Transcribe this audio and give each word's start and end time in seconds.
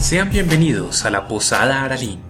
Sean 0.00 0.30
bienvenidos 0.30 1.04
a 1.04 1.10
la 1.10 1.28
Posada 1.28 1.84
Aralín, 1.84 2.20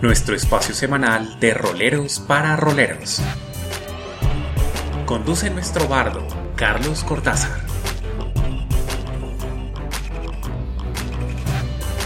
nuestro 0.00 0.36
espacio 0.36 0.72
semanal 0.72 1.40
de 1.40 1.52
roleros 1.52 2.20
para 2.20 2.54
roleros. 2.54 3.20
Conduce 5.06 5.50
nuestro 5.50 5.88
bardo, 5.88 6.20
Carlos 6.54 7.02
Cortázar. 7.02 7.50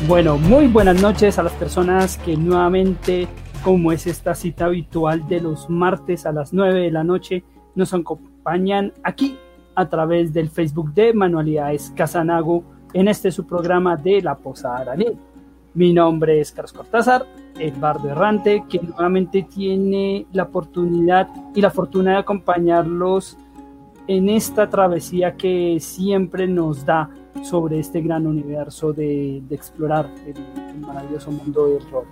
Bueno, 0.09 0.39
muy 0.39 0.69
buenas 0.69 1.01
noches 1.01 1.39
a 1.39 1.43
las 1.43 1.53
personas 1.53 2.17
que 2.17 2.35
nuevamente, 2.35 3.29
como 3.63 3.93
es 3.93 4.07
esta 4.07 4.35
cita 4.35 4.65
habitual 4.65 5.29
de 5.29 5.43
los 5.43 5.69
martes 5.69 6.25
a 6.25 6.33
las 6.33 6.55
9 6.55 6.81
de 6.81 6.91
la 6.91 7.05
noche, 7.05 7.45
nos 7.75 7.93
acompañan 7.93 8.95
aquí 9.05 9.39
a 9.75 9.91
través 9.91 10.33
del 10.33 10.49
Facebook 10.49 10.95
de 10.95 11.13
Manualidades 11.13 11.93
Casanago 11.95 12.72
en 12.93 13.09
este 13.09 13.31
su 13.31 13.47
programa 13.47 13.97
de 13.97 14.23
La 14.23 14.35
Posada 14.35 14.79
Aralín. 14.79 15.19
Mi 15.75 15.93
nombre 15.93 16.41
es 16.41 16.53
Carlos 16.53 16.73
Cortázar, 16.75 17.25
el 17.59 17.73
bardo 17.73 18.11
errante, 18.11 18.65
que 18.69 18.79
nuevamente 18.79 19.43
tiene 19.45 20.27
la 20.33 20.45
oportunidad 20.45 21.29
y 21.55 21.61
la 21.63 21.71
fortuna 21.71 22.13
de 22.13 22.17
acompañarlos 22.19 23.39
en 24.07 24.29
esta 24.29 24.69
travesía 24.69 25.37
que 25.37 25.79
siempre 25.81 26.47
nos 26.47 26.85
da 26.85 27.09
sobre 27.43 27.79
este 27.79 28.01
gran 28.03 28.27
universo 28.27 28.93
de, 28.93 29.43
explorar 29.51 30.11
el, 30.27 30.81
maravilloso 30.81 31.31
mundo 31.31 31.69
del 31.69 31.91
rol. 31.91 32.05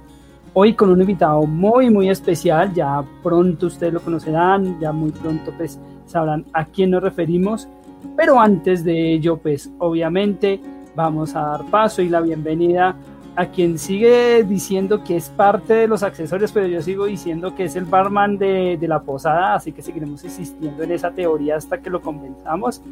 Hoy 0.55 0.75
con 0.75 0.91
un 0.91 1.01
invitado 1.01 1.43
muy 1.43 1.91
muy 1.91 2.09
especial, 2.09 2.73
ya 2.73 3.05
pronto 3.23 3.67
ustedes 3.67 3.93
lo 3.93 4.01
conocerán, 4.01 4.81
ya 4.81 4.91
muy 4.93 5.11
pronto 5.11 5.53
pues 5.57 5.79
sabrán 6.07 6.45
a 6.53 6.65
quién 6.65 6.91
nos 6.91 7.03
referimos, 7.03 7.69
pero 8.17 8.41
antes 8.41 8.85
de 8.85 9.13
ello 9.13 9.37
pues 9.37 9.71
obviamente 9.79 10.61
vamos 11.03 11.35
a 11.35 11.41
dar 11.41 11.65
paso 11.71 12.03
y 12.03 12.09
la 12.09 12.21
bienvenida 12.21 12.97
a 13.37 13.47
quien 13.47 13.79
sigue 13.79 14.45
diciendo 14.45 15.03
que 15.05 15.17
es 15.17 15.29
parte 15.29 15.75
de 15.75 15.89
los 15.89 16.03
accesorios, 16.03 16.53
pero 16.53 16.67
yo 16.67 16.83
sigo 16.83 17.07
diciendo 17.07 17.55
que 17.55 17.65
es 17.65 17.77
el 17.77 17.85
barman 17.85 18.39
de, 18.39 18.79
la 18.83 19.03
posada, 19.03 19.55
así 19.55 19.73
que 19.73 19.83
seguiremos 19.83 20.25
insistiendo 20.25 20.83
en 20.83 20.93
esa 20.93 21.11
teoría 21.13 21.57
hasta 21.57 21.81
que 21.81 21.91
lo 21.91 22.01
convenzamos. 22.01 22.83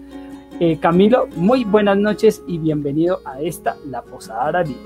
Eh, 0.61 0.79
Camilo, 0.81 1.29
muy 1.37 1.65
buenas 1.65 1.99
noches 1.99 2.43
y 2.47 2.59
bienvenido 2.59 3.21
a 3.25 3.41
esta 3.41 3.77
La 3.87 4.03
Posada 4.03 4.47
Aralí. 4.47 4.77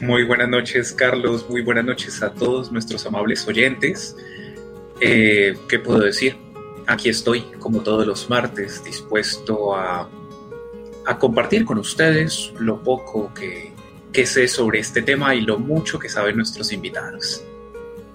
Muy 0.00 0.24
buenas 0.24 0.48
noches, 0.48 0.92
Carlos. 0.92 1.46
Muy 1.48 1.62
buenas 1.62 1.84
noches 1.84 2.22
a 2.22 2.32
todos 2.32 2.72
nuestros 2.72 3.06
amables 3.06 3.46
oyentes. 3.46 4.16
Eh, 5.00 5.56
¿Qué 5.68 5.78
puedo 5.78 6.00
decir? 6.00 6.36
Aquí 6.86 7.08
estoy, 7.08 7.42
como 7.58 7.80
todos 7.80 8.06
los 8.06 8.30
martes, 8.30 8.82
dispuesto 8.84 9.74
a, 9.74 10.08
a 11.06 11.18
compartir 11.18 11.64
con 11.64 11.78
ustedes 11.78 12.52
lo 12.58 12.82
poco 12.82 13.32
que, 13.34 13.72
que 14.12 14.26
sé 14.26 14.48
sobre 14.48 14.80
este 14.80 15.02
tema 15.02 15.34
y 15.34 15.40
lo 15.40 15.58
mucho 15.58 15.98
que 15.98 16.08
saben 16.08 16.36
nuestros 16.36 16.72
invitados. 16.72 17.42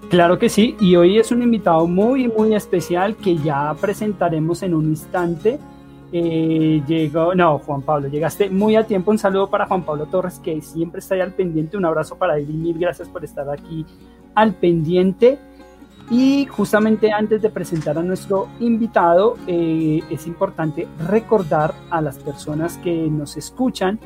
Claro 0.10 0.38
que 0.38 0.50
sí, 0.50 0.76
y 0.80 0.96
hoy 0.98 1.20
es 1.20 1.32
un 1.32 1.42
invitado 1.42 1.88
muy, 1.88 2.28
muy 2.28 2.54
especial 2.54 3.16
que 3.16 3.38
ya 3.38 3.74
presentaremos 3.80 4.62
en 4.62 4.74
un 4.74 4.90
instante 4.90 5.58
eh, 6.14 6.84
llegó, 6.86 7.34
no, 7.34 7.60
Juan 7.60 7.82
Pablo, 7.84 8.10
llegaste 8.10 8.50
muy 8.50 8.76
a 8.76 8.86
tiempo. 8.86 9.12
Un 9.12 9.18
saludo 9.18 9.50
para 9.50 9.66
Juan 9.66 9.84
Pablo 9.84 10.08
Torres, 10.08 10.40
que 10.40 10.62
siempre 10.62 11.00
está 11.00 11.16
ahí 11.16 11.22
al 11.22 11.34
pendiente. 11.34 11.78
Un 11.78 11.86
abrazo 11.86 12.18
para 12.18 12.38
él 12.38 12.50
y 12.50 12.54
mil 12.54 12.78
gracias 12.78 13.08
por 13.08 13.24
estar 13.24 13.50
aquí 13.50 13.86
al 14.36 14.56
pendiente. 14.56 15.40
Y 16.12 16.46
justamente 16.46 17.12
antes 17.12 17.42
de 17.42 17.50
presentar 17.50 17.98
a 17.98 18.04
nuestro 18.04 18.50
invitado, 18.60 19.38
eh, 19.48 20.02
es 20.10 20.28
importante 20.28 20.88
recordar 21.08 21.74
a 21.90 22.02
las 22.02 22.20
personas 22.20 22.78
que 22.78 22.94
nos 23.10 23.38
escuchan 23.38 23.98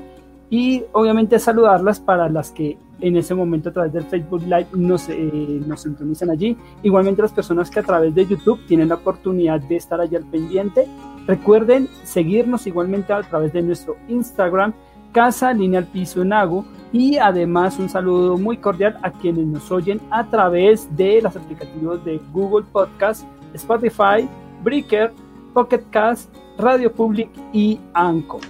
y 0.50 0.84
obviamente 0.92 1.39
saludarlas 1.39 2.00
para 2.00 2.30
las 2.30 2.52
que 2.52 2.78
en 3.02 3.17
ese 3.17 3.34
momento 3.36 3.70
a 3.70 3.73
través 3.73 3.92
del 3.92 4.06
Facebook 4.06 4.44
Live 4.44 4.67
nos, 4.73 5.09
eh, 5.09 5.62
nos 5.66 5.81
sintonizan 5.81 6.30
allí. 6.30 6.56
Igualmente 6.84 7.23
las 7.23 7.34
personas 7.34 7.70
que 7.72 7.80
a 7.80 7.84
través 7.84 8.13
de 8.13 8.25
YouTube 8.25 8.66
tienen 8.68 8.90
la 8.90 8.96
oportunidad 8.96 9.59
de 9.59 9.75
estar 9.75 10.00
allí 10.00 10.16
al 10.16 10.25
pendiente 10.25 10.88
Recuerden 11.28 11.90
seguirnos 12.03 12.68
igualmente 12.68 13.12
a 13.12 13.22
través 13.24 13.52
de 13.52 13.63
nuestro 13.63 13.97
Instagram, 14.08 14.74
Casa 15.16 15.53
Lineal 15.53 15.86
Piso 15.86 16.26
Nago, 16.26 16.66
y 16.92 17.16
además 17.16 17.80
un 17.80 17.88
saludo 17.88 18.38
muy 18.38 18.58
cordial 18.58 19.00
a 19.02 19.12
quienes 19.12 19.46
nos 19.46 19.72
oyen 19.72 20.02
a 20.12 20.30
través 20.30 20.94
de 20.98 21.22
los 21.22 21.34
aplicativos 21.34 22.03
de 22.03 22.20
Google 22.34 22.66
Podcast, 22.70 23.26
Spotify, 23.53 24.28
Breaker, 24.62 25.14
Pocket 25.53 25.84
Cast, 25.90 26.36
Radio 26.58 26.92
Public 26.92 27.30
y 27.53 27.80
Anchor. 27.94 28.42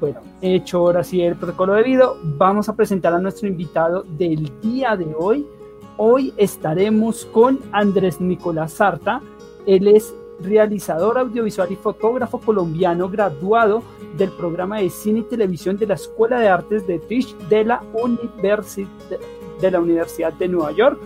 Bueno, 0.00 0.18
hecho 0.40 0.78
ahora 0.78 1.04
sí 1.04 1.22
el 1.22 1.36
protocolo 1.36 1.74
debido, 1.74 2.16
vamos 2.36 2.68
a 2.68 2.74
presentar 2.74 3.14
a 3.14 3.20
nuestro 3.20 3.46
invitado 3.46 4.02
del 4.02 4.50
día 4.60 4.96
de 4.96 5.14
hoy. 5.16 5.46
Hoy 5.98 6.34
estaremos 6.36 7.26
con 7.26 7.60
Andrés 7.70 8.20
Nicolás 8.20 8.72
Sarta. 8.72 9.20
Él 9.66 9.86
es 9.86 10.12
realizador 10.42 11.18
audiovisual 11.18 11.70
y 11.70 11.76
fotógrafo 11.76 12.38
colombiano 12.38 13.08
graduado 13.08 13.82
del 14.16 14.30
programa 14.30 14.78
de 14.78 14.90
cine 14.90 15.20
y 15.20 15.22
televisión 15.24 15.76
de 15.76 15.86
la 15.86 15.94
Escuela 15.94 16.38
de 16.38 16.48
Artes 16.48 16.86
de 16.86 16.98
Tisch 16.98 17.36
de 17.48 17.64
la, 17.64 17.82
de 19.60 19.70
la 19.70 19.80
Universidad 19.80 20.32
de 20.34 20.48
Nueva 20.48 20.72
York. 20.72 20.98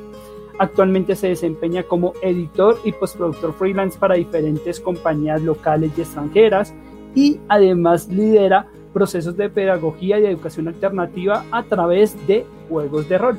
Actualmente 0.58 1.14
se 1.16 1.28
desempeña 1.28 1.82
como 1.82 2.14
editor 2.22 2.78
y 2.84 2.92
postproductor 2.92 3.52
freelance 3.52 3.98
para 3.98 4.14
diferentes 4.14 4.80
compañías 4.80 5.42
locales 5.42 5.92
y 5.96 6.00
extranjeras 6.00 6.72
y 7.14 7.40
además 7.48 8.08
lidera 8.08 8.66
procesos 8.92 9.36
de 9.36 9.50
pedagogía 9.50 10.18
y 10.18 10.24
educación 10.24 10.68
alternativa 10.68 11.44
a 11.50 11.62
través 11.64 12.16
de 12.26 12.46
juegos 12.68 13.08
de 13.08 13.18
rol. 13.18 13.38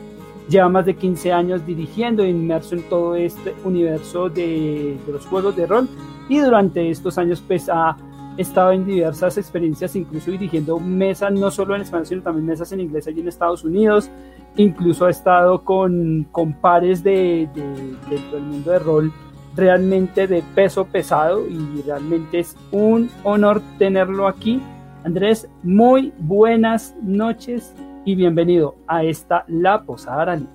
Lleva 0.49 0.69
más 0.69 0.85
de 0.85 0.95
15 0.95 1.33
años 1.33 1.65
dirigiendo 1.65 2.23
e 2.23 2.29
inmerso 2.29 2.75
en 2.75 2.83
todo 2.83 3.15
este 3.15 3.53
universo 3.65 4.29
de, 4.29 4.97
los 5.07 5.25
juegos 5.25 5.55
de 5.55 5.67
rol 5.67 5.89
y 6.29 6.39
durante 6.39 6.89
estos 6.89 7.17
años 7.17 7.43
pues 7.45 7.69
ha 7.69 7.97
estado 8.37 8.71
en 8.71 8.85
diversas 8.85 9.37
experiencias, 9.37 9.95
incluso 9.95 10.31
dirigiendo 10.31 10.79
mesas 10.79 11.33
no 11.33 11.51
solo 11.51 11.75
en 11.75 11.81
español, 11.81 12.05
sino 12.05 12.21
también 12.21 12.45
mesas 12.45 12.71
en 12.71 12.79
inglés 12.79 13.07
allí 13.07 13.19
en 13.19 13.27
Estados 13.27 13.63
Unidos. 13.63 14.09
Incluso 14.55 15.05
ha 15.05 15.09
estado 15.09 15.63
con, 15.63 16.27
con 16.31 16.53
pares 16.53 17.03
de, 17.03 17.49
de, 17.53 18.19
del 18.31 18.41
mundo 18.43 18.71
de 18.71 18.79
rol 18.79 19.11
realmente 19.55 20.27
de 20.27 20.43
peso 20.55 20.85
pesado 20.85 21.45
y 21.47 21.81
realmente 21.81 22.39
es 22.39 22.55
un 22.71 23.09
honor 23.23 23.61
tenerlo 23.79 24.27
aquí. 24.27 24.61
Andrés, 25.03 25.49
muy 25.63 26.13
buenas 26.19 26.95
noches 27.01 27.73
y 28.07 28.15
bienvenido 28.15 28.77
a 28.87 29.03
esta 29.03 29.43
La 29.49 29.83
Posada 29.83 30.21
Aralí. 30.21 30.47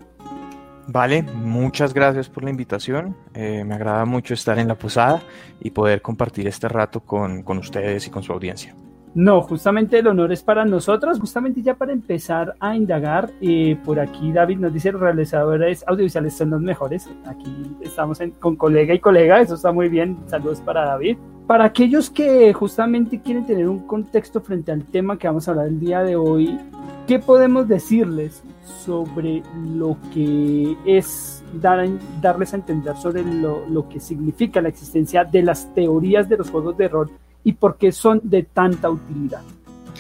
Vale, 0.87 1.23
muchas 1.23 1.93
gracias 1.93 2.31
por 2.31 2.45
la 2.45 2.51
invitación. 2.51 3.15
Eh, 3.35 3.63
me 3.65 3.75
agrada 3.75 4.07
mucho 4.07 4.33
estar 4.33 4.59
en 4.59 4.69
la 4.69 4.75
posada 4.75 5.21
y 5.61 5.71
poder 5.71 6.01
compartir 6.01 6.49
este 6.49 6.67
rato 6.67 7.01
con, 7.01 7.43
con, 7.43 7.59
ustedes 7.59 8.07
y 8.07 8.11
con 8.11 8.23
su 8.23 8.33
audiencia. 8.33 8.75
No, 9.15 9.43
justamente 9.43 9.99
el 9.99 10.07
honor 10.07 10.33
es 10.33 10.43
para 10.43 10.65
nosotros. 10.65 11.21
Justamente 11.21 11.61
ya 11.61 11.75
para 11.75 11.93
empezar 11.93 12.55
a 12.59 12.75
indagar, 12.75 13.31
eh, 13.43 13.77
por 13.85 14.01
aquí 14.01 14.33
David 14.33 14.57
nos 14.57 14.73
dice 14.73 14.91
los 14.91 15.03
realizadores 15.03 15.85
audiovisuales 15.87 16.35
son 16.35 16.51
los 16.51 16.63
mejores. 16.63 17.11
Aquí 17.27 17.55
estamos 17.83 18.19
con 18.41 18.57
colega 18.57 18.95
y 18.95 18.99
colega, 18.99 19.43
eso 19.43 19.57
está 19.57 19.73
muy 19.73 19.91
bien. 19.91 20.17
Saludos 20.27 20.63
para 20.63 20.87
David. 20.87 21.19
Para 21.47 21.65
aquellos 21.65 22.09
que 22.09 22.53
justamente 22.53 23.21
quieren 23.21 23.45
tener 23.45 23.69
un 23.69 23.87
contexto 23.87 24.41
frente 24.41 24.73
al 24.73 24.85
tema 24.85 25.19
que 25.19 25.27
vamos 25.27 25.47
a 25.49 25.51
hablar 25.51 25.67
el 25.67 25.81
día 25.81 26.03
de 26.03 26.17
hoy, 26.17 26.59
¿Qué 27.07 27.19
podemos 27.19 27.67
decirles 27.67 28.43
sobre 28.85 29.43
lo 29.67 29.97
que 30.15 30.77
es 30.87 31.43
dar, 31.53 31.87
darles 32.21 32.53
a 32.53 32.57
entender 32.57 32.97
sobre 32.97 33.25
lo, 33.25 33.89
que 33.89 33.99
significa 33.99 34.61
la 34.61 34.69
existencia 34.69 35.25
de 35.25 35.43
las 35.43 35.75
teorías 35.75 36.29
de 36.29 36.37
los 36.37 36.49
juegos 36.49 36.77
de 36.77 36.89
rol 36.89 37.11
y 37.43 37.55
por 37.55 37.77
qué 37.77 37.91
son 37.91 38.21
de 38.23 38.45
tanta 38.45 38.89
utilidad? 38.89 39.43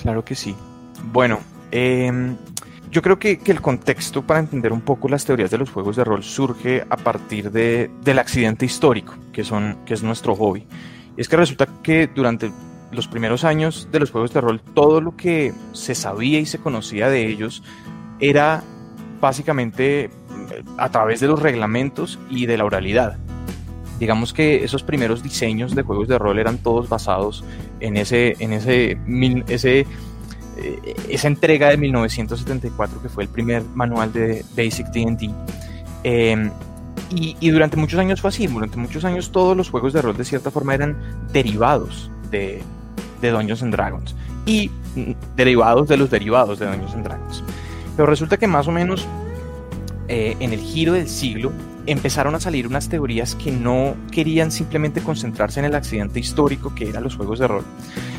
Claro 0.01 0.25
que 0.25 0.37
sí. 0.37 0.55
Bueno, 1.13 1.41
em, 1.73 2.37
yo 2.91 3.03
creo 3.03 3.19
que, 3.19 3.41
el 3.45 3.61
contexto 3.61 4.23
para 4.23 4.39
entender 4.39 4.73
un 4.73 4.81
poco 4.81 5.09
las 5.09 5.25
teorías 5.25 5.51
de 5.51 5.59
los 5.59 5.71
juegos 5.71 5.97
de 5.97 6.05
rol 6.05 6.23
surge 6.23 6.85
a 6.89 6.97
partir 6.97 7.51
de, 7.51 7.91
del 8.05 8.21
accidente 8.21 8.65
histórico, 8.65 9.15
que, 9.33 9.43
son, 9.43 9.79
que 9.85 9.95
es 9.95 10.05
nuestro 10.05 10.37
hobby. 10.37 10.67
Y 11.17 11.21
es 11.21 11.29
que 11.29 11.37
resulta 11.37 11.67
que 11.83 12.07
durante 12.07 12.51
los 12.91 13.09
primeros 13.09 13.45
años 13.45 13.89
de 13.91 14.01
los 14.01 14.11
juegos 14.11 14.33
de 14.33 14.41
rol, 14.41 14.61
todo 14.75 15.01
lo 15.01 15.17
que 15.17 15.53
se 15.73 15.95
sabía 15.95 16.39
y 16.39 16.47
se 16.47 16.59
conocía 16.59 17.09
de 17.09 17.27
ellos 17.27 17.63
era 18.21 18.63
básicamente 19.21 20.11
a 20.77 20.91
través 20.91 21.21
de 21.21 21.29
los 21.29 21.41
reglamentos 21.41 22.19
y 22.29 22.47
de 22.47 22.57
la 22.57 22.65
oralidad. 22.65 23.17
Digamos 23.99 24.33
que 24.33 24.65
esos 24.65 24.83
primeros 24.83 25.23
diseños 25.23 25.75
de 25.75 25.83
juegos 25.83 26.09
de 26.09 26.19
rol 26.19 26.39
eran 26.39 26.59
todos 26.59 26.89
basados 26.89 27.45
en 27.81 27.97
ese, 27.97 28.37
en 28.41 28.53
ese, 28.53 28.99
ese 29.49 29.87
eh, 30.57 30.95
esa 31.09 31.29
entrega 31.29 31.71
de 31.71 31.79
1974 31.79 33.01
que 33.01 33.09
fue 33.09 33.25
el 33.25 33.31
primer 33.31 33.65
manual 33.75 34.13
de 34.13 34.45
Basic 34.57 34.89
D&D. 34.89 35.31
Y, 37.15 37.51
durante 37.51 37.77
muchos 37.77 37.99
años 37.99 38.21
fue 38.21 38.29
así, 38.29 38.47
durante 38.47 38.77
muchos 38.77 39.05
años 39.05 39.33
todos 39.33 39.57
los 39.57 39.71
juegos 39.71 39.93
de 39.93 40.03
rol 40.03 40.17
de 40.17 40.25
cierta 40.25 40.51
forma 40.51 40.75
eran 40.75 40.97
derivados 41.33 42.11
de, 42.31 42.63
de 43.21 43.31
Dungeons 43.31 43.63
and 43.63 43.73
Dragons. 43.73 44.15
y 44.47 44.71
derivados 45.37 45.89
de 45.89 45.97
los 45.97 46.11
derivados 46.11 46.59
de 46.59 46.67
Dungeons 46.67 46.95
and 46.95 47.05
Dragons. 47.05 47.45
Pero 47.97 48.07
resulta 48.07 48.37
que 48.37 48.47
más 48.47 48.67
o 48.69 48.73
menos 48.73 49.07
eh, 50.09 50.37
en 50.41 50.53
el 50.53 50.61
giro 50.61 50.95
del 50.95 51.09
siglo 51.09 51.53
empezaron 51.87 52.35
a 52.35 52.41
salir 52.41 52.67
unas 52.67 52.89
teorías 52.89 53.35
que 53.35 53.53
no 53.53 53.95
querían 54.11 54.51
simplemente 54.51 55.01
concentrarse 55.01 55.61
en 55.61 55.67
el 55.67 55.75
accidente 55.75 56.21
histórico 56.21 56.75
que 56.75 56.89
eran 56.89 57.03
los 57.03 57.17
juegos 57.17 57.39
de 57.39 57.49
rol, 57.49 57.65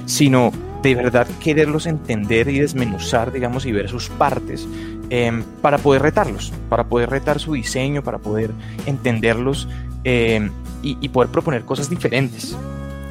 sino 0.05 0.51
de 0.81 0.95
verdad 0.95 1.27
quererlos 1.39 1.85
entender 1.85 2.49
y 2.49 2.59
desmenuzar, 2.59 3.31
digamos, 3.31 3.65
y 3.65 3.71
ver 3.71 3.89
sus 3.89 4.09
partes 4.09 4.67
em, 5.09 5.43
para 5.61 5.77
poder 5.77 6.01
retarlos, 6.01 6.51
para 6.69 6.85
poder 6.85 7.09
retar 7.09 7.39
su 7.39 7.53
diseño, 7.53 8.03
para 8.03 8.17
poder 8.17 8.51
entenderlos 8.85 9.67
em, 10.03 10.51
y, 10.81 11.07
poder 11.09 11.29
proponer 11.29 11.63
cosas 11.63 11.89
diferentes. 11.89 12.57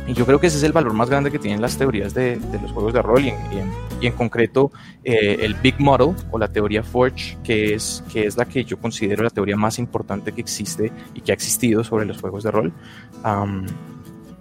Y 0.07 0.13
yo 0.13 0.27
creo 0.27 0.39
que 0.39 0.49
ese 0.49 0.59
es 0.59 0.63
el 0.65 0.73
valor 0.73 0.93
más 0.93 1.09
grande 1.09 1.31
que 1.31 1.39
tienen 1.39 1.63
las 1.63 1.79
teorías 1.79 2.13
de, 2.13 2.39
los 2.61 2.73
juegos 2.73 2.93
de 2.93 3.01
rol 3.01 3.25
y 3.25 3.33
concreto 4.11 4.73
eh, 5.05 5.39
el 5.43 5.55
Big 5.55 5.79
Model 5.79 6.17
o 6.33 6.39
la 6.39 6.49
teoría 6.49 6.83
Forge, 6.83 7.39
que 7.45 7.75
es, 7.75 8.03
que 8.13 8.27
es 8.27 8.37
la 8.37 8.45
que 8.45 8.65
yo 8.65 8.79
considero 8.79 9.23
la 9.23 9.31
teoría 9.31 9.57
más 9.57 9.79
importante 9.79 10.33
que 10.33 10.41
existe 10.41 10.91
y 11.15 11.21
que 11.21 11.31
ha 11.31 11.35
existido 11.35 11.85
sobre 11.85 12.05
los 12.05 12.21
juegos 12.21 12.43
de 12.43 12.51
rol. 12.51 12.73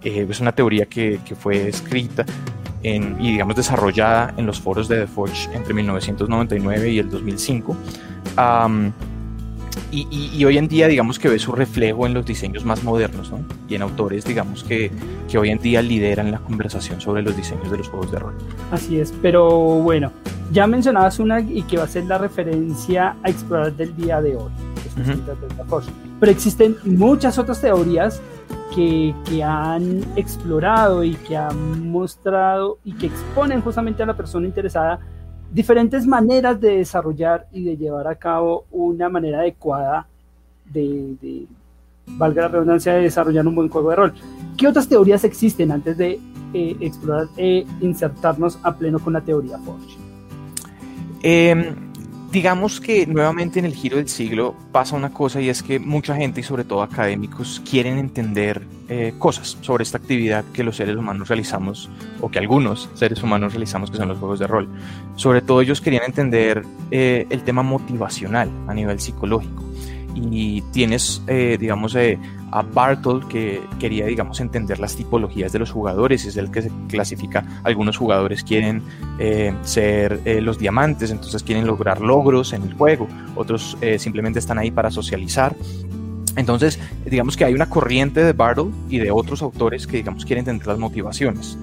Eh, 0.02 0.26
es 0.28 0.40
una 0.40 0.52
teoría 0.52 0.86
que, 0.86 1.20
que 1.24 1.36
fue 1.36 1.68
escrita 1.68 2.26
en, 2.82 3.16
y 3.20 3.32
digamos 3.32 3.54
desarrollada 3.54 4.34
en 4.36 4.46
los 4.46 4.60
foros 4.60 4.88
de 4.88 5.00
The 5.00 5.06
Forge 5.06 5.48
entre 5.54 5.74
1999 5.74 6.90
y 6.90 6.98
el 6.98 7.08
2005. 7.08 7.76
Y, 9.90 10.44
hoy 10.44 10.58
en 10.58 10.68
día 10.68 10.88
digamos 10.88 11.18
que 11.18 11.28
ve 11.28 11.38
su 11.38 11.52
reflejo 11.52 12.06
en 12.06 12.14
los 12.14 12.24
diseños 12.24 12.64
más 12.64 12.82
modernos 12.82 13.30
¿no? 13.30 13.40
y 13.68 13.74
en 13.74 13.82
autores 13.82 14.24
digamos 14.24 14.64
que, 14.64 14.90
que, 15.30 15.38
hoy 15.38 15.50
en 15.50 15.58
día 15.58 15.82
lideran 15.82 16.30
la 16.30 16.38
conversación 16.38 17.00
sobre 17.00 17.22
los 17.22 17.36
diseños 17.36 17.70
de 17.70 17.78
los 17.78 17.88
juegos 17.88 18.10
de 18.10 18.18
rol. 18.18 18.34
Así 18.70 18.98
es, 18.98 19.12
pero 19.20 19.50
bueno, 19.50 20.10
ya 20.50 20.66
mencionabas 20.66 21.18
una 21.18 21.40
y 21.40 21.62
que 21.62 21.76
va 21.76 21.84
a 21.84 21.88
ser 21.88 22.04
la 22.04 22.18
referencia 22.18 23.16
a 23.22 23.30
explorar 23.30 23.74
del 23.74 23.94
día 23.96 24.20
de 24.20 24.36
hoy, 24.36 24.50
pero 26.20 26.32
existen 26.32 26.76
muchas 26.84 27.38
otras 27.38 27.60
teorías 27.60 28.20
que, 28.74 29.14
que, 29.28 29.42
han 29.42 30.02
explorado 30.16 31.04
y 31.04 31.14
que 31.14 31.36
han 31.36 31.90
mostrado 31.90 32.78
y 32.84 32.94
que 32.94 33.06
exponen 33.06 33.60
justamente 33.60 34.02
a 34.02 34.06
la 34.06 34.16
persona 34.16 34.46
interesada 34.46 35.00
diferentes 35.52 36.06
maneras 36.06 36.60
de 36.60 36.78
desarrollar 36.78 37.46
y 37.52 37.64
de 37.64 37.76
llevar 37.76 38.08
a 38.08 38.14
cabo 38.14 38.64
una 38.70 39.08
manera 39.08 39.40
adecuada 39.40 40.06
de, 40.64 41.46
valga 42.06 42.42
la 42.42 42.48
redundancia, 42.48 42.94
de 42.94 43.02
desarrollar 43.02 43.46
un 43.46 43.54
buen 43.54 43.68
juego 43.68 43.90
de 43.90 43.96
rol. 43.96 44.14
¿Qué 44.56 44.66
otras 44.66 44.88
teorías 44.88 45.24
existen 45.24 45.70
antes 45.70 45.98
de 45.98 46.18
eh, 46.54 46.76
explorar 46.80 47.26
e 47.36 47.66
insertarnos 47.80 48.58
a 48.62 48.74
pleno 48.76 48.98
con 48.98 49.12
la 49.12 49.20
teoría 49.20 49.58
Forge? 49.58 49.96
Eh, 51.22 51.74
digamos 52.32 52.80
que 52.80 53.06
nuevamente 53.06 53.58
en 53.58 53.66
el 53.66 53.74
giro 53.74 53.98
del 53.98 54.08
siglo 54.08 54.56
pasa 54.72 54.96
una 54.96 55.12
cosa 55.12 55.40
y 55.42 55.50
es 55.50 55.62
que 55.62 55.78
mucha 55.78 56.16
gente 56.16 56.40
y 56.40 56.42
sobre 56.42 56.64
todo 56.64 56.82
académicos 56.82 57.62
quieren 57.68 57.98
entender 57.98 58.62
eh, 58.88 59.12
cosas 59.18 59.58
sobre 59.60 59.82
esta 59.82 59.98
actividad 59.98 60.42
que 60.54 60.64
los 60.64 60.76
seres 60.76 60.96
humanos 60.96 61.28
realizamos 61.28 61.90
o 62.22 62.30
que 62.30 62.38
algunos 62.38 62.88
seres 62.94 63.22
humanos 63.22 63.52
realizamos 63.52 63.90
que 63.90 63.98
son 63.98 64.08
los 64.08 64.18
juegos 64.18 64.38
de 64.38 64.46
rol. 64.46 64.66
Sobre 65.16 65.42
todo 65.42 65.60
ellos 65.60 65.82
querían 65.82 66.04
entender 66.04 66.64
eh, 66.90 67.26
el 67.28 67.42
tema 67.42 67.62
motivacional 67.62 68.50
a 68.66 68.72
nivel 68.72 68.98
psicológico 68.98 69.71
y 70.14 70.62
tienes, 70.72 71.22
eh, 71.26 71.56
digamos, 71.58 71.94
eh, 71.94 72.18
a 72.50 72.62
Bartol 72.62 73.26
que 73.28 73.62
quería, 73.78 74.06
digamos, 74.06 74.40
entender 74.40 74.78
las 74.78 74.94
tipologías 74.94 75.52
de 75.52 75.58
los 75.58 75.70
jugadores, 75.70 76.24
es 76.24 76.36
el 76.36 76.50
que 76.50 76.62
se 76.62 76.70
clasifica, 76.88 77.44
algunos 77.64 77.96
jugadores 77.96 78.44
quieren 78.44 78.82
eh, 79.18 79.54
ser 79.62 80.20
los 80.42 80.58
diamantes, 80.58 81.10
entonces 81.10 81.42
quieren 81.42 81.66
lograr 81.66 82.00
logros 82.00 82.52
en 82.52 82.62
el 82.62 82.74
juego, 82.74 83.08
otros 83.36 83.76
simplemente 83.98 84.38
están 84.38 84.58
ahí 84.58 84.70
para 84.70 84.90
socializar. 84.90 85.56
Entonces, 86.36 86.78
digamos 87.04 87.36
que 87.36 87.44
hay 87.44 87.52
una 87.52 87.68
corriente 87.68 88.22
de 88.24 88.32
Bartle 88.32 88.70
y 88.88 88.98
de 88.98 89.10
otros 89.10 89.42
autores 89.42 89.86
que, 89.86 89.98
digamos, 89.98 90.24
quieren 90.24 90.40
entender 90.40 90.66
las 90.66 90.78
motivaciones 90.78 91.58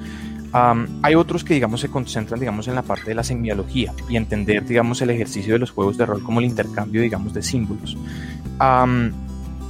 hay 0.52 1.16
otros 1.16 1.44
que, 1.44 1.54
digamos, 1.54 1.82
se 1.82 1.90
concentran, 1.90 2.40
digamos, 2.40 2.68
en 2.68 2.76
la 2.76 2.82
parte 2.82 3.06
de 3.06 3.16
la 3.16 3.24
semiología 3.24 3.94
y 4.10 4.16
entender, 4.16 4.66
digamos, 4.66 5.02
el 5.02 5.12
ejercicio 5.12 5.54
de 5.54 5.60
los 5.60 5.72
juegos 5.72 5.98
de 5.98 6.06
rol 6.06 6.24
como 6.24 6.40
el 6.40 6.46
intercambio, 6.46 7.02
digamos, 7.02 7.34
de 7.34 7.42
símbolos. 7.42 7.98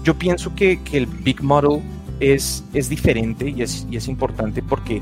yo 0.04 0.14
pienso 0.18 0.56
que, 0.56 0.80
el 0.92 1.06
Big 1.06 1.44
Model 1.44 1.82
es, 2.20 2.64
es 2.74 2.90
diferente 2.90 3.50
y 3.50 3.62
es, 3.62 4.08
importante 4.08 4.64
porque, 4.64 5.02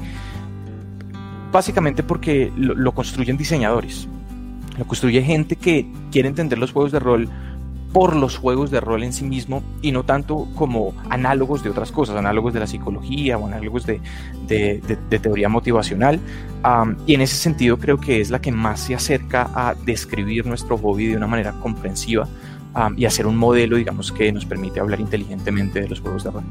básicamente 1.52 2.04
porque 2.04 2.52
lo 2.56 2.92
construyen 2.94 3.38
diseñadores, 3.38 4.08
lo 4.78 4.86
construye 4.86 5.24
gente 5.24 5.56
que 5.56 5.88
quiere 6.12 6.30
entender 6.30 6.60
los 6.60 6.72
juegos 6.72 6.92
de 6.92 7.00
rol 7.00 7.30
por 7.94 8.16
los 8.16 8.38
juegos 8.38 8.70
de 8.70 8.80
rol 8.80 9.04
en 9.04 9.14
sí 9.14 9.24
mismo 9.26 9.64
y 9.82 9.92
no 9.92 10.04
tanto 10.04 10.48
como 10.56 10.94
análogos 11.10 11.64
de 11.64 11.70
otras 11.70 11.92
cosas, 11.92 12.16
análogos 12.16 12.54
de 12.54 12.60
la 12.60 12.68
psicología 12.68 13.38
o 13.38 13.48
análogos 13.48 13.86
de, 13.86 14.02
teoría 15.22 15.50
motivacional. 15.50 16.20
y 17.06 17.14
en 17.14 17.22
ese 17.22 17.36
sentido 17.36 17.78
creo 17.78 17.98
que 17.98 18.22
es 18.22 18.30
la 18.30 18.42
que 18.42 18.52
más 18.52 18.82
se 18.82 18.96
acerca 18.96 19.50
a 19.54 19.74
describir 19.74 20.46
nuestro 20.46 20.78
hobby 20.78 21.08
de 21.08 21.18
una 21.18 21.28
manera 21.28 21.54
comprensiva 21.54 22.28
y 22.96 23.06
hacer 23.06 23.26
un 23.26 23.38
modelo, 23.38 23.78
digamos, 23.78 24.12
que 24.12 24.32
nos 24.32 24.46
permite 24.46 24.80
hablar 24.80 25.00
inteligentemente 25.00 25.82
de 25.82 25.90
los 25.90 26.00
juegos 26.00 26.24
de 26.24 26.32
rol. 26.32 26.44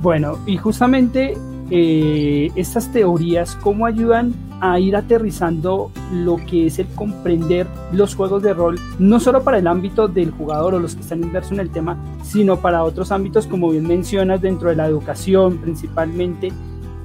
Bueno, 0.00 0.38
y 0.46 0.56
justamente 0.56 1.36
eh, 1.74 2.50
estas 2.54 2.92
teorías, 2.92 3.56
¿cómo 3.56 3.86
ayudan 3.86 4.34
a 4.60 4.78
ir 4.78 4.94
aterrizando 4.94 5.90
lo 6.12 6.36
que 6.36 6.66
es 6.66 6.78
el 6.78 6.86
comprender 6.88 7.66
los 7.92 8.14
juegos 8.14 8.42
de 8.42 8.52
rol, 8.52 8.78
no 8.98 9.18
solo 9.20 9.42
para 9.42 9.56
el 9.56 9.66
ámbito 9.66 10.06
del 10.06 10.32
jugador 10.32 10.74
o 10.74 10.78
los 10.78 10.94
que 10.94 11.00
están 11.00 11.22
inmersos 11.22 11.52
en 11.52 11.60
el 11.60 11.70
tema, 11.70 11.96
sino 12.22 12.58
para 12.58 12.84
otros 12.84 13.10
ámbitos, 13.10 13.46
como 13.46 13.70
bien 13.70 13.88
mencionas, 13.88 14.42
dentro 14.42 14.68
de 14.68 14.76
la 14.76 14.86
educación 14.86 15.56
principalmente, 15.62 16.52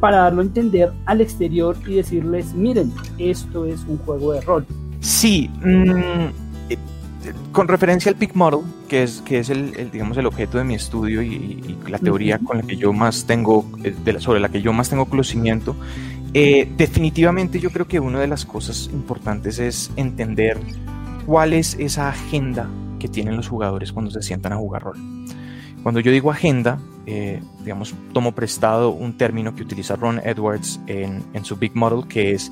para 0.01 0.17
darlo 0.17 0.41
a 0.41 0.45
entender 0.45 0.91
al 1.05 1.21
exterior 1.21 1.77
y 1.87 1.93
decirles, 1.93 2.53
miren, 2.53 2.91
esto 3.17 3.65
es 3.65 3.85
un 3.87 3.97
juego 3.99 4.33
de 4.33 4.41
rol. 4.41 4.65
Sí, 4.99 5.49
mm, 5.63 6.46
con 7.51 7.68
referencia 7.68 8.12
al 8.12 8.18
Peak 8.18 8.35
Model, 8.35 8.62
que 8.88 9.03
es, 9.03 9.21
que 9.21 9.39
es 9.39 9.50
el, 9.50 9.91
digamos, 9.91 10.18
el 10.18 10.25
objeto 10.25 10.57
de 10.57 10.63
mi 10.63 10.75
estudio 10.75 11.21
y, 11.21 11.77
la 11.88 12.00
teoría 12.00 12.39
con 12.39 12.57
la 12.57 12.63
que 12.63 12.75
yo 12.75 12.91
más 12.91 13.25
tengo, 13.25 13.65
eh, 13.83 13.95
sobre 14.19 14.39
la 14.39 14.50
que 14.50 14.62
yo 14.62 14.74
más 14.74 14.89
tengo 14.89 15.06
conocimiento, 15.06 15.75
eh, 16.33 16.69
definitivamente 16.77 17.59
yo 17.59 17.71
creo 17.71 17.88
que 17.88 18.00
una 18.00 18.19
de 18.19 18.27
las 18.27 18.45
cosas 18.45 18.89
importantes 18.91 19.59
es 19.59 19.91
entender 19.95 20.59
cuál 21.25 21.53
es 21.53 21.75
esa 21.79 22.10
agenda 22.10 22.69
que 23.00 23.07
tienen 23.07 23.38
los 23.38 23.48
jugadores 23.48 23.93
cuando 23.93 24.12
se 24.12 24.22
sientan 24.22 24.53
a 24.53 24.57
jugar 24.57 24.84
rol. 24.84 24.98
Cuando 25.84 26.00
yo 26.01 26.12
digo 26.12 26.31
agenda, 26.31 26.79
eh, 27.05 27.41
digamos, 27.63 27.96
tomo 28.12 28.34
prestado 28.34 28.89
un 28.89 29.17
término 29.17 29.55
que 29.55 29.63
utiliza 29.63 29.96
Ron 29.96 30.19
Edwards 30.19 30.79
en, 30.88 31.24
en 31.34 31.46
su 31.46 31.55
Big 31.55 31.75
Model, 31.75 32.07
que 32.07 32.34
es 32.34 32.51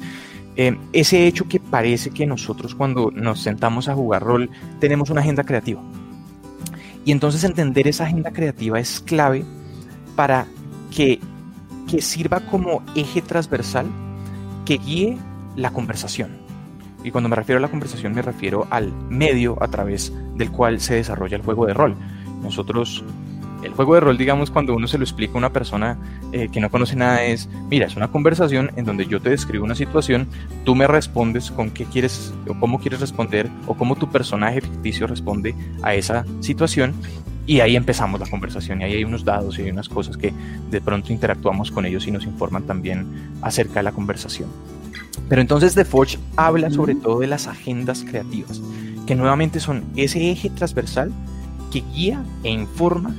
eh, 0.58 0.78
ese 0.94 1.28
hecho 1.28 1.48
que 1.48 1.60
parece 1.60 2.12
que 2.12 2.26
nosotros 2.26 2.76
cuando 2.76 3.12
nos 3.12 3.42
sentamos 3.42 3.90
a 3.90 3.96
jugar 3.96 4.24
rol 4.24 4.50
tenemos 4.80 5.10
una 5.10 5.22
agenda 5.22 5.44
creativa. 5.44 5.82
Y 7.04 7.12
entonces 7.12 7.44
entender 7.44 7.88
esa 7.88 8.06
agenda 8.06 8.32
creativa 8.32 8.80
es 8.80 9.00
clave 9.00 9.44
para 10.16 10.48
que, 10.96 11.20
que 11.90 12.02
sirva 12.02 12.40
como 12.40 12.84
eje 12.96 13.22
transversal 13.22 13.86
que 14.66 14.78
guíe 14.78 15.18
la 15.56 15.72
conversación. 15.72 16.38
Y 17.04 17.12
cuando 17.12 17.30
me 17.30 17.36
refiero 17.36 17.60
a 17.60 17.62
la 17.62 17.70
conversación 17.70 18.14
me 18.16 18.24
refiero 18.24 18.66
al 18.72 18.92
medio 19.10 19.62
a 19.62 19.68
través 19.68 20.12
del 20.36 20.52
cual 20.52 20.80
se 20.80 20.96
desarrolla 20.96 21.38
el 21.38 21.44
juego 21.44 21.68
de 21.68 21.74
rol. 21.74 21.96
Nosotros 22.42 23.04
el 23.66 23.74
juego 23.74 23.96
de 23.96 24.00
rol, 24.02 24.18
digamos, 24.18 24.52
cuando 24.52 24.76
uno 24.76 24.88
se 24.88 24.98
lo 24.98 25.04
explica 25.04 25.34
a 25.34 25.38
una 25.38 25.52
persona 25.52 25.98
eh, 26.32 26.50
que 26.52 26.60
no 26.60 26.70
conoce 26.70 26.96
nada, 26.96 27.24
es, 27.24 27.50
mira, 27.70 27.88
es 27.88 27.96
una 27.96 28.08
conversación 28.10 28.72
en 28.76 28.86
donde 28.86 29.06
yo 29.06 29.22
te 29.22 29.30
describo 29.30 29.66
una 29.66 29.76
situación, 29.76 30.28
tú 30.64 30.76
me 30.76 30.88
respondes 30.88 31.52
con 31.52 31.72
qué 31.72 31.86
quieres 31.86 32.34
o 32.48 32.54
cómo 32.60 32.80
quieres 32.80 33.00
responder 33.02 33.50
o 33.68 33.74
cómo 33.74 33.96
tu 33.96 34.10
personaje 34.10 34.62
ficticio 34.62 35.08
responde 35.08 35.56
a 35.82 35.96
esa 35.96 36.26
situación 36.40 36.94
y 37.48 37.60
ahí 37.60 37.76
empezamos 37.76 38.20
la 38.20 38.28
conversación 38.28 38.82
y 38.82 38.86
ahí 38.86 38.94
hay 38.94 39.04
unos 39.04 39.24
dados 39.24 39.60
y 39.60 39.64
hay 39.64 39.70
unas 39.70 39.90
cosas 39.90 40.18
que 40.18 40.34
de 40.72 40.82
pronto 40.82 41.14
interactuamos 41.14 41.72
con 41.72 41.86
ellos 41.86 42.08
y 42.08 42.12
nos 42.12 42.26
informan 42.26 42.64
también 42.64 43.06
acerca 43.42 43.76
de 43.76 43.84
la 43.84 43.92
conversación. 43.92 44.50
Pero 45.30 45.42
entonces 45.42 45.76
The 45.76 45.86
Forge 45.86 46.18
habla 46.36 46.72
sobre 46.72 46.96
todo 46.96 47.20
de 47.20 47.28
las 47.28 47.48
agendas 47.48 48.04
creativas, 48.04 48.62
que 49.06 49.16
nuevamente 49.16 49.60
son 49.60 49.86
ese 49.96 50.32
eje 50.32 50.50
transversal 50.50 51.12
que 51.72 51.84
guía 51.94 52.24
e 52.44 52.52
informa 52.52 53.16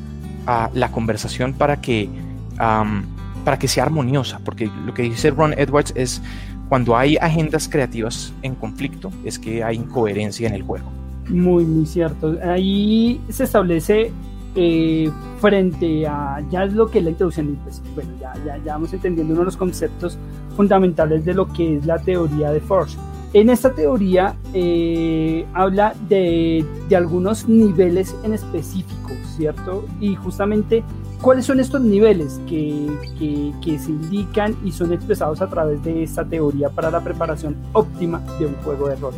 a 0.46 0.70
la 0.74 0.90
conversación 0.92 1.52
para 1.52 1.80
que, 1.80 2.08
para 2.56 3.58
que 3.58 3.68
sea 3.68 3.84
armoniosa, 3.84 4.40
porque 4.44 4.70
lo 4.84 4.94
que 4.94 5.02
dice 5.02 5.30
Ron 5.30 5.52
Edwards 5.58 5.92
es 5.96 6.22
cuando 6.68 6.96
hay 6.96 7.16
agendas 7.16 7.68
creativas 7.68 8.32
en 8.42 8.54
conflicto, 8.54 9.10
es 9.24 9.38
que 9.38 9.62
hay 9.62 9.76
incoherencia 9.76 10.48
en 10.48 10.54
el 10.54 10.62
juego. 10.62 10.90
Muy, 11.28 11.64
muy 11.64 11.86
cierto. 11.86 12.36
Ahí 12.44 13.20
se 13.28 13.44
establece 13.44 14.12
eh, 14.54 15.10
frente 15.40 16.06
a, 16.06 16.42
ya 16.50 16.64
es 16.64 16.72
lo 16.72 16.90
que 16.90 16.98
es 16.98 17.04
la 17.04 17.10
introducción, 17.10 17.58
pues, 17.62 17.82
bueno, 17.94 18.10
ya, 18.20 18.32
ya, 18.44 18.56
ya, 18.58 18.72
vamos 18.72 18.92
entendiendo 18.92 19.32
uno 19.32 19.40
de 19.40 19.46
los 19.46 19.56
conceptos 19.56 20.18
fundamentales 20.56 21.24
de 21.24 21.34
lo 21.34 21.52
que 21.52 21.76
es 21.76 21.86
la 21.86 21.98
teoría 21.98 22.50
de 22.50 22.60
Force. 22.60 22.96
En 23.32 23.50
esta 23.50 23.74
teoría 23.74 24.34
eh, 24.54 25.44
habla 25.52 25.94
de, 26.08 26.64
de, 26.88 26.96
algunos 26.96 27.48
niveles 27.48 28.14
en 28.22 28.32
específico, 28.32 29.10
¿cierto? 29.36 29.84
Y 30.00 30.14
justamente, 30.14 30.82
¿cuáles 31.20 31.44
son 31.44 31.60
estos 31.60 31.80
niveles 31.80 32.40
que, 32.48 32.88
que, 33.18 33.52
que, 33.62 33.78
se 33.78 33.90
indican 33.90 34.56
y 34.64 34.72
son 34.72 34.92
expresados 34.92 35.42
a 35.42 35.48
través 35.48 35.82
de 35.82 36.04
esta 36.04 36.24
teoría 36.24 36.70
para 36.70 36.90
la 36.90 37.02
preparación 37.02 37.56
óptima 37.72 38.22
de 38.38 38.46
un 38.46 38.54
juego 38.62 38.88
de 38.88 38.96
rol? 38.96 39.14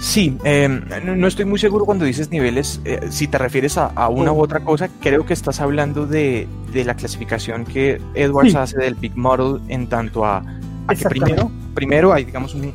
Sí, 0.00 0.36
eh, 0.44 0.68
no 1.04 1.26
estoy 1.26 1.46
muy 1.46 1.58
seguro 1.58 1.86
cuando 1.86 2.04
dices 2.04 2.30
niveles, 2.30 2.80
eh, 2.84 3.00
si 3.10 3.28
te 3.28 3.38
refieres 3.38 3.78
a, 3.78 3.86
a, 3.86 4.08
una 4.08 4.30
u 4.32 4.40
otra 4.40 4.60
cosa, 4.60 4.90
creo 5.00 5.24
que 5.24 5.32
estás 5.32 5.60
hablando 5.60 6.06
de, 6.06 6.46
de 6.72 6.84
la 6.84 6.94
clasificación 6.94 7.64
que 7.64 8.00
Edwards 8.14 8.52
sí. 8.52 8.56
hace 8.56 8.78
del 8.78 8.94
Big 8.94 9.16
Model 9.16 9.60
en 9.68 9.88
tanto 9.88 10.24
a, 10.26 10.44
a 10.86 10.94
que 10.94 11.08
primero, 11.08 11.50
primero 11.76 12.12
hay, 12.12 12.24
digamos, 12.24 12.54
un, 12.54 12.72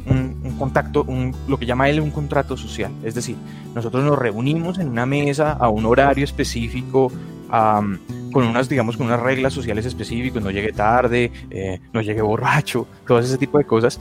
contacto, 0.57 1.03
un, 1.03 1.35
lo 1.47 1.57
que 1.57 1.65
llama 1.65 1.89
él 1.89 1.99
un 1.99 2.11
contrato 2.11 2.55
social. 2.55 2.91
Es 3.03 3.15
decir, 3.15 3.35
nosotros 3.75 4.05
nos 4.05 4.17
reunimos 4.17 4.77
en 4.79 4.87
una 4.87 5.05
mesa 5.05 5.51
a 5.51 5.67
un 5.69 5.85
horario 5.85 6.23
específico, 6.23 7.11
um, 7.51 7.97
con 8.31 8.45
unas, 8.45 8.69
digamos, 8.69 8.97
con 8.97 9.07
unas 9.07 9.19
reglas 9.19 9.53
sociales 9.53 9.85
específicas, 9.85 10.41
no 10.41 10.51
llegue 10.51 10.71
tarde, 10.71 11.31
eh, 11.49 11.79
no 11.93 12.01
llegue 12.01 12.21
borracho, 12.21 12.87
todo 13.05 13.19
ese 13.19 13.37
tipo 13.37 13.57
de 13.57 13.65
cosas. 13.65 13.99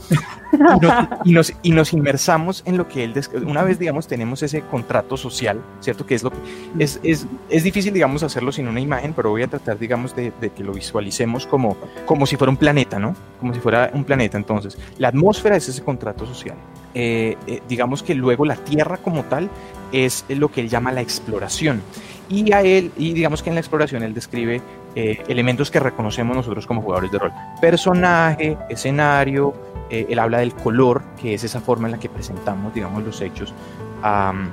Y 0.53 0.81
nos, 0.81 0.93
y 1.25 1.33
nos, 1.33 1.53
y 1.63 1.71
nos 1.73 1.93
inmersamos 1.93 2.63
en 2.67 2.77
lo 2.77 2.89
que 2.89 3.05
él, 3.05 3.15
una 3.45 3.63
vez, 3.63 3.79
digamos, 3.79 4.07
tenemos 4.07 4.43
ese 4.43 4.63
contrato 4.63 5.17
social, 5.17 5.61
¿cierto? 5.81 6.07
Que 6.07 6.15
es 6.15 6.23
lo 6.23 6.31
que, 6.31 6.39
es, 6.79 7.01
es, 7.03 7.27
es 7.49 7.65
difícil, 7.65 7.93
digamos, 7.93 8.23
hacerlo 8.23 8.53
sin 8.53 8.69
una 8.69 8.81
imagen, 8.81 9.13
pero 9.15 9.31
voy 9.31 9.43
a 9.43 9.49
tratar, 9.49 9.79
digamos, 9.79 10.15
de, 10.15 10.33
de, 10.41 10.51
que 10.51 10.63
lo 10.63 10.73
visualicemos 10.73 11.47
como, 11.47 11.77
como 12.07 12.27
si 12.27 12.37
fuera 12.37 12.51
un 12.51 12.57
planeta, 12.57 12.99
¿no? 12.99 13.15
Como 13.41 13.53
si 13.53 13.61
fuera 13.61 13.91
un 13.93 14.05
planeta. 14.05 14.39
Entonces, 14.39 14.79
la 14.99 15.09
atmósfera 15.09 15.57
es 15.57 15.69
ese 15.69 15.83
contrato 15.83 16.27
social. 16.27 16.57
Eh, 16.95 17.37
eh, 17.47 17.63
digamos 17.69 18.03
que 18.03 18.15
luego 18.15 18.45
la 18.45 18.57
Tierra 18.57 18.97
como 18.97 19.25
tal 19.25 19.49
es 19.93 20.25
lo 20.29 20.51
que 20.51 20.61
él 20.61 20.69
llama 20.69 20.93
la 20.93 21.01
exploración. 21.01 21.83
Y 22.31 22.53
a 22.53 22.63
él, 22.63 22.93
y 22.97 23.13
digamos 23.13 23.43
que 23.43 23.51
en 23.51 23.57
la 23.57 23.61
exploración 23.61 24.05
él 24.05 24.15
describe 24.15 24.63
eh, 24.95 25.23
elementos 25.27 25.71
que 25.71 25.81
reconocemos 25.81 26.37
nosotros 26.37 26.67
como 26.67 26.81
jugadores 26.81 27.11
de 27.11 27.19
rol. 27.19 27.33
Personaje, 27.61 28.57
escenario, 28.69 29.53
eh, 29.91 30.07
él 30.09 30.19
habla 30.21 30.39
del 30.39 30.55
color, 30.55 31.03
que 31.21 31.35
es 31.35 31.43
esa 31.43 31.61
forma 31.61 31.89
en 31.89 31.93
la 31.93 31.99
que 31.99 32.09
presentamos, 32.09 32.73
digamos, 32.73 33.03
los 33.03 33.21
hechos, 33.21 33.53
um, 34.05 34.49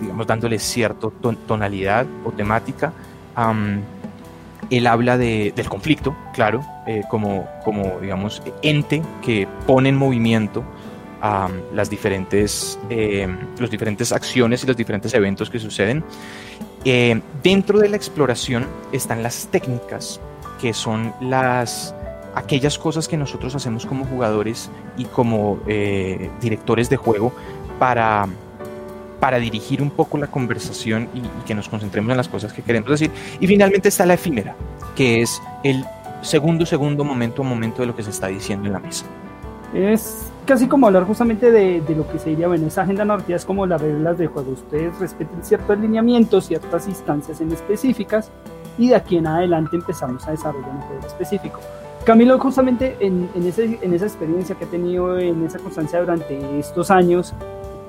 digamos, 0.00 0.26
dándoles 0.26 0.62
cierta 0.62 1.08
ton 1.22 1.36
tonalidad 1.46 2.04
o 2.24 2.32
temática. 2.32 2.92
Um, 3.36 3.80
él 4.68 4.86
habla 4.86 5.16
de, 5.16 5.52
del 5.54 5.68
conflicto, 5.68 6.16
claro, 6.34 6.62
eh, 6.86 7.02
como, 7.08 7.48
como, 7.64 8.00
digamos, 8.00 8.42
ente 8.62 9.00
que 9.22 9.46
pone 9.66 9.88
en 9.88 9.96
movimiento 9.96 10.64
um, 11.22 11.52
las 11.74 11.88
diferentes, 11.88 12.78
eh, 12.90 13.28
las 13.58 13.70
diferentes 13.70 14.10
acciones 14.10 14.64
y 14.64 14.66
los 14.66 14.76
diferentes 14.76 15.14
eventos 15.14 15.48
que 15.48 15.60
suceden. 15.60 16.04
Eh, 16.84 17.20
dentro 17.42 17.78
de 17.78 17.88
la 17.88 17.96
exploración 17.96 18.66
están 18.92 19.22
las 19.22 19.48
técnicas, 19.48 20.20
que 20.60 20.72
son 20.72 21.12
las 21.20 21.94
aquellas 22.34 22.78
cosas 22.78 23.08
que 23.08 23.16
nosotros 23.16 23.54
hacemos 23.54 23.84
como 23.84 24.04
jugadores 24.04 24.70
y 24.96 25.04
como 25.06 25.58
eh, 25.66 26.30
directores 26.40 26.88
de 26.88 26.96
juego 26.96 27.32
para, 27.78 28.28
para 29.18 29.38
dirigir 29.38 29.82
un 29.82 29.90
poco 29.90 30.18
la 30.18 30.28
conversación 30.28 31.08
y, 31.14 31.18
y, 31.18 31.44
que 31.46 31.54
nos 31.54 31.68
concentremos 31.68 32.10
en 32.12 32.16
las 32.16 32.28
cosas 32.28 32.52
que 32.52 32.62
queremos 32.62 32.90
decir. 32.90 33.10
Y 33.40 33.46
finalmente 33.46 33.88
está 33.88 34.06
la 34.06 34.14
efímera, 34.14 34.54
que 34.94 35.22
es 35.22 35.42
el 35.64 35.84
segundo, 36.22 36.64
segundo 36.64 37.04
momento 37.04 37.42
a 37.42 37.44
momento 37.44 37.82
de 37.82 37.86
lo 37.86 37.96
que 37.96 38.02
se 38.02 38.10
está 38.10 38.28
diciendo 38.28 38.66
en 38.66 38.72
la 38.72 38.78
mesa. 38.78 39.04
Es 39.74 40.30
casi 40.48 40.66
como 40.66 40.86
hablar 40.86 41.04
justamente 41.04 41.52
de, 41.52 41.82
de, 41.82 41.94
lo 41.94 42.10
que 42.10 42.18
se 42.18 42.30
diría, 42.30 42.48
bueno, 42.48 42.68
esa 42.68 42.80
agenda 42.80 43.04
narrativa 43.04 43.36
es 43.36 43.44
como 43.44 43.66
las 43.66 43.82
reglas 43.82 44.16
de 44.16 44.28
juego. 44.28 44.52
Ustedes 44.52 44.98
respeten 44.98 45.44
ciertos 45.44 45.78
lineamientos, 45.78 46.46
ciertas 46.46 46.88
instancias 46.88 47.42
en 47.42 47.52
específicas, 47.52 48.30
y 48.78 48.88
de 48.88 48.94
aquí 48.94 49.18
en 49.18 49.26
adelante 49.26 49.76
empezamos 49.76 50.26
a 50.26 50.30
desarrollar 50.30 50.70
un 50.70 50.80
juego 50.80 51.06
específico. 51.06 51.60
Camilo, 52.06 52.38
justamente 52.38 52.96
en, 53.00 53.28
en, 53.34 53.46
ese, 53.46 53.78
en 53.82 53.92
esa 53.92 54.06
experiencia 54.06 54.54
que 54.54 54.64
ha 54.64 54.68
tenido 54.68 55.18
en 55.18 55.44
esa 55.44 55.58
constancia 55.58 56.00
durante 56.00 56.58
estos 56.58 56.90
años, 56.90 57.34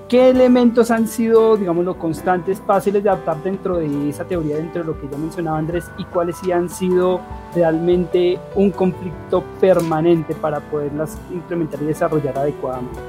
¿qué 0.09 0.29
elementos 0.29 0.89
han 0.89 1.07
sido, 1.07 1.55
digámoslo, 1.55 1.97
constantes, 1.97 2.59
fáciles 2.65 3.03
de 3.03 3.09
adaptar 3.09 3.41
dentro 3.43 3.77
de 3.77 4.09
esa 4.09 4.25
teoría, 4.25 4.57
dentro 4.57 4.81
de 4.81 4.87
lo 4.87 4.99
que 4.99 5.07
ya 5.07 5.17
mencionaba 5.17 5.59
Andrés, 5.59 5.85
y 5.99 6.03
cuáles 6.05 6.37
sí 6.37 6.51
han 6.51 6.67
sido 6.67 7.21
realmente 7.53 8.39
un 8.55 8.71
conflicto 8.71 9.43
permanente 9.61 10.33
para 10.33 10.59
poderlas 10.59 11.17
implementar 11.31 11.81
y 11.83 11.85
desarrollar 11.85 12.37
adecuadamente? 12.39 12.99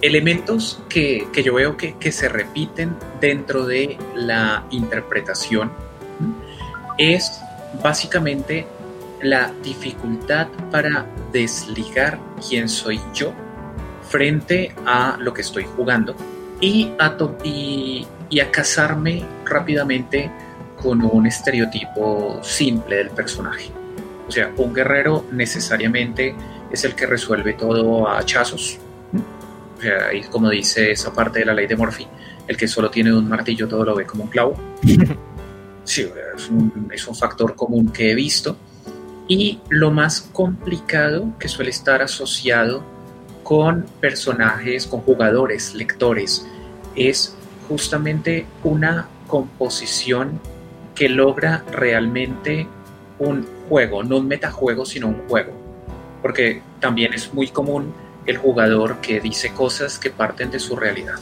Elementos 0.00 0.80
que, 0.88 1.26
que 1.32 1.42
yo 1.42 1.54
veo 1.54 1.76
que, 1.76 1.94
que, 1.94 2.12
se 2.12 2.28
repiten 2.28 2.94
dentro 3.20 3.66
de 3.66 3.98
la 4.14 4.64
interpretación 4.70 5.72
es 6.98 7.40
básicamente 7.82 8.66
la 9.22 9.52
dificultad 9.62 10.48
para 10.70 11.06
desligar 11.32 12.20
quién 12.46 12.68
soy 12.68 13.00
yo 13.12 13.32
frente 14.02 14.74
a 14.84 15.16
lo 15.18 15.32
que 15.32 15.40
estoy 15.40 15.64
jugando 15.64 16.14
y 16.60 16.92
a, 16.98 17.16
y, 17.44 18.06
y 18.30 18.40
a 18.40 18.50
casarme 18.50 19.24
rápidamente 19.44 20.30
con 20.82 21.02
un 21.02 21.26
estereotipo 21.26 22.40
simple 22.42 22.96
del 22.96 23.10
personaje. 23.10 23.70
O 24.28 24.30
sea, 24.30 24.52
un 24.56 24.72
guerrero 24.72 25.26
necesariamente 25.32 26.34
es 26.70 26.84
el 26.84 26.94
que 26.94 27.06
resuelve 27.06 27.54
todo 27.54 28.08
a 28.08 28.18
hachazos. 28.18 28.78
O 29.78 29.80
sea, 29.80 30.12
y 30.14 30.22
como 30.22 30.48
dice 30.50 30.90
esa 30.92 31.12
parte 31.12 31.40
de 31.40 31.44
la 31.44 31.54
ley 31.54 31.66
de 31.66 31.76
Murphy, 31.76 32.06
el 32.46 32.56
que 32.56 32.68
solo 32.68 32.90
tiene 32.90 33.12
un 33.12 33.28
martillo 33.28 33.68
todo 33.68 33.84
lo 33.84 33.94
ve 33.94 34.06
como 34.06 34.24
un 34.24 34.30
clavo. 34.30 34.56
Sí, 35.86 36.08
es 36.34 36.48
un, 36.48 36.88
es 36.94 37.06
un 37.06 37.14
factor 37.14 37.54
común 37.54 37.90
que 37.90 38.10
he 38.10 38.14
visto. 38.14 38.56
Y 39.28 39.60
lo 39.68 39.90
más 39.90 40.22
complicado 40.32 41.34
que 41.38 41.46
suele 41.46 41.70
estar 41.70 42.00
asociado 42.00 42.82
con 43.44 43.86
personajes, 44.00 44.88
con 44.88 45.00
jugadores, 45.02 45.74
lectores, 45.74 46.44
es 46.96 47.36
justamente 47.68 48.46
una 48.64 49.06
composición 49.28 50.40
que 50.94 51.08
logra 51.08 51.64
realmente 51.70 52.66
un 53.18 53.46
juego, 53.68 54.02
no 54.02 54.18
un 54.18 54.26
metajuego, 54.26 54.84
sino 54.84 55.08
un 55.08 55.28
juego. 55.28 55.52
Porque 56.22 56.62
también 56.80 57.14
es 57.14 57.32
muy 57.32 57.48
común 57.48 57.94
el 58.26 58.38
jugador 58.38 59.00
que 59.00 59.20
dice 59.20 59.52
cosas 59.52 59.98
que 59.98 60.10
parten 60.10 60.50
de 60.50 60.58
su 60.58 60.74
realidad. 60.74 61.16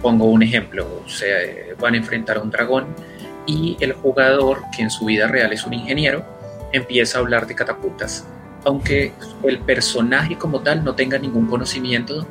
Pongo 0.00 0.26
un 0.26 0.42
ejemplo, 0.42 1.02
o 1.04 1.08
sea, 1.08 1.36
van 1.78 1.94
a 1.94 1.96
enfrentar 1.98 2.38
a 2.38 2.40
un 2.40 2.50
dragón 2.50 2.86
y 3.44 3.76
el 3.80 3.92
jugador, 3.92 4.62
que 4.74 4.82
en 4.82 4.90
su 4.90 5.04
vida 5.04 5.26
real 5.26 5.52
es 5.52 5.64
un 5.64 5.74
ingeniero, 5.74 6.24
empieza 6.72 7.18
a 7.18 7.20
hablar 7.20 7.46
de 7.46 7.54
catapultas, 7.54 8.26
aunque 8.64 9.12
el 9.44 9.58
personaje 9.60 10.36
como 10.36 10.60
tal 10.60 10.84
no 10.84 10.94
tenga 10.94 11.18
ningún 11.18 11.46
conocimiento 11.46 12.26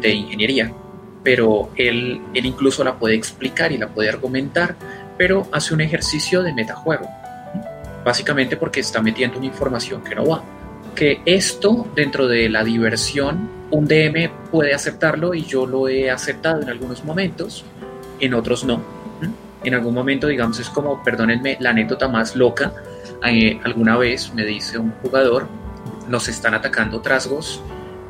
de 0.00 0.10
ingeniería, 0.10 0.72
pero 1.22 1.70
él, 1.76 2.20
él 2.34 2.46
incluso 2.46 2.82
la 2.84 2.98
puede 2.98 3.14
explicar 3.14 3.72
y 3.72 3.78
la 3.78 3.88
puede 3.88 4.08
argumentar, 4.08 4.76
pero 5.16 5.46
hace 5.52 5.74
un 5.74 5.80
ejercicio 5.80 6.42
de 6.42 6.52
metajuego, 6.52 7.08
básicamente 8.04 8.56
porque 8.56 8.80
está 8.80 9.00
metiendo 9.00 9.38
una 9.38 9.46
información 9.46 10.02
que 10.02 10.14
no 10.14 10.26
va. 10.26 10.42
Que 10.94 11.22
esto 11.24 11.86
dentro 11.94 12.26
de 12.26 12.48
la 12.48 12.64
diversión, 12.64 13.48
un 13.70 13.86
DM 13.86 14.30
puede 14.50 14.74
aceptarlo 14.74 15.32
y 15.34 15.44
yo 15.44 15.66
lo 15.66 15.88
he 15.88 16.10
aceptado 16.10 16.60
en 16.62 16.68
algunos 16.68 17.04
momentos, 17.04 17.64
en 18.20 18.34
otros 18.34 18.64
no. 18.64 18.82
En 19.64 19.74
algún 19.74 19.94
momento, 19.94 20.26
digamos, 20.26 20.58
es 20.58 20.68
como, 20.68 21.02
perdónenme, 21.02 21.56
la 21.60 21.70
anécdota 21.70 22.08
más 22.08 22.34
loca. 22.34 22.72
Eh, 23.24 23.60
alguna 23.62 23.96
vez 23.96 24.34
me 24.34 24.44
dice 24.44 24.76
un 24.76 24.90
jugador, 25.02 25.46
nos 26.12 26.28
están 26.28 26.52
atacando 26.52 27.00
trasgos 27.00 27.62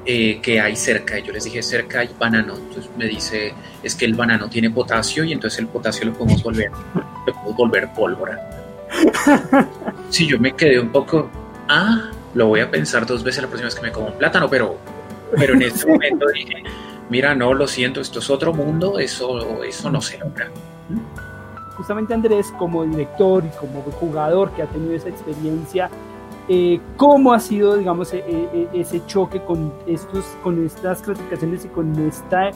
eh, 0.05 0.41
que 0.43 0.61
hay 0.61 0.75
cerca. 0.75 1.21
Y 1.21 1.23
yo 1.23 1.33
les 1.33 1.45
dije, 1.45 1.63
cerca 1.63 2.01
hay 2.01 2.11
banano. 2.19 2.57
Entonces 2.57 2.91
me 2.99 3.07
dice, 3.07 3.55
es 3.81 3.95
que 3.95 4.05
el 4.05 4.15
banano 4.15 4.51
tiene 4.51 4.69
potasio 4.71 5.23
y 5.23 5.33
entonces 5.33 5.61
el 5.61 5.69
potasio 5.69 6.07
lo 6.07 6.13
podemos 6.13 6.43
volver, 6.43 6.73
lo 6.95 7.33
podemos 7.33 7.57
volver 7.57 7.93
pólvora. 7.95 8.51
Si 10.11 10.25
sí, 10.25 10.27
yo 10.27 10.41
me 10.41 10.53
quedé 10.55 10.81
un 10.81 10.91
poco, 10.91 11.31
ah, 11.69 12.11
lo 12.35 12.49
voy 12.49 12.61
a 12.61 12.71
pensar 12.71 13.07
dos 13.07 13.23
veces 13.23 13.43
la 13.43 13.49
próxima 13.49 13.67
vez 13.67 13.77
que 13.77 13.83
me 13.83 13.93
como 13.93 14.09
un 14.09 14.19
plátano, 14.19 14.51
pero, 14.51 14.77
pero 15.37 15.55
en 15.55 15.63
este 15.63 15.87
momento 15.87 16.27
dije, 16.35 16.65
mira, 17.09 17.37
no, 17.37 17.55
lo 17.55 17.69
siento, 17.69 18.01
esto 18.01 18.19
es 18.19 18.29
otro 18.29 18.53
mundo, 18.53 18.99
eso, 18.99 19.63
eso 19.63 19.91
no 19.91 20.01
se 20.01 20.19
logra. 20.19 20.51
Justamente 21.77 22.13
Andrés, 22.13 22.53
como 22.59 22.85
director 22.85 23.45
y 23.45 23.57
como 23.57 23.83
jugador 23.83 24.51
que 24.51 24.63
ha 24.63 24.67
tenido 24.67 24.95
esa 24.95 25.09
experiencia, 25.09 25.89
eh, 26.49 26.81
cómo 26.97 27.33
ha 27.33 27.41
sido, 27.41 27.77
digamos, 27.77 28.13
e, 28.13 28.19
e, 28.27 28.69
ese 28.75 29.05
choque 29.07 29.43
con, 29.45 29.73
estos, 29.87 30.25
con 30.43 30.65
estas 30.65 31.03
clasificaciones 31.03 31.65
y 31.65 31.69
con 31.69 31.97
esta, 32.07 32.51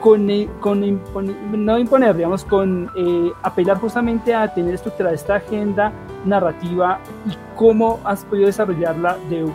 con, 0.00 0.28
con 0.60 0.84
imponer, 0.84 1.36
no 1.52 1.78
imponer, 1.78 2.16
digamos, 2.16 2.44
con 2.44 2.90
eh, 2.96 3.32
apelar 3.42 3.78
justamente 3.78 4.34
a 4.34 4.52
tener 4.52 4.74
estructurada 4.74 5.14
esta 5.14 5.36
agenda 5.36 5.92
narrativa 6.24 7.00
y 7.26 7.36
cómo 7.54 8.00
has 8.04 8.24
podido 8.24 8.46
desarrollarla 8.46 9.16
de, 9.28 9.46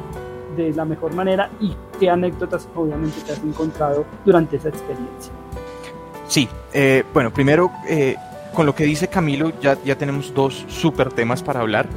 de 0.56 0.74
la 0.74 0.86
mejor 0.86 1.14
manera 1.14 1.50
y 1.60 1.76
qué 2.00 2.10
anécdotas 2.10 2.68
obviamente 2.76 3.22
te 3.26 3.34
has 3.34 3.40
encontrado 3.44 4.06
durante 4.26 4.58
esa 4.58 4.70
experiencia. 4.70 5.32
Sí, 6.28 6.48
eh, 6.74 7.04
bueno, 7.14 7.32
primero, 7.32 7.72
eh, 7.88 8.16
con 8.54 8.66
lo 8.66 8.74
que 8.74 8.86
dice 8.86 9.08
Camilo, 9.08 9.52
ya, 9.60 9.78
ya 9.84 9.98
tenemos 9.98 10.34
dos 10.34 10.66
super 10.70 11.12
temas 11.12 11.44
para 11.44 11.60
hablar. 11.60 11.88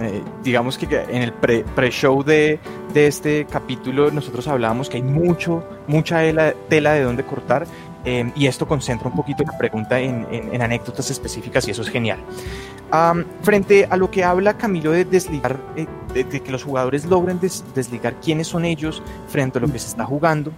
Eh, 0.00 0.22
digamos 0.42 0.76
que 0.76 0.86
en 1.08 1.22
el 1.22 1.32
pre-show 1.32 2.24
de, 2.24 2.58
de, 2.92 3.06
este 3.06 3.44
capítulo 3.44 4.10
nosotros 4.10 4.48
hablábamos 4.48 4.88
que 4.88 4.96
hay 4.96 5.04
mucho, 5.04 5.62
mucha 5.86 6.20
tela, 6.68 6.92
de 6.94 7.02
dónde 7.02 7.24
cortar 7.24 7.64
y 8.04 8.46
esto 8.46 8.66
concentra 8.66 9.08
un 9.08 9.16
poquito 9.16 9.44
la 9.44 9.56
pregunta 9.56 10.00
en, 10.00 10.26
en, 10.30 10.62
anécdotas 10.62 11.10
específicas 11.10 11.66
y 11.68 11.70
eso 11.70 11.82
es 11.82 11.88
genial. 11.88 12.18
frente 13.42 13.86
a 13.88 13.96
lo 13.96 14.10
que 14.10 14.24
habla 14.24 14.56
Camilo 14.56 14.90
de 14.90 15.04
desligar, 15.04 15.58
de, 16.12 16.24
que 16.24 16.50
los 16.50 16.64
jugadores 16.64 17.04
logren 17.04 17.38
desligar 17.40 18.14
quiénes 18.20 18.48
son 18.48 18.64
ellos 18.64 19.00
frente 19.28 19.58
a 19.58 19.60
lo 19.60 19.70
que 19.70 19.78
se 19.78 19.88
está 19.88 20.04
jugando, 20.04 20.52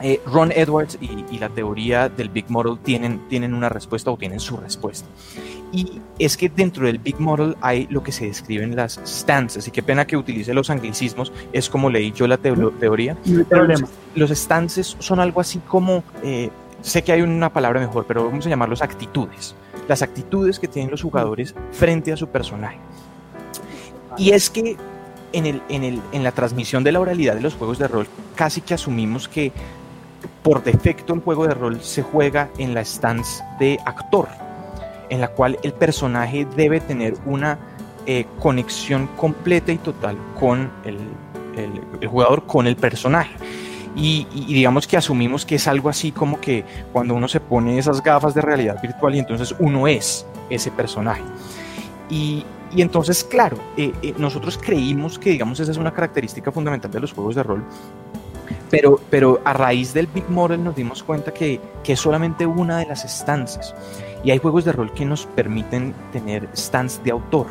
eh, 0.00 0.20
Ron 0.26 0.52
Edwards 0.52 0.96
y, 1.00 1.38
la 1.38 1.48
teoría 1.48 2.08
del 2.08 2.28
Big 2.28 2.48
Model 2.48 2.78
tienen, 2.78 3.28
tienen 3.28 3.52
una 3.52 3.68
respuesta 3.68 4.10
o 4.10 4.16
tienen 4.16 4.40
su 4.40 4.56
respuesta. 4.56 5.08
Y 5.72 6.00
es 6.18 6.36
que 6.36 6.48
dentro 6.48 6.86
del 6.86 6.98
Big 6.98 7.20
Model 7.20 7.56
hay 7.60 7.86
lo 7.90 8.02
que 8.02 8.12
se 8.12 8.26
describe 8.26 8.64
en 8.64 8.74
las 8.74 8.98
stances, 9.04 9.68
y 9.68 9.70
qué 9.70 9.82
pena 9.82 10.06
que 10.06 10.16
utilice 10.16 10.54
los 10.54 10.70
anglicismos, 10.70 11.32
es 11.52 11.68
como 11.68 11.90
leí 11.90 12.12
yo 12.12 12.26
la 12.26 12.38
teoría. 12.38 13.16
Los, 13.24 13.84
los, 14.14 14.30
stances 14.30 14.96
son 14.98 15.20
algo 15.20 15.40
así 15.40 15.58
como, 15.58 16.02
eh, 16.22 16.50
sé 16.80 17.02
que 17.02 17.12
hay 17.12 17.20
una 17.20 17.52
palabra 17.52 17.80
mejor, 17.80 18.06
pero 18.06 18.24
vamos 18.24 18.46
a 18.46 18.48
llamarlos 18.48 18.80
actitudes. 18.80 19.54
Las 19.88 20.02
actitudes 20.02 20.58
que 20.58 20.68
tienen 20.68 20.90
los 20.90 21.02
jugadores 21.02 21.54
frente 21.72 22.12
a 22.12 22.16
su 22.16 22.28
personaje. 22.28 22.78
Y 24.16 24.30
es 24.30 24.50
que 24.50 24.76
en, 25.32 25.46
el, 25.46 25.62
en, 25.68 25.84
el, 25.84 26.00
en 26.12 26.24
la 26.24 26.32
transmisión 26.32 26.82
de 26.82 26.92
la 26.92 27.00
oralidad 27.00 27.34
de 27.34 27.42
los 27.42 27.54
juegos 27.54 27.78
de 27.78 27.88
rol, 27.88 28.06
casi 28.34 28.60
que 28.60 28.74
asumimos 28.74 29.28
que 29.28 29.52
por 30.42 30.62
defecto 30.62 31.14
el 31.14 31.20
juego 31.20 31.46
de 31.46 31.54
rol 31.54 31.80
se 31.82 32.02
juega 32.02 32.48
en 32.58 32.74
la 32.74 32.84
stance 32.84 33.42
de 33.58 33.78
actor, 33.84 34.28
en 35.10 35.20
la 35.20 35.28
cual 35.28 35.58
el 35.62 35.72
personaje 35.72 36.46
debe 36.56 36.80
tener 36.80 37.14
una 37.26 37.58
eh, 38.06 38.24
conexión 38.38 39.06
completa 39.18 39.70
y 39.70 39.76
total 39.76 40.16
con 40.40 40.70
el, 40.84 40.98
jugador, 42.08 42.46
con 42.46 42.66
el 42.66 42.74
personaje. 42.76 43.34
Y, 43.94 44.26
digamos 44.46 44.86
que 44.86 44.96
asumimos 44.96 45.44
que 45.44 45.56
es 45.56 45.66
algo 45.68 45.88
así 45.88 46.12
como 46.12 46.40
que 46.40 46.64
cuando 46.92 47.14
uno 47.14 47.28
se 47.28 47.40
pone 47.40 47.78
esas 47.78 48.02
gafas 48.02 48.32
de 48.32 48.40
realidad 48.40 48.80
virtual 48.80 49.14
y 49.14 49.18
entonces 49.18 49.54
uno 49.58 49.86
es 49.86 50.24
ese 50.48 50.70
personaje. 50.70 51.22
Y, 52.08 52.46
entonces, 52.76 53.24
claro, 53.24 53.58
eh, 53.76 53.92
eh, 54.02 54.14
nosotros 54.16 54.56
creímos 54.56 55.18
que, 55.18 55.30
digamos, 55.30 55.60
esa 55.60 55.70
es 55.70 55.76
una 55.76 55.92
característica 55.92 56.50
fundamental 56.50 56.90
de 56.90 57.00
los 57.00 57.12
juegos 57.12 57.34
de 57.34 57.42
rol, 57.42 57.62
pero, 58.70 59.00
pero 59.10 59.40
a 59.44 59.52
raíz 59.52 59.92
del 59.92 60.06
Big 60.06 60.28
Model 60.30 60.64
nos 60.64 60.76
dimos 60.76 61.02
cuenta 61.02 61.34
que, 61.34 61.60
que 61.82 61.92
es 61.92 62.00
solamente 62.00 62.46
una 62.46 62.78
de 62.78 62.86
las 62.86 63.04
estancias. 63.04 63.74
Y 64.24 64.30
hay 64.30 64.38
juegos 64.38 64.64
de 64.64 64.72
rol 64.72 64.92
que 64.92 65.04
nos 65.04 65.26
permiten 65.26 65.94
tener 66.12 66.48
stands 66.54 67.02
de 67.04 67.12
autor, 67.12 67.46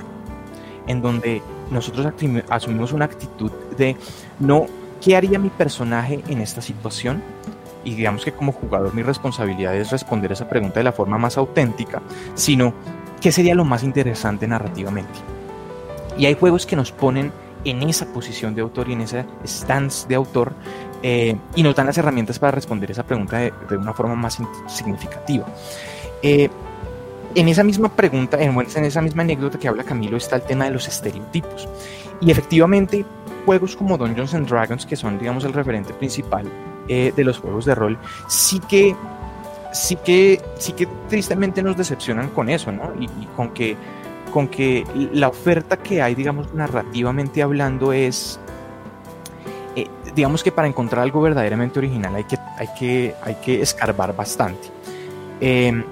en 0.87 1.01
donde 1.01 1.41
nosotros 1.71 2.07
asumimos 2.49 2.93
una 2.93 3.05
actitud 3.05 3.51
de 3.77 3.95
no, 4.39 4.65
¿qué 5.01 5.15
haría 5.15 5.39
mi 5.39 5.49
personaje 5.49 6.21
en 6.27 6.41
esta 6.41 6.61
situación? 6.61 7.21
Y 7.83 7.95
digamos 7.95 8.25
que 8.25 8.33
como 8.33 8.51
jugador 8.51 8.93
mi 8.93 9.01
responsabilidad 9.01 9.75
es 9.75 9.91
responder 9.91 10.31
esa 10.31 10.49
pregunta 10.49 10.79
de 10.79 10.83
la 10.83 10.91
forma 10.91 11.17
más 11.17 11.37
auténtica, 11.37 12.01
sino, 12.35 12.73
¿qué 13.21 13.31
sería 13.31 13.55
lo 13.55 13.63
más 13.63 13.83
interesante 13.83 14.47
narrativamente? 14.47 15.19
Y 16.17 16.25
hay 16.25 16.33
juegos 16.33 16.65
que 16.65 16.75
nos 16.75 16.91
ponen 16.91 17.31
en 17.63 17.83
esa 17.83 18.05
posición 18.07 18.55
de 18.55 18.61
autor 18.61 18.89
y 18.89 18.93
en 18.93 19.01
esa 19.01 19.25
stance 19.45 20.07
de 20.07 20.15
autor 20.15 20.53
eh, 21.03 21.37
y 21.55 21.63
nos 21.63 21.75
dan 21.75 21.85
las 21.85 21.97
herramientas 21.97 22.39
para 22.39 22.51
responder 22.51 22.89
esa 22.91 23.03
pregunta 23.03 23.37
de, 23.37 23.77
una 23.77 23.93
forma 23.93 24.15
más 24.15 24.39
significativa. 24.67 25.45
Eh, 26.21 26.49
en 27.35 27.47
esa 27.47 27.63
misma 27.63 27.89
pregunta, 27.89 28.41
en, 28.41 28.57
en 28.57 28.85
esa 28.85 29.01
misma 29.01 29.23
anécdota 29.23 29.59
que 29.59 29.67
habla 29.67 29.83
Camilo, 29.83 30.17
está 30.17 30.37
el 30.37 30.41
tema 30.43 30.65
de 30.65 30.71
los 30.71 30.87
estereotipos. 30.87 31.67
Y 32.19 32.31
efectivamente, 32.31 33.05
juegos 33.45 33.75
como 33.75 33.97
Dungeons 33.97 34.33
and 34.33 34.47
Dragons, 34.47 34.85
que 34.85 34.95
son, 34.95 35.19
digamos, 35.19 35.43
el 35.43 35.53
referente 35.53 35.93
principal 35.93 36.45
eh, 36.87 37.13
de 37.15 37.23
los 37.23 37.37
juegos 37.37 37.65
de 37.65 37.75
rol, 37.75 37.97
sí 38.27 38.59
que, 38.67 38.95
sí 39.71 39.97
que, 39.97 40.41
sí 40.57 40.73
que 40.73 40.87
tristemente 41.09 41.61
nos 41.61 41.77
decepcionan 41.77 42.29
con 42.29 42.49
eso, 42.49 42.71
¿no? 42.71 42.93
Y, 42.99 43.05
y 43.05 43.27
con 43.35 43.51
que, 43.51 43.75
con 44.31 44.47
que 44.47 44.83
la 45.13 45.27
oferta 45.27 45.77
que 45.77 46.01
hay, 46.01 46.15
digamos, 46.15 46.53
narrativamente 46.53 47.43
hablando 47.43 47.93
es 47.93 48.39
eh, 49.77 49.85
digamos 50.15 50.43
que 50.43 50.51
para 50.51 50.67
encontrar 50.67 51.03
algo 51.03 51.21
verdaderamente 51.21 51.77
original 51.77 52.15
hay 52.15 52.23
que, 52.23 52.35
hay 52.57 52.67
que, 52.79 53.15
hay 53.21 53.35
que 53.35 53.61
escarbar 53.61 54.15
bastante. 54.15 54.69
Eh, 55.39 55.83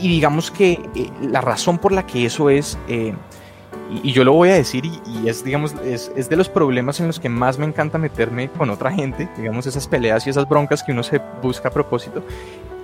y, 0.00 0.08
digamos 0.08 0.50
que 0.50 0.72
eh, 0.94 1.10
la 1.22 1.40
razón 1.40 1.78
por 1.78 1.92
la 1.92 2.06
que 2.06 2.26
eso 2.26 2.50
es, 2.50 2.78
y, 2.88 4.12
yo 4.12 4.24
lo 4.24 4.32
voy 4.32 4.50
a 4.50 4.54
decir, 4.54 4.84
y, 4.84 5.28
es, 5.28 5.44
digamos, 5.44 5.74
es, 5.84 6.10
es, 6.16 6.28
de 6.28 6.36
los 6.36 6.48
problemas 6.48 7.00
en 7.00 7.06
los 7.06 7.20
que 7.20 7.28
más 7.28 7.58
me 7.58 7.66
encanta 7.66 7.98
meterme 7.98 8.48
con 8.50 8.70
otra 8.70 8.92
gente, 8.92 9.28
digamos, 9.36 9.66
esas 9.66 9.86
peleas 9.86 10.26
y 10.26 10.30
esas 10.30 10.48
broncas 10.48 10.82
que 10.82 10.92
uno 10.92 11.02
se 11.02 11.20
busca 11.42 11.68
a 11.68 11.72
propósito. 11.72 12.22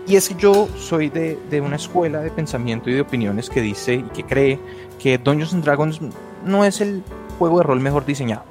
Y 0.07 0.17
es 0.17 0.29
que 0.29 0.35
yo 0.35 0.69
soy 0.77 1.11
de, 1.11 1.39
de 1.49 1.61
una 1.61 1.77
escuela 1.77 2.21
de 2.21 2.31
pensamiento 2.31 2.91
y 2.91 2.95
de 2.95 3.03
opiniones 3.03 3.49
que 3.49 3.61
dice 3.61 3.95
y 3.95 4.03
que 4.03 4.25
cree 4.25 4.59
que 4.99 5.17
Dungeons 5.17 5.55
and 5.55 5.65
Dragons 5.65 6.01
no 6.45 6.65
es 6.65 6.81
el 6.81 7.05
juego 7.39 7.59
de 7.59 7.65
rol 7.65 7.81
mejor 7.81 8.05
diseñado 8.05 8.45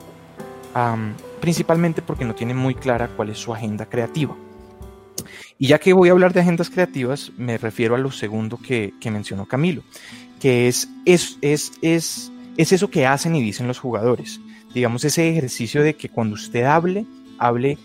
principalmente 1.41 2.02
porque 2.02 2.24
no 2.24 2.36
tiene 2.36 2.54
muy 2.54 2.76
clara 2.76 3.10
cuál 3.10 3.30
es 3.30 3.39
su 3.39 3.54
agenda 3.54 3.86
creativa. 3.86 4.36
Y 5.58 5.67
ya 5.67 5.80
que 5.80 5.93
voy 5.93 6.10
a 6.10 6.12
hablar 6.12 6.34
de 6.34 6.41
agendas 6.41 6.69
creativas, 6.69 7.32
me 7.38 7.58
refiero 7.58 7.95
a 7.95 8.00
lo 8.00 8.12
segundo 8.12 8.58
que, 8.58 8.93
mencionó 9.06 9.45
Camilo, 9.45 9.84
que 10.39 10.67
es, 10.67 10.89
es, 11.06 11.38
es, 11.41 11.74
es, 11.82 12.32
es 12.58 12.71
eso 12.71 12.89
que 12.89 13.06
hacen 13.06 13.36
y 13.36 13.41
dicen 13.41 13.67
los 13.67 13.80
jugadores. 13.80 14.39
Digamos, 14.74 15.04
ese 15.06 15.30
ejercicio 15.30 15.84
de 15.84 15.95
que 15.95 16.10
cuando 16.10 16.36
usted 16.36 16.63
hable, 16.63 17.06
hable 17.38 17.78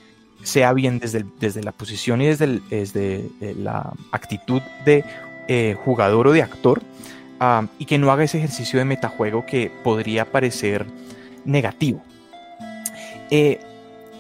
sea 0.43 0.73
bien 0.73 0.99
desde, 0.99 1.25
desde 1.41 1.63
la 1.63 1.73
posición 1.73 2.23
y 2.23 2.27
desde, 2.27 2.61
desde 2.71 3.29
eh, 3.41 3.55
la 3.59 3.93
actitud 4.13 4.63
de 4.85 5.05
eh, 5.49 5.77
jugador 5.85 6.29
o 6.29 6.33
de 6.33 6.43
actor, 6.43 6.83
ah, 7.41 7.67
y 7.79 7.85
que 7.85 7.99
no 7.99 8.11
haga 8.11 8.25
ese 8.25 8.39
ejercicio 8.39 8.79
de 8.79 8.85
metajuego 8.85 9.45
que 9.45 9.71
podría 9.83 10.25
parecer 10.25 10.87
negativo. 11.45 12.03
Eh, 13.31 13.61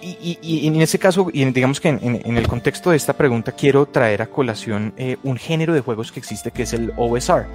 y, 0.02 0.66
en 0.66 0.80
ese 0.80 0.98
caso, 0.98 1.28
y 1.32 1.44
digamos 1.46 1.80
que 1.80 1.88
en, 1.88 2.36
el 2.36 2.48
contexto 2.48 2.90
de 2.90 2.96
esta 2.96 3.14
pregunta, 3.14 3.52
quiero 3.52 3.86
traer 3.86 4.22
a 4.22 4.26
colación 4.26 4.92
eh, 4.96 5.16
un 5.22 5.36
género 5.36 5.74
de 5.74 5.80
juegos 5.80 6.12
que 6.12 6.20
existe 6.20 6.50
que 6.50 6.62
es 6.62 6.72
el 6.72 6.92
OSR. 6.96 7.46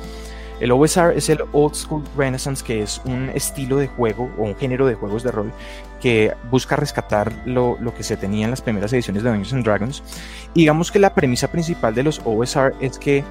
El 0.60 0.72
OSR 0.72 1.14
es 1.16 1.30
el 1.30 1.40
Old 1.54 1.74
School 1.74 2.04
Renaissance, 2.16 2.64
que 2.64 2.84
es 2.84 3.02
un 3.06 3.30
estilo 3.34 3.78
de 3.78 3.88
juego 3.88 4.30
o 4.38 4.44
un 4.44 4.56
género 4.56 4.86
de 4.86 4.94
juegos 4.94 5.24
de 5.24 5.32
rol 5.32 5.52
que 6.00 6.34
busca 6.52 6.76
rescatar 6.76 7.34
lo, 7.46 7.78
que 7.96 8.04
se 8.04 8.16
tenía 8.16 8.46
en 8.46 8.52
las 8.52 8.62
primeras 8.62 8.94
ediciones 8.94 9.24
de 9.24 9.30
Dungeons 9.30 9.54
and 9.54 9.66
Dragons. 9.66 10.04
Y 10.54 10.62
digamos 10.62 10.92
que 10.92 11.00
la 11.00 11.16
premisa 11.16 11.52
principal 11.52 11.96
de 11.96 12.04
los 12.04 12.22
OSR 12.26 12.76
es 12.80 13.00
que 13.00 13.24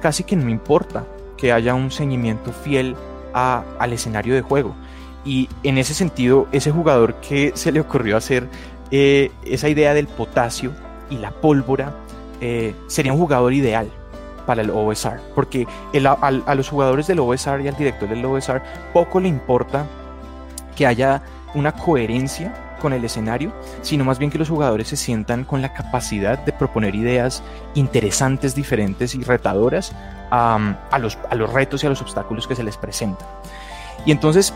casi 0.00 0.22
que 0.22 0.36
no 0.36 0.48
importa 0.48 1.04
que 1.36 1.52
haya 1.52 1.74
un 1.74 1.90
seguimiento 1.90 2.52
fiel 2.52 2.94
al 3.32 3.92
escenario 3.92 4.34
de 4.34 4.42
juego 4.42 4.74
y 5.28 5.50
en 5.62 5.76
ese 5.76 5.92
sentido, 5.92 6.48
ese 6.52 6.70
jugador 6.70 7.16
que 7.16 7.52
se 7.54 7.70
le 7.70 7.80
ocurrió 7.80 8.16
hacer 8.16 8.48
eh, 8.90 9.30
esa 9.44 9.68
idea 9.68 9.92
del 9.92 10.06
potasio 10.06 10.72
y 11.10 11.18
la 11.18 11.32
pólvora 11.32 11.92
eh, 12.40 12.74
sería 12.86 13.12
un 13.12 13.18
jugador 13.18 13.52
ideal 13.52 13.90
para 14.46 14.62
el 14.62 14.70
OSR, 14.70 15.20
porque 15.34 15.66
a, 15.92 16.54
los 16.54 16.70
jugadores 16.70 17.06
del 17.08 17.20
OSR 17.20 17.60
y 17.60 17.68
al 17.68 17.76
director 17.76 18.08
del 18.08 18.24
OSR 18.24 18.62
poco 18.94 19.20
le 19.20 19.28
importa 19.28 19.84
que 20.74 20.86
haya 20.86 21.20
una 21.54 21.72
coherencia 21.72 22.54
con 22.80 22.94
el 22.94 23.04
escenario, 23.04 23.52
sino 23.82 24.06
más 24.06 24.18
bien 24.18 24.30
que 24.30 24.38
los 24.38 24.48
jugadores 24.48 24.88
se 24.88 24.96
sientan 24.96 25.44
con 25.44 25.60
la 25.60 25.74
capacidad 25.74 26.38
de 26.38 26.54
proponer 26.54 26.94
ideas 26.94 27.42
interesantes, 27.74 28.54
diferentes 28.54 29.14
y 29.14 29.22
retadoras 29.22 29.94
a, 30.30 30.98
los, 30.98 31.18
a 31.28 31.34
los 31.34 31.52
retos 31.52 31.84
y 31.84 31.86
a 31.86 31.90
los 31.90 32.00
obstáculos 32.00 32.46
que 32.46 32.54
se 32.54 32.62
les 32.62 32.78
presentan. 32.78 33.28
Y 34.06 34.12
entonces 34.12 34.54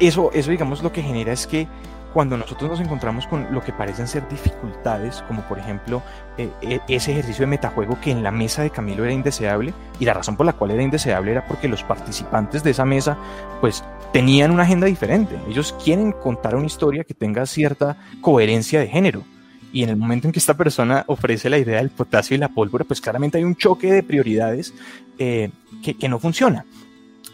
eso, 0.00 0.30
eso 0.32 0.50
digamos 0.50 0.82
lo 0.82 0.92
que 0.92 1.02
genera 1.02 1.32
es 1.32 1.46
que 1.46 1.66
cuando 2.12 2.36
nosotros 2.36 2.70
nos 2.70 2.80
encontramos 2.80 3.26
con 3.26 3.52
lo 3.52 3.62
que 3.62 3.72
parecen 3.72 4.08
ser 4.08 4.26
dificultades, 4.28 5.22
como 5.28 5.42
por 5.42 5.58
ejemplo 5.58 6.02
eh, 6.38 6.50
e, 6.62 6.80
ese 6.88 7.12
ejercicio 7.12 7.42
de 7.42 7.50
metajuego 7.50 8.00
que 8.00 8.10
en 8.10 8.22
la 8.22 8.30
mesa 8.30 8.62
de 8.62 8.70
Camilo 8.70 9.04
era 9.04 9.12
indeseable, 9.12 9.74
y 10.00 10.04
la 10.04 10.14
razón 10.14 10.36
por 10.36 10.46
la 10.46 10.54
cual 10.54 10.70
era 10.70 10.82
indeseable 10.82 11.32
era 11.32 11.46
porque 11.46 11.68
los 11.68 11.84
participantes 11.84 12.62
de 12.62 12.70
esa 12.70 12.84
mesa 12.84 13.16
pues 13.60 13.84
tenían 14.12 14.50
una 14.50 14.62
agenda 14.62 14.86
diferente. 14.86 15.38
Ellos 15.48 15.74
quieren 15.84 16.12
contar 16.12 16.56
una 16.56 16.66
historia 16.66 17.04
que 17.04 17.14
tenga 17.14 17.44
cierta 17.46 17.96
coherencia 18.20 18.80
de 18.80 18.88
género. 18.88 19.22
Y 19.70 19.82
en 19.82 19.90
el 19.90 19.96
momento 19.96 20.26
en 20.26 20.32
que 20.32 20.38
esta 20.38 20.54
persona 20.56 21.04
ofrece 21.08 21.50
la 21.50 21.58
idea 21.58 21.76
del 21.76 21.90
potasio 21.90 22.34
y 22.34 22.38
la 22.38 22.48
pólvora, 22.48 22.86
pues 22.86 23.02
claramente 23.02 23.36
hay 23.36 23.44
un 23.44 23.54
choque 23.54 23.92
de 23.92 24.02
prioridades 24.02 24.72
eh, 25.18 25.50
que, 25.82 25.94
que 25.94 26.08
no 26.08 26.18
funciona. 26.18 26.64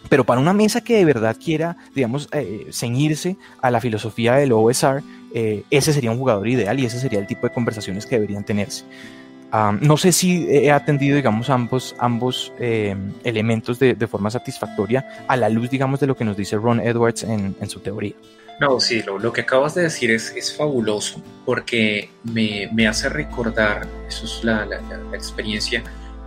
Pero 0.09 0.25
para 0.25 0.41
una 0.41 0.53
mesa 0.53 0.83
que 0.83 0.97
de 0.97 1.05
verdad 1.05 1.37
quiera, 1.43 1.77
digamos, 1.95 2.29
eh, 2.33 2.67
ceñirse 2.73 3.37
a 3.61 3.71
la 3.71 3.81
filosofía 3.81 4.35
del 4.35 4.53
OSR, 4.53 5.03
eh, 5.35 5.65
ese 5.71 5.93
sería 5.93 6.11
un 6.11 6.19
jugador 6.19 6.47
ideal 6.49 6.79
y 6.79 6.87
ese 6.87 7.01
sería 7.01 7.19
el 7.19 7.27
tipo 7.27 7.47
de 7.47 7.53
conversaciones 7.53 8.07
que 8.07 8.17
deberían 8.17 8.45
tenerse. 8.45 8.85
no 9.81 9.97
sé 9.97 10.11
si 10.11 10.47
he 10.51 10.73
atendido, 10.73 11.17
digamos, 11.17 11.49
ambos, 11.49 11.95
ambos 11.99 12.53
eh, 12.59 12.97
elementos 13.23 13.79
de, 13.79 14.07
forma 14.09 14.29
satisfactoria 14.31 15.25
a 15.29 15.37
la 15.37 15.49
luz, 15.49 15.71
digamos, 15.71 16.01
de 16.01 16.09
lo 16.09 16.17
que 16.17 16.25
nos 16.25 16.37
dice 16.37 16.57
Ron 16.57 16.81
Edwards 16.81 17.23
en, 17.23 17.55
su 17.69 17.81
teoría. 17.81 18.15
No, 18.61 18.79
sí, 18.81 19.03
lo, 19.03 19.33
que 19.33 19.41
acabas 19.41 19.75
de 19.75 19.83
decir 19.83 20.11
es, 20.11 20.57
fabuloso 20.57 21.23
porque 21.45 22.11
me, 22.25 22.69
me, 22.73 22.87
hace 22.87 23.09
recordar, 23.09 23.87
eso 24.09 24.25
es 24.25 24.45
la, 24.45 24.67
la 24.67 24.81
experiencia 25.13 25.83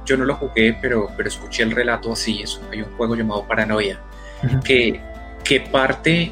yo 0.07 0.17
no 0.17 0.25
lo 0.25 0.35
jugué, 0.35 0.75
pero, 0.81 1.11
pero 1.15 1.29
escuché 1.29 1.63
el 1.63 1.71
relato 1.71 2.13
así. 2.13 2.41
Es, 2.41 2.59
hay 2.71 2.81
un 2.81 2.91
juego 2.95 3.15
llamado 3.15 3.45
Paranoia 3.45 3.99
que, 4.63 4.99
que, 5.43 5.59
parte, 5.59 6.31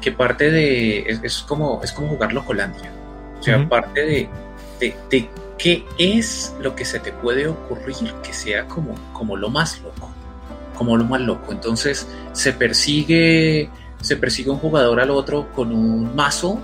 que 0.00 0.12
parte 0.12 0.50
de. 0.50 1.00
Es, 1.22 1.38
como, 1.40 1.80
es 1.82 1.92
como 1.92 2.08
jugar 2.08 2.32
Locolandia. 2.32 2.90
O 3.38 3.42
sea, 3.42 3.68
parte 3.68 4.00
de, 4.00 4.28
de, 4.80 4.96
de, 5.10 5.30
qué 5.58 5.84
es 5.98 6.54
lo 6.60 6.74
que 6.74 6.84
se 6.84 7.00
te 7.00 7.12
puede 7.12 7.46
ocurrir 7.46 8.12
que 8.22 8.32
sea 8.32 8.66
como, 8.66 8.94
como 9.12 9.36
lo 9.36 9.50
más 9.50 9.80
loco. 9.82 10.10
Como 10.76 10.96
lo 10.96 11.04
más 11.04 11.20
loco. 11.20 11.52
Entonces 11.52 12.06
se 12.32 12.52
persigue. 12.52 13.68
Se 14.00 14.16
persigue 14.16 14.50
un 14.50 14.58
jugador 14.58 15.00
al 15.00 15.10
otro 15.10 15.50
con 15.52 15.72
un 15.72 16.14
mazo, 16.14 16.60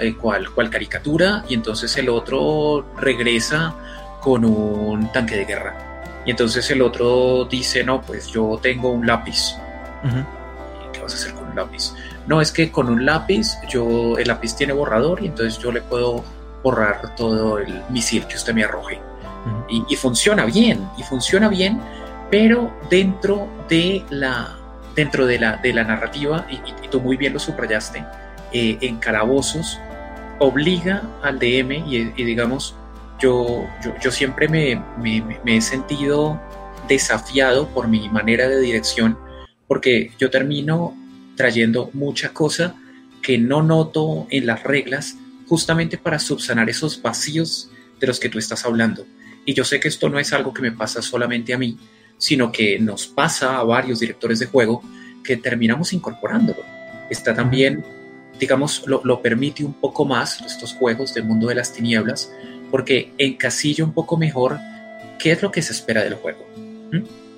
eh, 0.00 0.16
cual, 0.16 0.50
cual 0.50 0.68
caricatura, 0.68 1.44
y 1.48 1.54
entonces 1.54 1.96
el 1.96 2.08
otro 2.08 2.84
regresa 2.98 3.76
con 4.20 4.44
un 4.44 5.12
tanque 5.12 5.36
de 5.36 5.44
guerra 5.44 5.91
y 6.24 6.30
entonces 6.30 6.70
el 6.70 6.82
otro 6.82 7.44
dice, 7.46 7.84
no, 7.84 8.00
pues 8.02 8.28
yo 8.28 8.58
tengo 8.62 8.90
un 8.90 9.06
lápiz. 9.06 9.56
¿Qué 10.92 11.00
vas 11.00 11.14
a 11.14 11.16
hacer 11.16 11.34
con 11.34 11.48
un 11.48 11.56
lápiz? 11.56 11.94
No, 12.26 12.40
es 12.40 12.52
que 12.52 12.70
con 12.70 12.88
un 12.88 13.04
lápiz, 13.04 13.56
yo, 13.68 14.16
el 14.18 14.28
lápiz 14.28 14.54
tiene 14.54 14.72
borrador 14.72 15.22
y 15.22 15.26
entonces 15.26 15.58
yo 15.58 15.72
le 15.72 15.82
puedo 15.82 16.24
borrar 16.62 17.14
todo 17.16 17.58
el 17.58 17.82
misil 17.88 18.26
que 18.26 18.36
usted 18.36 18.54
me 18.54 18.64
arroje. 18.64 19.00
y, 19.68 19.96
funciona 19.96 20.44
bien, 20.44 20.88
y 20.96 21.02
funciona 21.02 21.48
bien, 21.48 21.80
pero 22.30 22.72
dentro 22.88 23.48
de 23.68 24.04
la, 24.10 24.56
dentro 24.94 25.26
de 25.26 25.38
la, 25.40 25.56
de 25.56 25.72
la 25.72 25.82
narrativa, 25.82 26.46
y, 26.48 26.88
tú 26.88 27.00
muy 27.00 27.16
bien 27.16 27.32
lo 27.32 27.40
subrayaste, 27.40 28.04
eh, 28.52 28.78
en 28.80 28.98
calabozos, 28.98 29.80
obliga 30.38 31.02
al 31.22 31.38
DM 31.38 31.72
y, 31.86 32.12
y 32.16 32.24
digamos, 32.24 32.76
yo, 33.22 33.64
yo, 34.02 34.10
siempre 34.10 34.48
me, 34.48 34.82
he 35.46 35.60
sentido 35.60 36.40
desafiado 36.88 37.68
por 37.68 37.86
mi 37.86 38.08
manera 38.08 38.48
de 38.48 38.60
dirección, 38.60 39.16
porque 39.68 40.10
yo 40.18 40.28
termino 40.28 40.96
trayendo 41.36 41.88
mucha 41.92 42.32
cosa 42.32 42.74
que 43.22 43.38
no 43.38 43.62
noto 43.62 44.26
en 44.30 44.46
las 44.46 44.64
reglas, 44.64 45.16
justamente 45.46 45.96
para 45.96 46.18
subsanar 46.18 46.68
esos 46.68 47.00
vacíos 47.00 47.70
de 48.00 48.08
los 48.08 48.18
que 48.18 48.28
tú 48.28 48.38
estás 48.38 48.64
hablando. 48.64 49.06
Y 49.46 49.54
yo 49.54 49.64
sé 49.64 49.78
que 49.78 49.88
esto 49.88 50.08
no 50.08 50.18
es 50.18 50.32
algo 50.32 50.52
que 50.52 50.62
me 50.62 50.72
pasa 50.72 51.00
solamente 51.00 51.54
a 51.54 51.58
mí, 51.58 51.78
sino 52.18 52.50
que 52.50 52.80
nos 52.80 53.06
pasa 53.06 53.58
a 53.58 53.62
varios 53.62 54.00
directores 54.00 54.40
de 54.40 54.46
juego 54.46 54.82
que 55.22 55.36
terminamos 55.36 55.92
incorporándolo. 55.92 56.64
Está 57.10 57.34
también, 57.34 57.84
digamos, 58.40 58.82
lo, 58.86 59.00
lo 59.04 59.22
permite 59.22 59.64
un 59.64 59.74
poco 59.74 60.04
más 60.04 60.40
estos 60.40 60.74
juegos 60.74 61.14
del 61.14 61.24
mundo 61.24 61.46
de 61.48 61.54
las 61.54 61.72
tinieblas, 61.72 62.32
porque 62.72 63.12
encasilla 63.18 63.84
un 63.84 63.92
poco 63.92 64.16
mejor 64.16 64.58
qué 65.18 65.30
es 65.30 65.42
lo 65.42 65.52
que 65.52 65.62
se 65.62 65.72
espera 65.72 66.02
del 66.02 66.14
juego. 66.14 66.44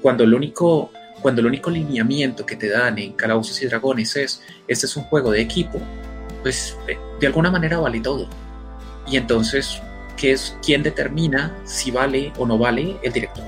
Cuando 0.00 0.24
el 0.24 0.32
único 0.32 0.90
cuando 1.20 1.40
el 1.40 1.46
único 1.46 1.70
lineamiento 1.70 2.44
que 2.44 2.54
te 2.54 2.68
dan 2.68 2.98
en 2.98 3.14
Calabozos 3.14 3.60
y 3.62 3.66
Dragones 3.66 4.14
es 4.16 4.42
este 4.68 4.86
es 4.86 4.96
un 4.96 5.04
juego 5.04 5.30
de 5.32 5.40
equipo, 5.40 5.80
pues 6.42 6.76
eh, 6.86 6.96
de 7.18 7.26
alguna 7.26 7.50
manera 7.50 7.78
vale 7.78 8.00
todo. 8.00 8.28
Y 9.06 9.16
entonces, 9.16 9.80
¿qué 10.16 10.32
es 10.32 10.56
quién 10.64 10.82
determina 10.82 11.54
si 11.64 11.90
vale 11.90 12.32
o 12.38 12.46
no 12.46 12.56
vale 12.56 12.96
el 13.02 13.12
director? 13.12 13.44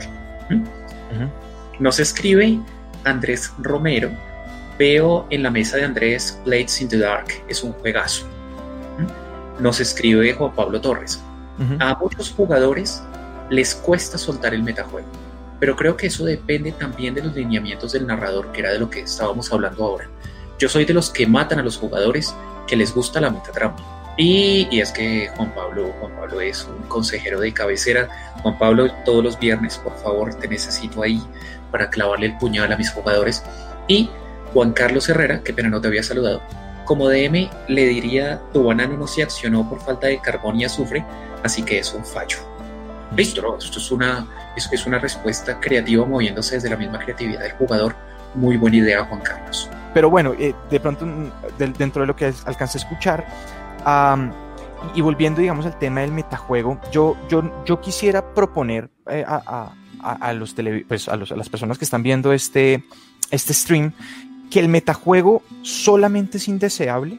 Nos 1.79 2.01
escribe 2.01 2.59
Andrés 3.05 3.53
Romero. 3.59 4.11
Veo 4.79 5.27
en 5.31 5.43
la 5.43 5.51
mesa 5.51 5.77
de 5.77 5.85
Andrés 5.85 6.39
Blades 6.45 6.81
in 6.81 6.89
the 6.89 6.99
Dark, 6.99 7.29
es 7.49 7.63
un 7.63 7.73
juegazo. 7.73 8.27
Nos 9.61 9.81
escribe 9.81 10.33
Juan 10.33 10.55
Pablo 10.55 10.81
Torres. 10.81 11.23
A 11.79 11.97
muchos 11.97 12.31
jugadores 12.33 13.03
les 13.49 13.75
cuesta 13.75 14.19
soltar 14.19 14.55
el 14.55 14.63
metajuego, 14.63 15.09
pero 15.59 15.75
creo 15.77 15.97
que 15.97 16.09
eso 16.09 16.25
depende 16.25 16.73
también 16.73 17.15
de 17.15 17.23
los 17.23 17.35
lineamientos 17.35 17.93
del 17.93 18.07
narrador, 18.07 18.53
que 18.53 18.61
era 18.61 18.73
de 18.73 18.79
lo 18.79 18.91
que 18.91 19.01
estábamos 19.01 19.53
hablando 19.53 19.85
ahora. 19.85 20.09
Yo 20.59 20.69
soy 20.69 20.85
de 20.85 20.95
los 20.95 21.11
que 21.11 21.27
matan 21.27 21.59
a 21.59 21.63
los 21.63 21.77
jugadores 21.77 22.35
que 22.67 22.77
les 22.77 22.95
gusta 22.95 23.21
la 23.21 23.31
metatrama. 23.31 23.77
Y, 24.19 24.67
y, 24.71 24.81
es 24.81 24.93
que 24.93 25.29
Juan 25.37 25.55
Pablo, 25.55 25.93
Juan 26.01 26.13
Pablo 26.17 26.41
es 26.41 26.65
un 26.65 26.89
consejero 26.89 27.39
de 27.41 27.53
cabecera. 27.53 28.09
Juan 28.43 28.59
Pablo, 28.59 28.91
todos 29.05 29.23
los 29.23 29.39
viernes, 29.39 29.77
por 29.77 29.95
favor, 29.99 30.35
te 30.35 30.49
necesito 30.49 31.03
ahí 31.03 31.23
para 31.71 31.91
clavarle 31.91 32.27
el 32.27 32.39
puñal 32.39 32.73
a 32.73 32.79
mis 32.79 32.91
jugadores. 32.91 33.45
Y 33.89 34.09
Juan 34.55 34.73
Carlos 34.73 35.09
Herrera, 35.11 35.43
que 35.43 35.53
pena 35.53 35.69
no 35.69 35.83
te 35.83 35.89
había 35.89 36.03
saludado, 36.03 36.41
como 36.87 37.09
DM 37.09 37.51
le 37.69 37.85
diría 37.85 38.41
tu 38.53 38.65
banano 38.65 38.97
no 38.97 39.07
se 39.07 39.23
accionó 39.23 39.69
por 39.69 39.81
falta 39.81 40.07
de 40.07 40.21
carbón 40.21 40.59
y 40.59 40.65
azufre, 40.65 41.05
así 41.47 41.63
que 41.63 41.79
es 41.79 41.93
un 41.95 42.05
fallo. 42.05 42.39
Listo, 43.17 43.57
esto 43.59 43.79
es 43.79 43.91
una, 43.91 44.27
es, 44.57 44.87
una 44.87 44.99
respuesta 44.99 45.59
creativa 45.61 46.05
moviéndose 46.05 46.57
desde 46.57 46.71
la 46.71 46.77
misma 46.77 46.99
creatividad 46.99 47.41
del 47.41 47.53
jugador. 47.53 47.95
Muy 48.35 48.57
buena 48.57 48.77
idea, 48.77 49.05
Juan 49.05 49.21
Carlos. 49.21 49.71
Pero 49.95 50.11
bueno, 50.11 50.35
eh, 50.39 50.55
de 50.71 50.81
pronto 50.81 51.07
mm, 51.07 51.31
dentro 51.79 52.03
de 52.03 52.07
lo 52.07 52.15
que 52.15 52.33
alcancé 52.45 52.79
a 52.79 52.83
escuchar, 52.83 53.27
y 54.95 55.01
volviendo, 55.01 55.41
digamos, 55.41 55.65
al 55.65 55.79
tema 55.79 56.01
del 56.01 56.13
metajuego, 56.13 56.79
yo, 56.93 57.17
yo, 57.29 57.65
yo 57.65 57.81
quisiera 57.81 58.35
proponer 58.35 58.91
eh, 59.09 59.25
a, 59.27 59.73
a, 60.03 60.33
los 60.33 60.55
pues 60.87 61.09
a, 61.09 61.17
los, 61.17 61.31
las 61.31 61.49
personas 61.49 61.79
que 61.79 61.85
están 61.85 62.03
viendo 62.03 62.33
este, 62.33 62.85
este 63.31 63.55
stream 63.55 63.93
que 64.51 64.61
el 64.61 64.69
metajuego 64.69 65.43
solamente 65.63 66.39
es 66.39 66.49
indeseable 66.49 67.19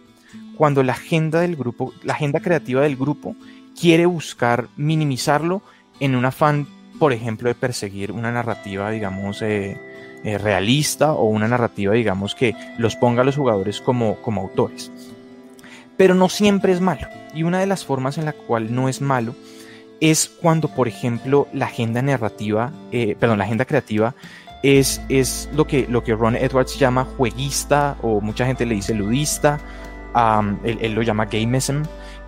cuando 0.56 0.84
la 0.84 0.94
agenda 0.94 1.42
del 1.42 1.56
grupo, 1.56 1.94
la 2.04 2.14
agenda 2.14 2.40
creativa 2.40 2.82
del 2.82 2.96
grupo 2.96 3.36
quiere 3.80 4.06
buscar 4.06 4.68
minimizarlo 4.76 5.62
en 6.00 6.16
un 6.16 6.26
afán, 6.26 6.68
por 7.00 7.14
ejemplo, 7.14 7.50
de 7.50 7.56
perseguir 7.56 8.12
una 8.12 8.32
narrativa, 8.32 8.90
digamos, 8.90 9.42
eh, 9.42 9.78
eh, 10.24 10.38
realista 10.38 11.14
o 11.14 11.26
una 11.26 11.48
narrativa, 11.48 11.94
digamos, 11.94 12.36
que 12.36 12.56
los 12.78 12.96
ponga 12.96 13.22
a 13.22 13.26
los 13.26 13.36
jugadores 13.36 13.82
como, 13.82 14.16
como 14.18 14.42
autores. 14.42 14.92
Pero 15.96 16.16
no 16.16 16.30
siempre 16.30 16.74
es 16.74 16.82
malo. 16.82 17.08
Y 17.34 17.44
una 17.44 17.60
de 17.60 17.68
las 17.68 17.86
formas 17.86 18.18
en 18.18 18.26
la 18.26 18.34
cual 18.34 18.74
no 18.74 18.90
es 18.90 19.02
malo 19.02 19.36
es 20.00 20.28
cuando, 20.28 20.70
por 20.70 20.88
ejemplo, 20.88 21.48
la 21.54 21.66
agenda 21.66 22.02
narrativa, 22.02 22.72
eh, 22.92 23.16
perdón, 23.20 23.40
la 23.40 23.46
agenda 23.46 23.66
creativa 23.66 24.16
es, 24.64 25.02
es 25.10 25.50
lo, 25.54 25.66
que, 25.66 25.88
lo 25.88 26.04
que 26.04 26.16
Ron 26.16 26.36
Edwards 26.36 26.78
llama 26.78 27.06
jueguista 27.18 27.98
o 28.02 28.22
mucha 28.22 28.46
gente 28.46 28.66
le 28.66 28.76
dice 28.76 28.94
ludista, 28.94 29.60
él, 30.64 30.80
él, 30.82 30.94
lo 30.94 31.04
llama 31.04 31.26
gameism, 31.26 31.84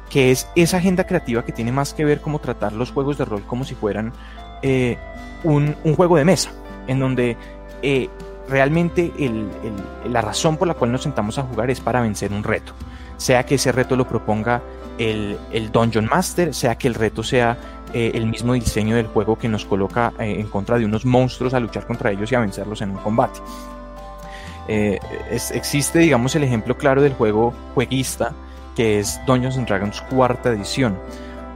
que 0.10 0.32
es 0.32 0.48
esa 0.56 0.78
agenda 0.78 1.06
creativa 1.06 1.46
que 1.46 1.52
tiene 1.52 1.72
más 1.72 1.94
que 1.94 2.04
ver 2.04 2.20
cómo 2.20 2.40
tratar 2.40 2.74
los 2.74 2.92
juegos 2.92 3.18
de 3.18 3.26
rol 3.26 3.44
como 3.46 3.64
si 3.64 3.76
fueran 3.76 4.12
eh, 4.62 4.98
un, 5.44 5.76
un, 5.84 5.96
juego 5.96 6.18
de 6.18 6.26
mesa, 6.26 6.52
en 6.88 7.00
donde 7.00 7.38
eh, 7.82 8.10
realmente 8.50 9.14
la 10.06 10.22
razón 10.22 10.58
por 10.58 10.68
la 10.68 10.74
cual 10.74 10.92
nos 10.92 11.04
sentamos 11.04 11.38
a 11.38 11.44
jugar 11.44 11.70
es 11.70 11.80
para 11.80 12.02
vencer 12.02 12.34
un 12.34 12.44
reto, 12.44 12.74
sea 13.18 13.46
que 13.46 13.56
ese 13.56 13.72
reto 13.72 13.96
lo 13.96 14.08
proponga 14.08 14.62
el, 14.98 15.38
el 15.52 15.72
Dungeon 15.72 16.08
Master, 16.12 16.54
sea 16.54 16.76
que 16.76 16.88
el 16.88 16.96
reto 16.96 17.24
sea 17.24 17.58
eh, 17.94 18.12
el 18.16 18.26
mismo 18.26 18.54
diseño 18.54 18.96
del 18.96 19.08
juego 19.08 19.38
que 19.38 19.48
nos 19.48 19.64
coloca 19.64 20.12
en 20.20 20.48
contra 20.48 20.78
de 20.78 20.86
unos 20.86 21.06
monstruos 21.06 21.54
a 21.54 21.60
luchar 21.60 21.88
contra 21.88 22.12
ellos 22.12 22.32
y 22.32 22.36
a 22.36 22.40
vencerlos 22.40 22.82
en 22.82 22.92
un 22.92 22.98
combate. 22.98 23.40
Existe, 24.68 26.00
digamos, 26.00 26.36
el 26.36 26.44
ejemplo 26.44 26.78
claro 26.78 27.02
del 27.02 27.14
juego 27.14 27.54
jueguista, 27.74 28.34
que 28.80 28.98
es 28.98 29.20
Dungeons 29.26 29.58
and 29.58 29.68
Dragons 29.68 30.00
cuarta 30.04 30.52
edición, 30.52 30.98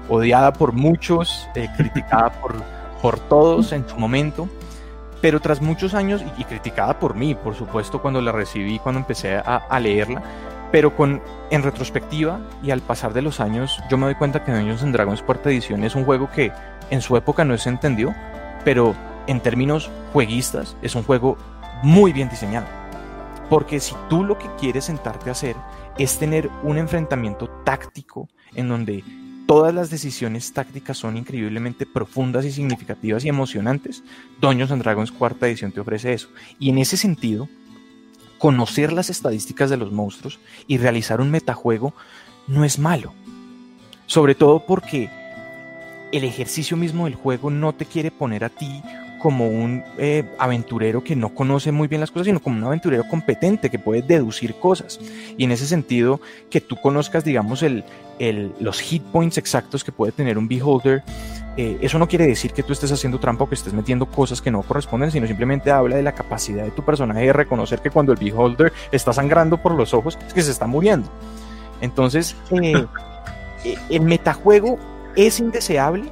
odiada 0.10 0.52
por 0.52 0.74
muchos, 0.74 1.48
criticada 1.78 2.34
por, 2.34 2.54
por 3.02 3.18
todos 3.18 3.72
en 3.72 3.88
su 3.88 3.96
momento, 3.96 4.50
pero 5.22 5.40
tras 5.40 5.62
muchos 5.62 5.94
años, 5.94 6.22
y, 6.38 6.44
criticada 6.44 7.00
por 7.00 7.16
mí, 7.16 7.34
por 7.34 7.56
supuesto, 7.56 8.02
cuando 8.02 8.20
la 8.20 8.34
recibí, 8.34 8.78
cuando 8.78 9.00
empecé 9.00 9.38
a, 9.38 9.56
a 9.56 9.80
leerla, 9.80 10.22
pero 10.70 10.98
con, 10.98 11.22
en 11.50 11.64
retrospectiva 11.64 12.42
y 12.62 12.72
al 12.72 12.82
pasar 12.82 13.14
de 13.14 13.22
los 13.22 13.40
años, 13.40 13.82
yo 13.90 13.98
me 13.98 14.08
doy 14.08 14.16
cuenta 14.16 14.44
que 14.44 14.52
Dungeons 14.52 14.84
and 14.84 14.92
Dragons 14.92 15.22
cuarta 15.22 15.50
edición 15.50 15.86
es 15.86 15.96
un 15.96 16.04
juego 16.04 16.30
que 16.30 16.52
en 16.90 17.00
su 17.00 17.16
época 17.16 17.46
no 17.46 17.58
se 17.58 17.70
entendió, 17.70 18.14
pero 18.66 18.96
en 19.28 19.40
términos 19.40 19.90
jueguistas 20.12 20.76
es 20.82 20.94
un 20.94 21.04
juego 21.04 21.38
muy 21.84 22.12
bien 22.12 22.28
diseñado. 22.28 22.68
Porque 23.50 23.80
si 23.80 23.96
tú 24.10 24.26
lo 24.26 24.38
que 24.38 24.50
quieres 24.60 24.84
sentarte 24.84 25.30
a 25.30 25.32
hacer 25.32 25.56
es 25.98 26.18
tener 26.18 26.50
un 26.64 26.78
enfrentamiento 26.78 27.50
táctico 27.64 28.30
en 28.56 28.70
donde 28.70 29.04
todas 29.46 29.74
las 29.74 29.90
decisiones 29.90 30.54
tácticas 30.54 30.98
son 30.98 31.18
increíblemente 31.18 31.86
profundas 31.86 32.46
y 32.46 32.52
significativas 32.52 33.26
y 33.26 33.30
emocionantes, 33.30 34.04
Dungeons 34.40 34.72
and 34.72 34.82
Dragons 34.82 35.12
cuarta 35.12 35.48
edición 35.48 35.72
te 35.72 35.82
ofrece 35.82 36.14
eso. 36.14 36.30
Y 36.60 36.70
en 36.70 36.78
ese 36.78 36.98
sentido, 36.98 37.50
conocer 38.38 38.92
las 38.92 39.10
estadísticas 39.10 39.70
de 39.70 39.78
los 39.78 39.92
monstruos 39.92 40.40
y 40.68 40.78
realizar 40.78 41.22
un 41.22 41.32
metajuego 41.32 41.94
no 42.48 42.66
es 42.66 42.80
malo. 42.80 43.14
Sobre 44.06 44.36
todo 44.36 44.66
porque 44.66 45.10
el 46.12 46.24
ejercicio 46.24 46.78
mismo 46.78 47.06
del 47.06 47.16
juego 47.16 47.50
no 47.50 47.74
te 47.74 47.86
quiere 47.86 48.12
poner 48.12 48.44
a 48.44 48.50
ti 48.50 48.84
como 49.24 49.48
un 49.48 49.86
eh, 49.98 50.26
aventurero 50.38 51.02
que 51.02 51.16
no 51.16 51.34
conoce 51.34 51.72
muy 51.72 51.88
bien 51.88 52.02
las 52.02 52.12
cosas, 52.12 52.26
sino 52.26 52.42
como 52.42 52.58
un 52.58 52.64
aventurero 52.66 53.06
competente 53.06 53.70
que 53.70 53.80
puede 53.80 54.02
deducir 54.02 54.54
cosas. 54.56 55.00
Y 55.38 55.46
en 55.46 55.52
ese 55.52 55.66
sentido, 55.66 56.20
que 56.50 56.60
tú 56.60 56.76
conozcas, 56.76 57.24
digamos, 57.24 57.64
el, 57.64 57.86
los 58.60 58.82
hit 58.82 59.02
points 59.02 59.38
exactos 59.38 59.82
que 59.86 59.94
puede 59.94 60.12
tener 60.12 60.38
un 60.38 60.50
beholder, 60.50 61.04
eh, 61.56 61.78
eso 61.80 61.98
no 62.00 62.10
quiere 62.10 62.28
decir 62.28 62.52
que 62.52 62.64
tú 62.64 62.74
estés 62.74 62.92
haciendo 62.92 63.18
trampa 63.18 63.46
o 63.46 63.48
que 63.48 63.56
estés 63.56 63.74
metiendo 63.74 64.08
cosas 64.08 64.42
que 64.42 64.52
no 64.52 64.62
corresponden, 64.62 65.10
sino 65.10 65.26
simplemente 65.26 65.72
habla 65.72 65.96
de 65.96 66.04
la 66.04 66.12
capacidad 66.12 66.66
de 66.66 66.72
tu 66.72 66.84
personaje 66.84 67.22
de 67.22 67.32
reconocer 67.32 67.80
que 67.80 67.92
cuando 67.92 68.12
el 68.12 68.18
beholder 68.18 68.74
está 68.92 69.14
sangrando 69.14 69.58
por 69.58 69.74
los 69.74 69.94
ojos, 69.94 70.20
es 70.28 70.34
que 70.34 70.42
se 70.42 70.52
está 70.52 70.68
muriendo. 70.68 71.08
Entonces, 71.80 72.36
eh, 72.62 72.86
el 73.90 74.02
metajuego 74.02 74.78
es 75.16 75.40
indeseable 75.40 76.12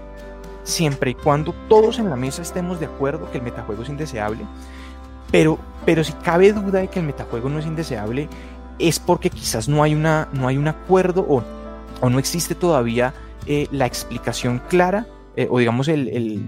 siempre 0.71 1.11
y 1.11 1.15
cuando 1.15 1.53
todos 1.69 1.99
en 1.99 2.09
la 2.09 2.15
mesa 2.15 2.41
estemos 2.41 2.79
de 2.79 2.87
acuerdo 2.87 3.29
que 3.31 3.37
el 3.37 3.43
metajuego 3.43 3.83
es 3.83 3.89
indeseable, 3.89 4.45
pero, 5.31 5.59
pero 5.85 6.03
si 6.03 6.13
cabe 6.13 6.53
duda 6.53 6.79
de 6.79 6.87
que 6.87 6.99
el 6.99 7.05
metajuego 7.05 7.49
no 7.49 7.59
es 7.59 7.65
indeseable, 7.65 8.27
es 8.79 8.99
porque 8.99 9.29
quizás 9.29 9.69
no 9.69 9.83
hay, 9.83 9.93
una, 9.93 10.27
no 10.33 10.47
hay 10.47 10.57
un 10.57 10.67
acuerdo 10.67 11.25
o, 11.27 11.43
o 12.01 12.09
no 12.09 12.19
existe 12.19 12.55
todavía 12.55 13.13
eh, 13.45 13.67
la 13.71 13.85
explicación 13.85 14.61
clara 14.69 15.05
eh, 15.35 15.47
o 15.49 15.59
digamos 15.59 15.87
el, 15.87 16.45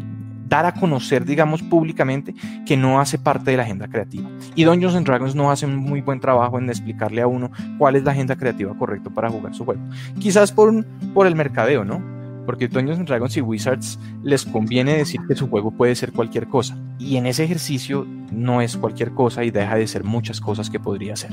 dar 0.48 0.66
a 0.66 0.74
conocer, 0.74 1.26
digamos, 1.26 1.64
públicamente 1.64 2.36
que 2.66 2.78
no 2.78 3.00
hace 3.00 3.18
parte 3.18 3.50
de 3.50 3.58
la 3.58 3.64
agenda 3.64 3.88
creativa. 3.88 4.30
Y 4.54 4.66
Dungeons 4.66 4.96
and 4.96 5.08
Dragons 5.08 5.34
no 5.34 5.50
hace 5.50 5.66
un 5.66 5.78
muy 5.78 6.02
buen 6.02 6.20
trabajo 6.20 6.60
en 6.60 6.70
explicarle 6.70 7.22
a 7.22 7.28
uno 7.28 7.50
cuál 7.80 7.96
es 7.96 8.04
la 8.04 8.12
agenda 8.12 8.36
creativa 8.36 8.78
correcta 8.78 9.10
para 9.10 9.30
jugar 9.30 9.56
su 9.56 9.66
juego. 9.66 9.82
Quizás 10.20 10.52
por, 10.52 10.86
por 11.14 11.26
el 11.26 11.36
mercadeo, 11.36 11.84
¿no? 11.84 12.04
Porque 12.46 12.68
Dungeons 12.68 13.06
Dragons 13.06 13.38
y 13.38 13.42
Wizards 13.42 14.00
les 14.24 14.46
conviene 14.46 14.98
decir 14.98 15.22
que 15.28 15.36
su 15.36 15.48
juego 15.50 15.72
puede 15.72 15.96
ser 15.96 16.12
cualquier 16.12 16.48
cosa. 16.48 16.78
Y 17.00 17.18
en 17.18 17.26
ese 17.26 17.44
ejercicio 17.44 18.06
no 18.32 18.62
es 18.62 18.78
cualquier 18.78 19.12
cosa 19.12 19.44
y 19.44 19.52
deja 19.52 19.76
de 19.76 19.88
ser 19.88 20.04
muchas 20.04 20.42
cosas 20.42 20.70
que 20.70 20.80
podría 20.80 21.16
ser. 21.16 21.32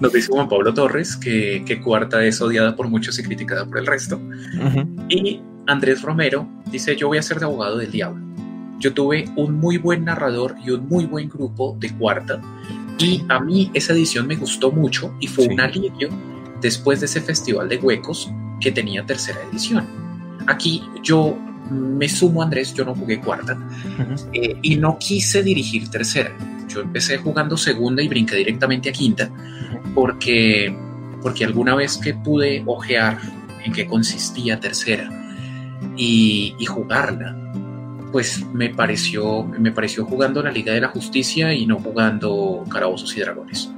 Nos 0.00 0.12
dice 0.12 0.28
Juan 0.30 0.48
Pablo 0.48 0.72
Torres 0.72 1.16
que, 1.16 1.62
que 1.66 1.80
Cuarta 1.80 2.24
es 2.24 2.40
odiada 2.40 2.74
por 2.74 2.88
muchos 2.88 3.18
y 3.18 3.22
criticada 3.22 3.66
por 3.66 3.78
el 3.78 3.86
resto. 3.86 4.20
Y 5.08 5.40
Andrés 5.66 6.02
Romero 6.02 6.48
dice, 6.70 6.96
yo 6.96 7.08
voy 7.08 7.18
a 7.18 7.22
ser 7.22 7.38
de 7.38 7.44
abogado 7.44 7.76
del 7.76 7.90
diablo. 7.90 8.24
Yo 8.78 8.94
tuve 8.94 9.26
un 9.36 9.54
muy 9.54 9.76
buen 9.76 10.04
narrador 10.04 10.54
y 10.64 10.70
un 10.70 10.88
muy 10.88 11.04
buen 11.04 11.28
grupo 11.28 11.76
de 11.80 11.90
Cuarta. 11.90 12.40
Y 12.98 13.24
a 13.28 13.40
mí 13.40 13.70
esa 13.74 13.92
edición 13.92 14.26
me 14.26 14.36
gustó 14.36 14.70
mucho 14.70 15.14
y 15.20 15.26
fue 15.26 15.48
un 15.48 15.60
alivio 15.60 16.08
después 16.60 17.00
de 17.00 17.06
ese 17.06 17.20
festival 17.20 17.68
de 17.68 17.76
huecos 17.76 18.32
que 18.60 18.72
tenía 18.72 19.04
tercera 19.04 19.38
edición. 19.50 19.84
Aquí 20.46 20.82
yo 21.02 21.36
me 21.70 22.08
sumo, 22.08 22.42
Andrés, 22.42 22.74
yo 22.74 22.84
no 22.84 22.94
jugué 22.94 23.20
cuarta 23.20 23.58
eh, 24.32 24.56
y 24.62 24.76
no 24.76 24.98
quise 24.98 25.42
dirigir 25.42 25.88
tercera. 25.88 26.32
Yo 26.68 26.80
empecé 26.80 27.18
jugando 27.18 27.56
segunda 27.56 28.02
y 28.02 28.08
brinqué 28.08 28.36
directamente 28.36 28.88
a 28.88 28.92
quinta 28.92 29.30
porque, 29.94 30.74
porque 31.22 31.44
alguna 31.44 31.74
vez 31.74 31.98
que 31.98 32.14
pude 32.14 32.62
ojear 32.66 33.18
en 33.64 33.72
qué 33.72 33.86
consistía 33.86 34.60
tercera 34.60 35.10
y, 35.96 36.54
jugarla, 36.66 37.36
pues 38.12 38.44
me 38.52 38.70
pareció, 38.70 39.44
me 39.44 39.72
pareció 39.72 40.04
jugando 40.04 40.42
la 40.42 40.50
Liga 40.50 40.72
de 40.72 40.80
la 40.80 40.88
Justicia 40.88 41.52
y 41.52 41.66
no 41.66 41.78
jugando 41.78 42.64
Carabozos 42.70 43.16
y 43.16 43.20
Dragones. 43.20 43.70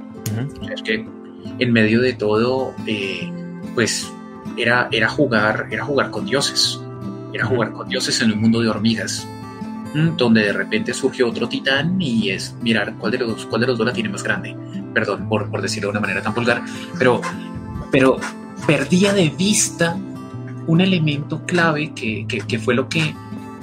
Es 0.73 0.81
que 0.81 1.05
en 1.59 1.73
medio 1.73 2.01
de 2.01 2.13
todo, 2.13 2.73
eh, 2.87 3.29
pues 3.73 4.11
era, 4.61 4.87
era, 4.91 5.09
jugar, 5.09 5.67
era 5.71 5.83
jugar 5.83 6.11
con 6.11 6.25
dioses, 6.25 6.79
era 7.33 7.45
jugar 7.45 7.71
con 7.71 7.87
dioses 7.87 8.21
en 8.21 8.31
un 8.31 8.41
mundo 8.41 8.61
de 8.61 8.69
hormigas, 8.69 9.27
donde 10.17 10.43
de 10.43 10.53
repente 10.53 10.93
surgió 10.93 11.27
otro 11.27 11.49
titán 11.49 12.01
y 12.01 12.29
es 12.29 12.55
mirar 12.61 12.95
cuál 12.97 13.11
de 13.11 13.19
los, 13.19 13.45
cuál 13.45 13.61
de 13.61 13.67
los 13.67 13.77
dos 13.77 13.87
la 13.87 13.93
tiene 13.93 14.09
más 14.09 14.23
grande. 14.23 14.55
Perdón 14.93 15.27
por, 15.27 15.49
por 15.49 15.61
decirlo 15.61 15.87
de 15.87 15.91
una 15.91 15.99
manera 15.99 16.21
tan 16.21 16.33
vulgar, 16.33 16.61
pero, 16.97 17.21
pero 17.91 18.17
perdía 18.65 19.13
de 19.13 19.29
vista 19.29 19.97
un 20.67 20.81
elemento 20.81 21.45
clave 21.45 21.93
que, 21.93 22.25
que, 22.27 22.59
fue 22.59 22.75
lo 22.75 22.87
que, 22.87 23.15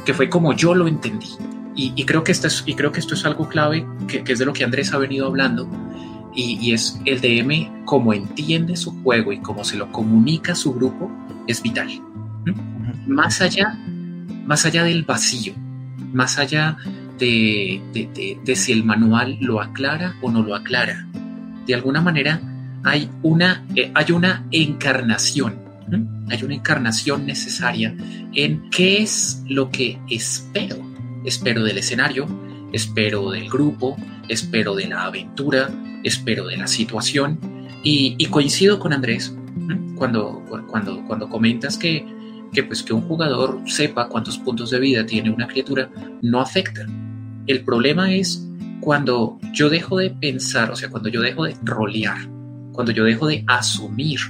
que 0.05 0.15
fue 0.15 0.29
como 0.29 0.53
yo 0.53 0.75
lo 0.75 0.89
entendí. 0.89 1.29
Y, 1.75 1.93
y, 1.95 2.05
creo 2.05 2.25
que 2.25 2.33
esto 2.33 2.49
es, 2.49 2.65
y 2.67 2.75
creo 2.75 2.91
que 2.91 2.99
esto 2.99 3.15
es 3.15 3.25
algo 3.25 3.49
clave, 3.49 3.87
que, 4.09 4.25
que 4.25 4.33
es 4.33 4.39
de 4.41 4.45
lo 4.45 4.53
que 4.53 4.65
Andrés 4.65 4.93
ha 4.93 4.99
venido 4.99 5.27
hablando, 5.27 5.69
y, 6.35 6.73
es 6.73 7.01
el 7.05 7.21
DM, 7.21 7.85
como 7.85 8.13
entiende 8.13 8.77
su 8.77 8.93
juego 9.03 9.33
y 9.33 9.41
cómo 9.41 9.65
se 9.65 9.77
lo 9.77 9.91
comunica 9.91 10.53
a 10.53 10.57
su 10.57 10.73
grupo, 10.73 11.11
es 11.47 11.63
vital. 11.63 11.89
Más 13.07 13.41
allá, 13.41 13.79
más 14.47 14.65
allá 14.67 14.85
del 14.85 15.05
vacío, 15.05 15.55
más 16.13 16.39
allá 16.39 16.77
de, 17.19 17.83
de, 18.45 18.57
si 18.57 18.73
el 18.73 18.85
manual 18.85 19.39
lo 19.41 19.61
aclara 19.61 20.15
o 20.23 20.31
no 20.31 20.43
lo 20.43 20.55
aclara. 20.55 21.07
De 21.67 21.75
alguna 21.75 22.01
manera 22.01 22.41
hay 22.85 23.11
una, 23.23 23.65
eh, 23.75 23.91
hay 23.95 24.13
una 24.13 24.47
encarnación, 24.51 25.57
hay 26.31 26.43
una 26.43 26.55
encarnación 26.55 27.27
necesaria 27.27 27.95
en 28.35 28.71
qué 28.71 29.03
es 29.03 29.43
lo 29.49 29.71
que 29.71 29.99
espero. 30.09 30.77
Espero 31.25 31.65
del 31.65 31.79
escenario, 31.79 32.27
espero 32.73 33.31
del 33.31 33.49
grupo, 33.49 33.97
espero 34.29 34.75
de 34.75 34.89
la 34.89 35.05
aventura, 35.05 35.71
espero 36.05 36.47
de 36.47 36.57
la 36.57 36.67
situación. 36.67 37.39
Y, 37.83 38.27
coincido 38.27 38.79
con 38.79 38.93
Andrés 38.93 39.35
cuando, 39.97 40.45
cuando, 40.69 41.03
cuando 41.07 41.29
comentas 41.29 41.79
que, 41.79 42.05
que, 42.53 42.63
pues, 42.63 42.83
que 42.83 42.93
un 42.93 43.03
jugador 43.03 43.61
sepa 43.67 44.09
cuántos 44.09 44.39
puntos 44.39 44.71
de 44.71 44.81
vida 44.81 45.07
tiene 45.07 45.31
una 45.31 45.47
criatura 45.47 45.89
no 46.23 46.41
afecta. 46.41 46.87
El 47.47 47.65
problema 47.65 48.13
es 48.13 48.47
cuando 48.81 49.39
yo 49.53 49.71
dejo 49.71 49.97
de 49.97 50.11
pensar, 50.11 50.71
o 50.71 50.77
sea, 50.77 50.91
cuando 50.91 51.09
yo 51.09 51.23
dejo 51.23 51.45
de 51.45 51.57
rolear, 51.63 52.19
cuando 52.73 52.93
yo 52.93 53.05
dejo 53.05 53.27
de 53.27 53.45
asumir, 53.47 54.21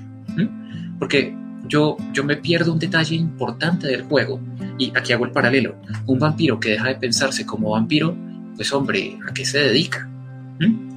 porque 0.98 1.34
yo, 1.68 1.96
yo 2.12 2.24
me 2.24 2.37
pierdo 2.37 2.72
un 2.72 2.78
detalle 2.78 3.14
importante 3.14 3.88
del 3.88 4.02
juego 4.02 4.40
y 4.78 4.92
aquí 4.96 5.12
hago 5.12 5.24
el 5.24 5.32
paralelo. 5.32 5.76
Un 6.06 6.18
vampiro 6.18 6.58
que 6.58 6.70
deja 6.70 6.88
de 6.88 6.94
pensarse 6.94 7.44
como 7.44 7.70
vampiro, 7.70 8.16
pues 8.59 8.73
hombre, 8.73 9.16
¿a 9.27 9.33
qué 9.33 9.47
se 9.47 9.59
dedica? 9.59 10.07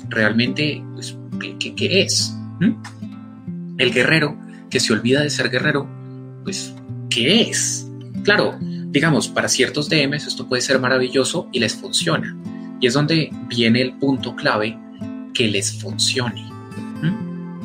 realmente 0.10 0.84
pues, 0.95 1.15
¿qué, 1.60 2.02
es. 2.02 2.36
El 3.78 3.93
guerrero 3.93 4.36
que 4.71 4.80
se 4.80 4.91
olvida 4.91 5.21
de 5.21 5.30
ser 5.30 5.52
guerrero, 5.52 5.88
pues, 6.43 6.74
¿qué 7.12 7.43
es? 7.43 7.88
Claro, 8.24 8.58
digamos, 8.60 9.28
para 9.28 9.47
ciertos 9.47 9.89
DMs 9.89 10.26
esto 10.26 10.47
puede 10.47 10.63
ser 10.63 10.80
maravilloso 10.80 11.47
y 11.52 11.60
les 11.60 11.76
funciona. 11.76 12.36
Y 12.80 12.88
es 12.88 12.93
donde 12.95 13.32
viene 13.47 13.82
el 13.82 13.93
punto 13.93 14.36
clave 14.36 14.76
que 15.36 15.47
les 15.47 15.80
funcione. 15.80 16.50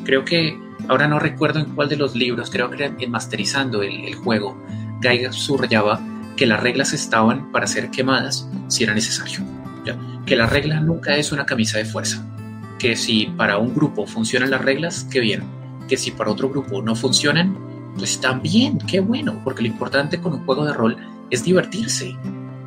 Creo 0.05 0.27
que, 0.27 0.57
ahora 0.89 1.09
no 1.09 1.19
recuerdo 1.19 1.59
en 1.59 1.75
cuál 1.75 1.89
de 1.89 1.97
los 1.97 2.15
libros, 2.15 2.51
creo 2.51 2.71
que 2.71 2.85
en 2.85 3.11
Masterizando 3.11 3.83
el, 3.83 4.05
el 4.05 4.15
juego, 4.15 4.63
Gaiga 5.01 5.33
subrayaba 5.33 6.01
que 6.37 6.45
las 6.45 6.61
reglas 6.61 6.93
estaban 6.93 7.51
para 7.51 7.67
ser 7.67 7.91
quemadas 7.91 8.47
si 8.69 8.85
era 8.85 8.93
necesario. 8.93 9.56
Que 10.25 10.37
la 10.37 10.47
regla 10.47 10.81
nunca 10.81 11.17
es 11.17 11.33
una 11.33 11.47
camisa 11.47 11.79
de 11.79 11.85
fuerza 11.85 12.25
que 12.79 12.97
si 12.97 13.27
para 13.27 13.59
un 13.59 13.75
grupo 13.75 14.07
funcionan 14.07 14.51
las 14.51 14.63
reglas, 14.63 15.07
qué 15.11 15.21
bien. 15.21 15.43
Que 15.89 15.97
si 15.97 16.11
para 16.11 16.31
otro 16.31 16.49
grupo 16.51 16.83
no 16.83 16.95
funcionan, 16.95 17.57
pues 17.97 18.21
también, 18.21 18.79
qué 18.79 19.01
bueno, 19.01 19.41
porque 19.45 19.63
lo 19.63 19.69
importante 19.69 20.21
con 20.21 20.35
un 20.35 20.45
juego 20.45 20.65
de 20.65 20.73
rol 20.73 20.97
es 21.31 21.45
divertirse. 21.45 22.17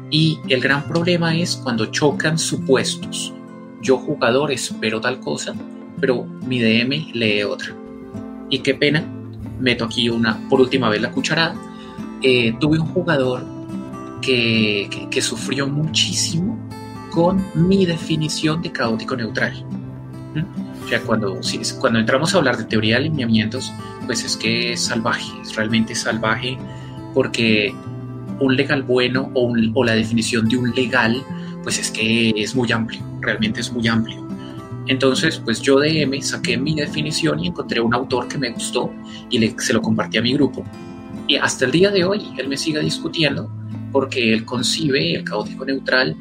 Y 0.09 0.39
el 0.47 0.61
gran 0.61 0.83
problema 0.85 1.35
es 1.35 1.55
cuando 1.55 1.85
chocan 1.87 2.39
supuestos. 2.39 3.33
Yo 3.81 3.97
jugador 3.97 4.51
espero 4.51 4.99
tal 4.99 5.19
cosa, 5.19 5.53
pero 5.99 6.23
mi 6.23 6.59
DM 6.59 7.11
lee 7.13 7.43
otra. 7.43 7.75
Y 8.49 8.59
qué 8.59 8.73
pena, 8.73 9.05
meto 9.59 9.85
aquí 9.85 10.09
una 10.09 10.39
por 10.49 10.59
última 10.59 10.89
vez 10.89 11.01
la 11.01 11.11
cucharada. 11.11 11.55
Eh, 12.23 12.55
tuve 12.59 12.79
un 12.79 12.87
jugador 12.87 13.45
que, 14.21 15.07
que 15.09 15.21
sufrió 15.21 15.67
muchísimo 15.67 16.58
con 17.11 17.43
mi 17.55 17.85
definición 17.85 18.61
de 18.61 18.71
caótico 18.71 19.15
neutral. 19.15 19.65
O 20.83 20.87
sea, 20.87 21.01
cuando, 21.01 21.39
cuando 21.79 21.99
entramos 21.99 22.33
a 22.33 22.37
hablar 22.37 22.57
de 22.57 22.63
teoría 22.63 22.95
de 22.95 23.05
alineamientos, 23.05 23.71
pues 24.05 24.23
es 24.23 24.37
que 24.37 24.73
es 24.73 24.81
salvaje, 24.81 25.31
es 25.41 25.55
realmente 25.55 25.93
salvaje 25.93 26.57
porque 27.13 27.73
un 28.39 28.55
legal 28.55 28.83
bueno 28.83 29.31
o, 29.33 29.83
la 29.83 29.93
definición 29.93 30.47
de 30.47 30.57
un 30.57 30.71
legal, 30.71 31.23
pues 31.63 31.77
es 31.79 31.91
que 31.91 32.31
es 32.35 32.55
muy 32.55 32.71
amplio, 32.71 33.01
realmente 33.21 33.61
es 33.61 33.71
muy 33.71 33.87
amplio. 33.87 34.27
Entonces, 34.87 35.39
pues 35.43 35.61
yo 35.61 35.79
de 35.79 36.01
M 36.01 36.19
saqué 36.21 36.57
mi 36.57 36.73
definición 36.73 37.39
y 37.39 37.47
encontré 37.47 37.79
un 37.79 37.93
autor 37.93 38.27
que 38.27 38.37
me 38.37 38.49
gustó 38.49 38.91
y 39.29 39.47
se 39.47 39.73
lo 39.73 39.81
compartí 39.81 40.17
a 40.17 40.21
mi 40.21 40.33
grupo. 40.33 40.63
Y 41.27 41.35
hasta 41.35 41.65
el 41.65 41.71
día 41.71 41.91
de 41.91 42.03
hoy 42.03 42.29
él 42.37 42.47
me 42.47 42.57
sigue 42.57 42.79
discutiendo 42.79 43.51
porque 43.91 44.33
él 44.33 44.45
concibe 44.45 45.15
el 45.15 45.23
caótico 45.23 45.65
neutral 45.65 46.15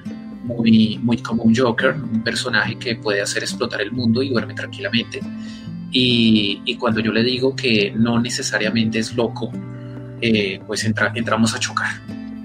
muy, 0.49 0.99
muy 1.03 1.19
como 1.19 1.43
un 1.43 1.55
Joker, 1.55 1.95
un 1.95 2.23
personaje 2.23 2.77
que 2.77 2.97
puede 2.97 3.21
hacer 3.21 3.43
explotar 3.43 3.83
el 3.83 3.93
mundo 3.93 4.23
y 4.23 4.31
duerme 4.31 4.55
tranquilamente. 4.55 5.21
Y, 5.93 6.61
y 6.65 6.77
cuando 6.77 7.01
yo 7.01 7.13
le 7.13 7.23
digo 7.23 7.55
que 7.55 7.93
no 7.95 8.19
necesariamente 8.21 8.99
es 8.99 9.15
loco, 9.15 9.51
eh, 10.21 10.61
pues 10.67 10.85
entra, 10.85 11.13
entramos 11.15 11.55
a 11.55 11.59
chocar. 11.59 11.89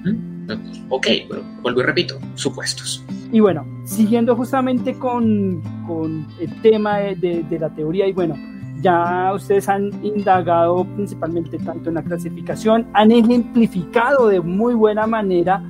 ¿Mm? 0.04 0.44
Ok, 0.90 1.08
pero 1.30 1.42
vuelvo 1.62 1.82
y 1.82 1.84
repito, 1.84 2.20
supuestos. 2.36 3.04
Y 3.32 3.40
bueno, 3.40 3.66
siguiendo 3.86 4.36
justamente 4.36 4.94
con, 4.94 5.62
con 5.88 6.28
el 6.40 6.62
tema 6.62 7.00
de, 7.00 7.44
de, 7.50 7.60
la 7.60 7.70
teoría, 7.70 8.08
y 8.08 8.14
bueno, 8.14 8.36
ya 8.82 9.34
ustedes 9.34 9.68
han 9.70 9.92
indagado 10.04 10.86
principalmente 10.96 11.58
tanto 11.58 11.90
en 11.90 11.96
la 11.96 12.04
clasificación, 12.04 12.86
han 12.94 13.12
ejemplificado 13.12 14.28
de 14.28 14.42
muy 14.42 14.76
buena 14.76 15.08
manera 15.08 15.64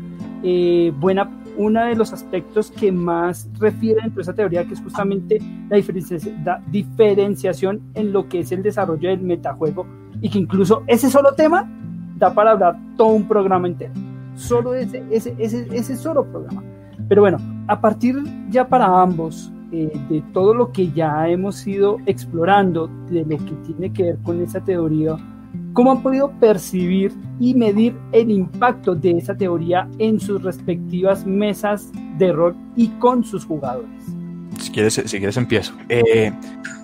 eh, 0.46 0.91
buena, 1.00 1.30
uno 1.58 1.86
de 1.86 1.96
los 1.96 2.13
aspectos 2.13 2.72
que 2.72 2.92
más 2.92 3.50
refiere 3.60 4.02
dentro 4.02 4.18
de 4.18 4.22
esa 4.22 4.34
teoría, 4.34 4.66
que 4.66 4.74
es 4.74 4.82
justamente 4.82 5.39
la, 5.70 6.62
diferenciación 6.72 7.82
en 7.94 8.12
lo 8.12 8.28
que 8.28 8.39
es 8.39 8.52
el 8.52 8.63
desarrollo 8.63 9.10
del 9.10 9.22
metajuego, 9.22 9.86
y 10.22 10.30
que 10.30 10.39
incluso 10.39 10.84
ese 10.88 11.10
solo 11.10 11.34
tema 11.34 11.70
da 12.18 12.34
para 12.34 12.52
hablar 12.52 12.78
todo 12.98 13.10
un 13.10 13.28
programa 13.28 13.68
entero. 13.68 13.94
Solo 14.36 14.74
ese, 14.74 15.04
ese, 15.12 15.36
ese, 15.38 15.68
ese 15.72 15.96
solo 15.96 16.26
programa. 16.26 16.63
Pero 17.08 17.22
bueno, 17.22 17.38
a 17.68 17.80
partir 17.80 18.16
ya 18.50 18.68
para 18.68 19.02
ambos, 19.02 19.52
eh, 19.72 19.92
de 20.08 20.22
todo 20.34 20.54
lo 20.54 20.72
que 20.72 20.92
ya 20.92 21.28
hemos 21.28 21.66
ido 21.66 21.98
explorando, 22.06 22.88
de 23.10 23.24
lo 23.26 23.38
que 23.38 23.54
tiene 23.66 23.92
que 23.92 24.04
ver 24.04 24.18
con 24.20 24.39
esa 24.39 24.60
teoría, 24.62 25.18
¿cómo 25.74 25.92
han 25.92 26.02
podido 26.02 26.32
percibir 26.40 27.14
y 27.40 27.54
medir 27.54 27.96
el 28.12 28.32
impacto 28.32 28.96
de 28.96 29.18
esa 29.18 29.36
teoría 29.36 29.90
en 29.98 30.20
sus 30.20 30.42
respectivas 30.42 31.26
mesas 31.26 31.92
de 32.18 32.32
rol 32.32 32.56
y 32.76 32.88
con 33.00 33.24
sus 33.24 33.46
jugadores? 33.46 33.90
Si 34.60 34.72
quieres, 34.72 34.94
si 34.94 35.18
quieres 35.18 35.38
empiezo. 35.38 35.74
Eh, 35.90 36.32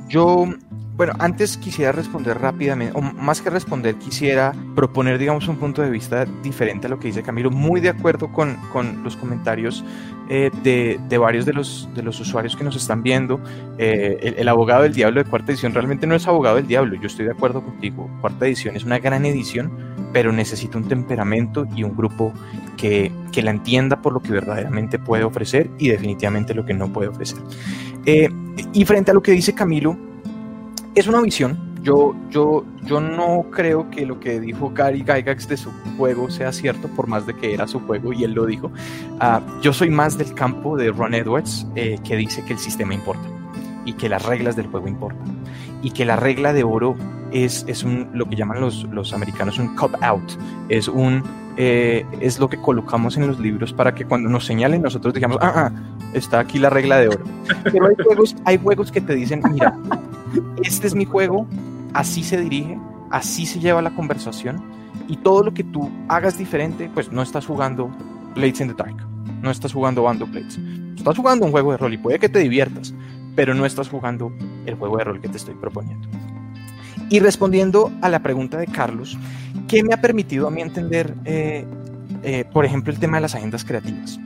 yo 0.10 0.46
bueno, 1.00 1.14
antes 1.18 1.56
quisiera 1.56 1.94
responder 1.94 2.38
rápidamente, 2.40 2.92
o 2.94 3.02
más 3.02 3.42
que 3.42 3.50
responder, 3.50 3.96
quisiera 3.96 4.54
proponer, 4.76 5.18
digamos, 5.18 5.48
un 5.48 5.56
punto 5.56 5.82
de 5.82 5.90
vista 5.90 6.26
diferente 6.44 6.88
a 6.88 6.90
lo 6.90 7.00
que 7.00 7.08
dice 7.08 7.24
Camilo, 7.24 7.50
muy 7.52 7.80
de 7.80 7.88
acuerdo 7.88 8.34
con, 8.34 8.58
con 8.74 9.02
los 9.02 9.16
comentarios 9.16 9.86
eh, 10.30 10.52
de, 10.62 11.00
de, 11.08 11.18
varios 11.18 11.46
de 11.46 11.54
los, 11.54 11.88
de 11.96 12.04
los 12.04 12.20
usuarios 12.20 12.58
que 12.58 12.66
nos 12.66 12.76
están 12.76 13.02
viendo. 13.02 13.40
Eh, 13.78 14.18
el, 14.22 14.34
el, 14.40 14.48
abogado 14.50 14.84
del 14.84 14.94
diablo 14.94 15.24
de 15.24 15.30
cuarta 15.30 15.54
edición 15.54 15.74
realmente 15.74 16.06
no 16.06 16.16
es 16.16 16.28
abogado 16.28 16.58
del 16.58 16.68
diablo, 16.68 16.98
yo 17.00 17.08
estoy 17.08 17.24
de 17.24 17.32
acuerdo 17.32 17.64
contigo. 17.64 18.10
Cuarta 18.20 18.46
edición 18.46 18.76
es 18.76 18.84
una 18.84 19.00
gran 19.00 19.26
edición, 19.26 19.72
pero 20.12 20.34
necesita 20.34 20.78
un 20.78 20.90
temperamento 20.90 21.66
y 21.78 21.84
un 21.84 21.96
grupo 21.96 22.34
que, 22.76 23.10
que 23.32 23.42
la 23.42 23.52
entienda 23.52 24.02
por 24.02 24.12
lo 24.12 24.20
que 24.20 24.34
verdaderamente 24.34 25.00
puede 25.00 25.24
ofrecer 25.24 25.70
y 25.78 25.88
definitivamente 25.88 26.54
lo 26.54 26.66
que 26.66 26.74
no 26.74 26.92
puede 26.92 27.08
ofrecer. 27.08 27.40
Eh, 28.06 28.30
y 28.74 28.84
frente 28.84 29.12
a 29.12 29.14
lo 29.14 29.22
que 29.22 29.32
dice 29.32 29.56
Camilo, 29.56 30.09
es 30.96 31.08
una 31.08 31.22
visión. 31.22 31.58
Yo, 31.82 32.14
yo, 32.30 32.66
yo 32.84 33.00
no 33.00 33.46
creo 33.52 33.90
que 33.90 34.06
lo 34.06 34.20
que 34.20 34.40
dijo 34.40 34.70
Gary 34.74 35.00
Gygax 35.00 35.48
de 35.48 35.56
su 35.56 35.72
juego 35.98 36.30
sea 36.30 36.52
cierto, 36.52 36.90
por 36.90 37.08
más 37.08 37.26
de 37.26 37.34
que 37.34 37.54
era 37.54 37.68
su 37.68 37.80
juego 37.80 38.12
y 38.12 38.26
él 38.26 38.34
lo 38.34 38.46
dijo. 38.46 38.68
Uh, 39.22 39.62
yo 39.62 39.72
soy 39.72 39.90
más 39.90 40.18
del 40.18 40.34
campo 40.34 40.76
de 40.76 40.92
Ron 40.92 41.14
Edwards, 41.14 41.66
eh, 41.76 41.98
que 42.04 42.18
dice 42.18 42.44
que 42.44 42.54
el 42.54 42.60
sistema 42.60 42.94
importa 42.94 43.24
y 43.86 43.94
que 43.94 44.10
las 44.10 44.26
reglas 44.26 44.58
del 44.58 44.68
juego 44.68 44.90
importan 44.90 45.40
y 45.82 45.92
que 45.92 46.04
la 46.04 46.18
regla 46.18 46.52
de 46.52 46.64
oro 46.64 46.96
es, 47.32 47.64
es 47.68 47.84
lo 47.84 48.28
que 48.28 48.36
llaman 48.36 48.60
los, 48.60 48.84
los 48.86 49.14
americanos 49.14 49.60
un 49.60 49.76
cop 49.76 49.96
out, 50.02 50.32
es 50.68 50.88
un 50.88 51.24
eh, 51.58 52.06
es 52.20 52.40
lo 52.40 52.50
que 52.50 52.58
colocamos 52.58 53.18
en 53.18 53.28
los 53.28 53.40
libros 53.40 53.74
para 53.74 53.94
que 53.94 54.06
cuando 54.06 54.30
nos 54.30 54.46
señalen 54.46 54.82
nosotros 54.82 55.14
digamos, 55.14 55.38
ah, 55.42 55.54
ah, 55.56 55.72
está 56.14 56.40
aquí 56.40 56.58
la 56.60 56.70
regla 56.70 56.98
de 56.98 57.10
oro. 57.10 57.24
Pero 57.64 57.88
hay 58.46 58.58
juegos 58.58 58.92
que 58.92 59.02
te 59.02 59.16
dicen, 59.16 59.42
mira, 59.52 59.78
este 60.64 60.88
es 60.88 60.96
mi 60.96 61.06
juego, 61.06 61.48
así 61.94 62.24
se 62.24 62.40
dirige, 62.40 62.78
así 63.12 63.46
se 63.46 63.60
lleva 63.60 63.82
la 63.82 63.96
conversación 63.96 64.62
y 65.08 65.18
todo 65.18 65.44
lo 65.44 65.54
que 65.54 65.64
tú 65.64 65.90
hagas 66.08 66.38
diferente, 66.38 66.90
pues 66.94 67.12
no 67.12 67.22
estás 67.22 67.46
jugando 67.46 67.90
Blades 68.36 68.62
in 68.62 68.68
the 68.68 68.74
Dark, 68.74 68.96
no 69.42 69.52
estás 69.52 69.74
jugando 69.74 70.04
Bando 70.04 70.28
Blades, 70.28 70.60
estás 70.96 71.18
jugando 71.18 71.46
un 71.46 71.52
juego 71.52 71.72
de 71.72 71.78
rol 71.78 71.94
y 71.94 71.98
puede 71.98 72.20
que 72.20 72.30
te 72.30 72.40
diviertas, 72.40 72.94
pero 73.36 73.54
no 73.54 73.66
estás 73.66 73.90
jugando 73.90 74.32
el 74.66 74.76
juego 74.76 74.98
de 74.98 75.04
rol 75.06 75.22
que 75.22 75.30
te 75.30 75.38
estoy 75.38 75.56
proponiendo. 75.56 76.08
Y 77.10 77.20
respondiendo 77.20 77.92
a 78.02 78.10
la 78.10 78.20
pregunta 78.20 78.58
de 78.58 78.68
Carlos, 78.68 79.18
¿qué 79.68 79.84
me 79.84 79.94
ha 79.94 80.02
permitido 80.02 80.48
a 80.48 80.52
mí 80.52 80.62
entender, 80.62 81.16
eh, 81.26 81.66
eh, 82.22 82.46
por 82.54 82.66
ejemplo, 82.66 82.94
el 82.94 83.00
tema 83.00 83.18
de 83.18 83.22
las 83.22 83.34
agendas 83.34 83.66
creativas? 83.66 84.20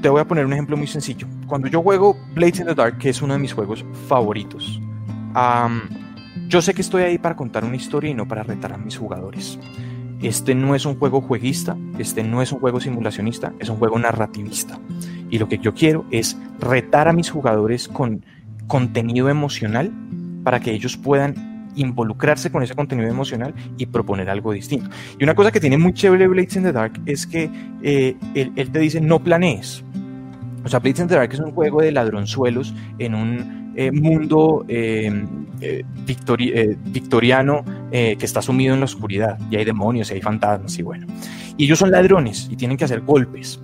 Te 0.00 0.08
voy 0.08 0.20
a 0.20 0.24
poner 0.24 0.46
un 0.46 0.52
ejemplo 0.54 0.76
muy 0.76 0.86
sencillo. 0.86 1.26
Cuando 1.46 1.68
yo 1.68 1.82
juego 1.82 2.16
Blades 2.34 2.60
in 2.60 2.66
the 2.66 2.74
Dark, 2.74 2.96
que 2.98 3.10
es 3.10 3.20
uno 3.20 3.34
de 3.34 3.38
mis 3.38 3.52
juegos 3.52 3.84
favoritos, 4.08 4.80
Um, 5.34 5.80
yo 6.48 6.62
sé 6.62 6.74
que 6.74 6.82
estoy 6.82 7.02
ahí 7.02 7.18
para 7.18 7.36
contar 7.36 7.64
una 7.64 7.76
historia 7.76 8.10
y 8.10 8.14
no 8.14 8.26
para 8.26 8.42
retar 8.42 8.72
a 8.72 8.78
mis 8.78 8.96
jugadores. 8.96 9.58
Este 10.20 10.54
no 10.54 10.74
es 10.74 10.86
un 10.86 10.96
juego 10.96 11.20
jueguista, 11.20 11.76
este 11.98 12.22
no 12.22 12.42
es 12.42 12.52
un 12.52 12.60
juego 12.60 12.80
simulacionista, 12.80 13.52
es 13.58 13.68
un 13.68 13.76
juego 13.76 13.98
narrativista. 13.98 14.78
Y 15.30 15.38
lo 15.38 15.48
que 15.48 15.58
yo 15.58 15.74
quiero 15.74 16.04
es 16.10 16.36
retar 16.60 17.08
a 17.08 17.12
mis 17.12 17.30
jugadores 17.30 17.88
con 17.88 18.24
contenido 18.66 19.28
emocional 19.28 19.90
para 20.44 20.60
que 20.60 20.72
ellos 20.72 20.96
puedan 20.96 21.52
involucrarse 21.74 22.52
con 22.52 22.62
ese 22.62 22.74
contenido 22.74 23.08
emocional 23.08 23.54
y 23.78 23.86
proponer 23.86 24.28
algo 24.30 24.52
distinto. 24.52 24.90
Y 25.18 25.24
una 25.24 25.34
cosa 25.34 25.50
que 25.50 25.60
tiene 25.60 25.78
muy 25.78 25.94
chévere 25.94 26.28
Blades 26.28 26.56
in 26.56 26.62
the 26.64 26.72
Dark 26.72 27.00
es 27.06 27.26
que 27.26 27.50
eh, 27.82 28.16
él, 28.34 28.52
él, 28.56 28.70
te 28.70 28.78
dice 28.78 29.00
no 29.00 29.18
planees. 29.20 29.82
O 30.64 30.68
sea, 30.68 30.78
Blades 30.78 31.00
in 31.00 31.08
the 31.08 31.24
es 31.24 31.40
un 31.40 31.52
juego 31.52 31.80
de 31.82 31.92
ladronzuelos 31.92 32.74
en 32.98 33.14
un 33.14 33.72
eh, 33.74 33.90
mundo 33.90 34.64
eh, 34.68 35.10
eh, 35.60 35.84
victori 36.06 36.52
victoriano 36.84 37.64
que 37.90 38.16
está 38.20 38.40
sumido 38.40 38.72
en 38.72 38.80
la 38.80 38.86
oscuridad 38.86 39.38
y 39.50 39.56
hay 39.56 39.64
demonios 39.64 40.10
y 40.10 40.14
hay 40.14 40.20
fantasmas 40.20 40.78
y 40.78 40.82
bueno. 40.82 41.06
Y 41.56 41.64
ellos 41.64 41.78
son 41.78 41.90
ladrones 41.90 42.48
y 42.50 42.56
tienen 42.56 42.76
que 42.76 42.84
hacer 42.84 43.02
golpes. 43.02 43.60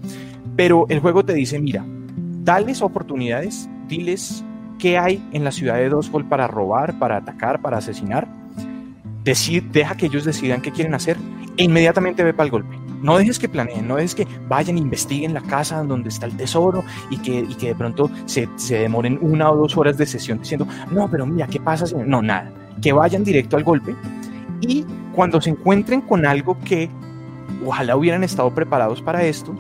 Pero 0.55 0.87
el 0.89 1.01
juego 1.01 1.25
te 1.25 1.33
dice, 1.35 1.59
mira, 1.59 1.85
dales 2.45 2.83
oportunidades, 2.83 3.71
diles 3.89 4.45
qué 4.79 4.99
hay 4.99 5.23
en 5.33 5.45
la 5.45 5.51
ciudad 5.51 5.77
de 5.77 5.89
Dosfol 5.89 6.27
para 6.27 6.47
robar, 6.47 6.99
para 6.99 7.17
atacar, 7.17 7.63
para 7.63 7.79
asesinar. 7.79 8.29
Decid, 9.25 9.63
deja 9.73 9.97
que 9.97 10.07
ellos 10.07 10.25
decidan 10.25 10.61
qué 10.61 10.73
quieren 10.73 10.95
hacer 10.95 11.17
inmediatamente 11.65 12.25
ve 12.25 12.33
para 12.33 12.47
el 12.47 12.51
golpe. 12.51 12.79
No 13.03 13.17
dejes 13.17 13.39
que 13.39 13.49
planeen, 13.49 13.87
no 13.87 13.97
dejes 13.97 14.15
que 14.15 14.27
vayan 14.49 14.77
investiguen 14.77 15.33
la 15.33 15.41
casa 15.41 15.83
donde 15.85 16.09
está 16.09 16.27
el 16.27 16.37
tesoro 16.37 16.83
y 17.11 17.19
que, 17.19 17.41
y 17.41 17.55
que 17.55 17.69
de 17.69 17.75
pronto 17.75 18.11
se, 18.27 18.49
se, 18.57 18.79
demoren 18.79 19.19
una 19.23 19.51
o 19.51 19.57
dos 19.57 19.77
horas 19.77 19.97
de 19.97 20.07
sesión 20.07 20.41
diciendo, 20.41 20.67
no, 20.91 21.09
pero 21.09 21.25
mira, 21.25 21.47
¿qué 21.47 21.61
pasa? 21.61 21.87
No, 22.05 22.23
nada. 22.23 22.51
Que 22.83 22.93
vayan 22.93 23.23
directo 23.23 23.57
al 23.57 23.65
golpe 23.65 23.95
y 24.61 24.85
cuando 25.15 25.41
se 25.41 25.51
encuentren 25.51 26.01
con 26.01 26.27
algo 26.27 26.59
que 26.59 26.91
ojalá 27.65 27.97
hubieran 27.97 28.25
estado 28.25 28.53
preparados 28.55 29.03
para 29.03 29.25
esto, 29.25 29.55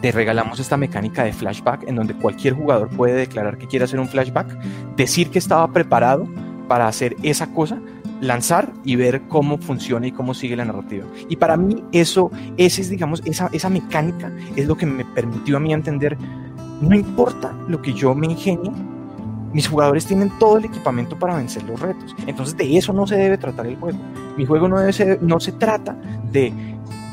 te 0.00 0.12
regalamos 0.12 0.60
esta 0.60 0.76
mecánica 0.76 1.24
de 1.24 1.32
flashback 1.32 1.88
en 1.88 1.96
donde 1.96 2.14
cualquier 2.14 2.54
jugador 2.54 2.90
puede 2.90 3.14
declarar 3.14 3.56
que 3.56 3.66
quiere 3.66 3.86
hacer 3.86 3.98
un 3.98 4.08
flashback, 4.08 4.58
decir 4.96 5.30
que 5.30 5.38
estaba 5.38 5.70
preparado 5.72 6.28
para 6.68 6.88
hacer 6.88 7.16
esa 7.22 7.46
cosa 7.48 7.80
lanzar 8.26 8.72
y 8.84 8.96
ver 8.96 9.22
cómo 9.28 9.58
funciona 9.58 10.06
y 10.06 10.12
cómo 10.12 10.34
sigue 10.34 10.56
la 10.56 10.64
narrativa. 10.64 11.04
Y 11.28 11.36
para 11.36 11.56
mí 11.56 11.82
eso, 11.92 12.30
ese 12.56 12.82
es, 12.82 12.90
digamos, 12.90 13.22
esa, 13.24 13.48
esa 13.52 13.68
mecánica 13.68 14.32
es 14.56 14.66
lo 14.66 14.76
que 14.76 14.86
me 14.86 15.04
permitió 15.04 15.56
a 15.56 15.60
mí 15.60 15.72
entender, 15.72 16.16
no 16.80 16.94
importa 16.94 17.54
lo 17.68 17.80
que 17.80 17.92
yo 17.92 18.14
me 18.14 18.26
ingenie, 18.26 18.72
mis 19.52 19.68
jugadores 19.68 20.04
tienen 20.04 20.30
todo 20.38 20.58
el 20.58 20.64
equipamiento 20.64 21.16
para 21.16 21.36
vencer 21.36 21.62
los 21.62 21.80
retos. 21.80 22.14
Entonces 22.26 22.56
de 22.56 22.76
eso 22.76 22.92
no 22.92 23.06
se 23.06 23.16
debe 23.16 23.38
tratar 23.38 23.66
el 23.66 23.76
juego. 23.76 23.98
Mi 24.36 24.44
juego 24.44 24.68
no, 24.68 24.80
debe 24.80 24.92
ser, 24.92 25.22
no 25.22 25.38
se 25.38 25.52
trata 25.52 25.96
de, 26.32 26.52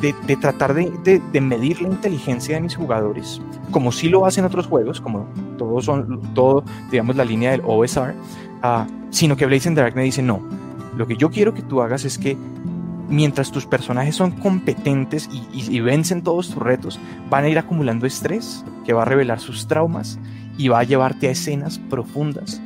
de, 0.02 0.16
de 0.26 0.36
tratar 0.36 0.74
de, 0.74 1.22
de, 1.32 1.42
medir 1.42 1.82
la 1.82 1.90
inteligencia 1.90 2.56
de 2.56 2.62
mis 2.62 2.76
jugadores, 2.76 3.40
como 3.70 3.92
sí 3.92 4.10
lo 4.10 4.26
hacen 4.26 4.44
otros 4.44 4.66
juegos, 4.66 5.00
como 5.00 5.28
todos 5.58 5.86
son, 5.86 6.34
todo, 6.34 6.64
digamos, 6.90 7.16
la 7.16 7.24
línea 7.24 7.52
del 7.52 7.62
OSR, 7.64 8.16
uh, 8.64 8.86
sino 9.12 9.38
que 9.38 9.46
Blaze 9.46 9.70
Dark 9.76 9.96
me 9.96 10.04
dice, 10.04 10.24
no, 10.24 10.42
lo 10.96 11.08
que 11.08 11.18
yo 11.18 11.30
quiero 11.30 11.54
que 11.54 11.62
tú 11.62 11.82
hagas 11.82 12.06
es 12.06 12.18
que 12.18 12.38
mientras 13.10 13.52
tus 13.52 13.66
personajes 13.66 14.16
son 14.16 14.32
competentes 14.32 15.30
y, 15.32 15.38
y, 15.58 15.78
y, 15.78 15.80
vencen 15.82 16.24
todos 16.24 16.50
tus 16.50 16.64
retos, 16.64 17.00
van 17.30 17.44
a 17.44 17.50
ir 17.50 17.58
acumulando 17.58 18.06
estrés 18.06 18.64
que 18.86 18.94
va 18.94 19.02
a 19.02 19.06
revelar 19.06 19.40
sus 19.40 19.68
traumas 19.68 20.18
y 20.58 20.68
va 20.70 20.80
a 20.80 20.84
llevarte 20.84 21.28
a 21.28 21.32
escenas 21.32 21.78
profundas 21.78 22.62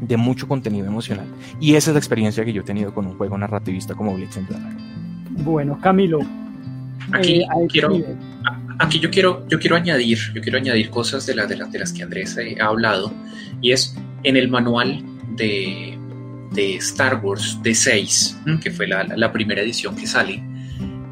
de 0.00 0.16
mucho 0.16 0.46
contenido 0.46 0.86
emocional. 0.86 1.26
Y 1.60 1.74
esa 1.74 1.90
es 1.90 1.94
la 1.94 1.98
experiencia 1.98 2.44
que 2.44 2.52
yo 2.52 2.62
he 2.62 2.64
tenido 2.64 2.94
con 2.94 3.06
un 3.06 3.16
juego 3.16 3.36
narrativista 3.36 3.94
como 3.94 4.14
Blitz 4.14 4.36
and 4.36 4.48
Bueno, 5.42 5.78
Camilo. 5.80 6.20
Aquí, 7.12 7.40
eh, 7.40 7.46
quiero, 7.68 7.96
aquí 8.78 9.00
yo 9.00 9.10
quiero, 9.10 9.46
yo 9.48 9.58
quiero 9.58 9.76
añadir, 9.76 10.18
yo 10.34 10.42
quiero 10.42 10.58
añadir 10.58 10.90
cosas 10.90 11.26
de, 11.26 11.34
la, 11.34 11.46
de, 11.46 11.56
la, 11.56 11.66
de 11.66 11.78
las 11.78 11.92
que 11.92 12.02
Andrés 12.02 12.36
ha 12.60 12.66
hablado, 12.66 13.12
y 13.62 13.72
es 13.72 13.96
en 14.24 14.36
el 14.36 14.48
manual 14.48 15.02
de 15.36 15.97
de 16.52 16.76
Star 16.76 17.20
Wars 17.22 17.58
de 17.62 17.74
6, 17.74 18.38
que 18.62 18.70
fue 18.70 18.86
la, 18.86 19.04
la, 19.04 19.32
primera 19.32 19.62
edición 19.62 19.94
que 19.94 20.06
sale, 20.06 20.42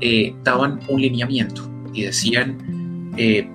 eh, 0.01 0.35
daban 0.43 0.81
un 0.89 1.01
lineamiento 1.01 1.71
y 1.93 2.03
decían, 2.03 3.13
eh, 3.17 3.49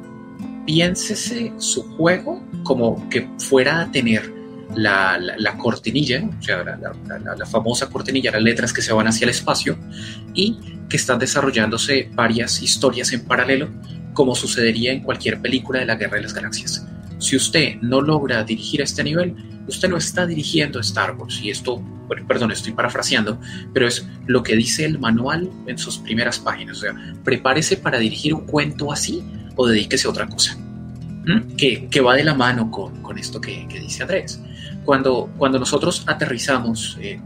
piénsese 0.65 1.53
su 1.57 1.83
juego 1.95 2.43
como 2.63 3.09
que 3.09 3.27
fuera 3.39 3.81
a 3.81 3.91
tener 3.91 4.31
la, 4.75 5.19
la, 5.19 5.57
cortinilla, 5.57 6.23
o 6.23 6.41
sea, 6.41 6.63
la, 6.63 7.35
la, 7.35 7.45
famosa 7.45 7.89
cortinilla, 7.89 8.31
las 8.31 8.41
letras 8.41 8.71
que 8.71 8.81
se 8.81 8.93
van 8.93 9.07
hacia 9.07 9.25
el 9.25 9.31
espacio 9.31 9.77
y 10.33 10.57
que 10.87 10.97
están 10.97 11.19
desarrollándose 11.19 12.09
varias 12.13 12.61
historias 12.61 13.11
en 13.11 13.25
paralelo, 13.25 13.69
como 14.13 14.35
sucedería 14.35 14.91
en 14.91 15.01
cualquier 15.01 15.41
película 15.41 15.79
de 15.79 15.85
la 15.85 15.95
Guerra 15.95 16.17
de 16.17 16.23
las 16.23 16.33
Galaxias. 16.33 16.85
Si 17.17 17.35
usted 17.35 17.75
no 17.81 18.01
logra 18.01 18.43
dirigir 18.43 18.81
a 18.81 18.83
este 18.83 19.03
nivel, 19.03 19.35
usted 19.71 19.89
no 19.89 19.97
está 19.97 20.25
dirigiendo 20.25 20.79
Star 20.79 21.15
Wars. 21.17 21.41
Y 21.41 21.49
esto, 21.49 21.81
perdón, 22.27 22.51
estoy 22.51 22.73
parafraseando, 22.73 23.39
pero 23.73 23.87
es 23.87 24.07
lo 24.27 24.43
que 24.43 24.55
dice 24.55 24.85
el 24.85 24.99
manual 24.99 25.49
en 25.65 25.77
sus 25.77 25.97
primeras 25.97 26.39
páginas. 26.39 26.77
O 26.77 26.81
sea, 26.81 26.95
prepárese 27.23 27.77
para 27.77 27.97
dirigir 27.97 28.33
un 28.33 28.45
cuento 28.45 28.91
así 28.91 29.23
o 29.55 29.67
dedíquese 29.67 30.07
a 30.07 30.11
otra 30.11 30.27
cosa. 30.27 30.57
Que, 31.55 31.87
que, 31.87 32.01
va 32.01 32.15
de 32.15 32.23
la 32.23 32.33
mano 32.33 32.71
con, 32.71 33.01
con 33.03 33.17
esto 33.17 33.39
que, 33.39 33.67
que, 33.67 33.79
dice 33.79 34.01
Andrés. 34.01 34.41
Cuando, 34.83 35.29
cuando 35.37 35.59
nosotros 35.59 36.03
aterrizamos 36.07 36.97
eh, 36.99 37.21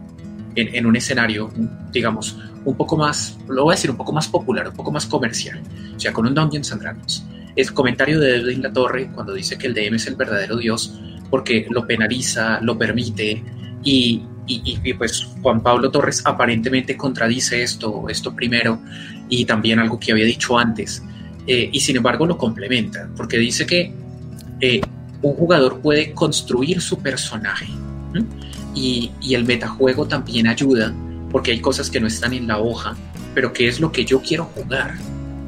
en, 0.56 0.76
en, 0.76 0.86
un 0.86 0.98
escenario, 0.98 1.50
digamos, 1.93 2.38
un 2.66 2.76
poco 2.76 2.98
más, 2.98 3.38
lo 3.48 3.64
voy 3.64 3.74
a 3.74 3.76
decir, 3.76 3.89
un 3.89 3.96
poco 3.96 4.12
más 4.12 4.28
popular, 4.28 4.68
un 4.68 4.76
poco 4.76 4.91
más 4.91 5.06
comercial, 5.06 5.62
o 5.96 6.00
sea, 6.00 6.12
con 6.12 6.28
un 6.28 6.36
Dungeons 6.36 6.74
and 6.74 6.82
Dragons, 6.82 7.26
el 7.56 7.74
comentario 7.74 8.20
de 8.20 8.36
Edwin 8.36 8.62
La 8.62 8.74
Torre 8.74 9.10
cuando 9.14 9.34
dice 9.34 9.58
que 9.58 9.68
el 9.68 9.74
DM 9.74 9.96
es 9.96 10.08
el 10.08 10.16
verdadero 10.16 10.58
Dios 10.58 11.00
porque 11.36 11.68
lo 11.70 11.86
penaliza, 11.86 12.62
lo 12.62 12.78
permite. 12.78 13.44
Y, 13.84 14.24
y, 14.48 14.94
pues 14.94 15.28
Juan 15.42 15.62
Pablo 15.62 15.92
Torres 15.92 16.22
aparentemente 16.24 16.96
contradice 16.96 17.62
esto, 17.62 18.06
esto 18.08 18.34
primero 18.34 18.80
y 19.28 19.44
también 19.44 19.80
algo 19.80 20.00
que 20.00 20.14
había 20.14 20.24
dicho 20.24 20.58
antes. 20.58 21.04
Eh, 21.46 21.70
y 21.74 21.80
sin 21.82 21.98
embargo 21.98 22.26
lo 22.26 22.38
complementa 22.38 23.10
porque 23.18 23.38
dice 23.38 23.66
que 23.66 23.92
eh, 24.62 24.80
un 25.22 25.34
jugador 25.34 25.82
puede 25.82 26.14
construir 26.14 26.80
su 26.80 27.00
personaje 27.00 27.68
y, 28.74 29.12
y 29.20 29.36
el 29.36 29.44
metajuego 29.44 30.08
también 30.08 30.48
ayuda 30.48 30.94
porque 31.32 31.52
hay 31.52 31.60
cosas 31.60 31.90
que 31.90 32.00
no 32.00 32.08
están 32.08 32.34
en 32.34 32.48
la 32.48 32.60
hoja 32.60 32.96
pero 33.34 33.52
que 33.52 33.68
es 33.68 33.80
lo 33.82 33.92
que 33.92 34.06
yo 34.06 34.22
quiero 34.22 34.46
jugar 34.46 34.96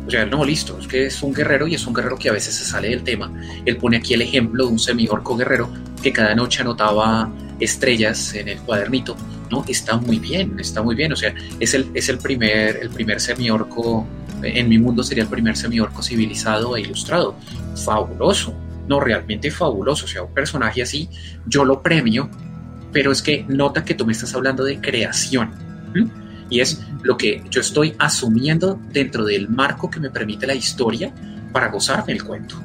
sea, 0.09 0.25
no, 0.25 0.43
listo, 0.45 0.77
es 0.79 0.87
que 0.87 1.05
es 1.05 1.21
un 1.21 1.33
guerrero 1.33 1.67
y 1.67 1.75
es 1.75 1.85
un 1.85 1.93
guerrero 1.93 2.17
que 2.17 2.29
a 2.29 2.33
veces 2.33 2.55
se 2.55 2.65
sale 2.65 2.89
del 2.89 3.03
tema. 3.03 3.31
Él 3.65 3.77
pone 3.77 3.97
aquí 3.97 4.13
el 4.13 4.21
ejemplo 4.21 4.65
de 4.65 4.71
un 4.71 4.79
semi-orco 4.79 5.35
guerrero 5.35 5.69
que 6.01 6.13
cada 6.13 6.33
noche 6.35 6.61
anotaba 6.61 7.31
estrellas 7.59 8.33
en 8.33 8.49
el 8.49 8.59
cuadernito, 8.59 9.15
¿no? 9.49 9.65
Está 9.67 9.97
muy 9.97 10.19
bien, 10.19 10.59
está 10.59 10.81
muy 10.81 10.95
bien. 10.95 11.11
O 11.13 11.15
sea, 11.15 11.33
es 11.59 11.73
el, 11.73 11.89
es 11.93 12.09
el 12.09 12.19
primer, 12.19 12.77
el 12.77 12.89
primer 12.89 13.19
semi-orco, 13.19 14.07
en 14.43 14.69
mi 14.69 14.77
mundo 14.77 15.03
sería 15.03 15.23
el 15.23 15.29
primer 15.29 15.57
semi-orco 15.57 16.01
civilizado 16.01 16.77
e 16.77 16.81
ilustrado. 16.81 17.35
Fabuloso, 17.75 18.53
no, 18.87 18.99
realmente 18.99 19.51
fabuloso. 19.51 20.05
O 20.05 20.07
sea, 20.07 20.23
un 20.23 20.33
personaje 20.33 20.81
así, 20.81 21.09
yo 21.45 21.65
lo 21.65 21.81
premio, 21.81 22.29
pero 22.91 23.11
es 23.11 23.21
que 23.21 23.45
nota 23.47 23.83
que 23.83 23.93
tú 23.93 24.05
me 24.05 24.13
estás 24.13 24.33
hablando 24.35 24.63
de 24.63 24.79
creación 24.79 25.51
y 26.49 26.59
es 26.59 26.81
lo 27.03 27.17
que 27.17 27.43
yo 27.49 27.61
estoy 27.61 27.93
asumiendo 27.99 28.79
dentro 28.91 29.25
del 29.25 29.49
marco 29.49 29.89
que 29.89 29.99
me 29.99 30.09
permite 30.09 30.47
la 30.47 30.55
historia 30.55 31.11
para 31.51 31.69
gozarme 31.69 32.13
el 32.13 32.23
cuento. 32.23 32.61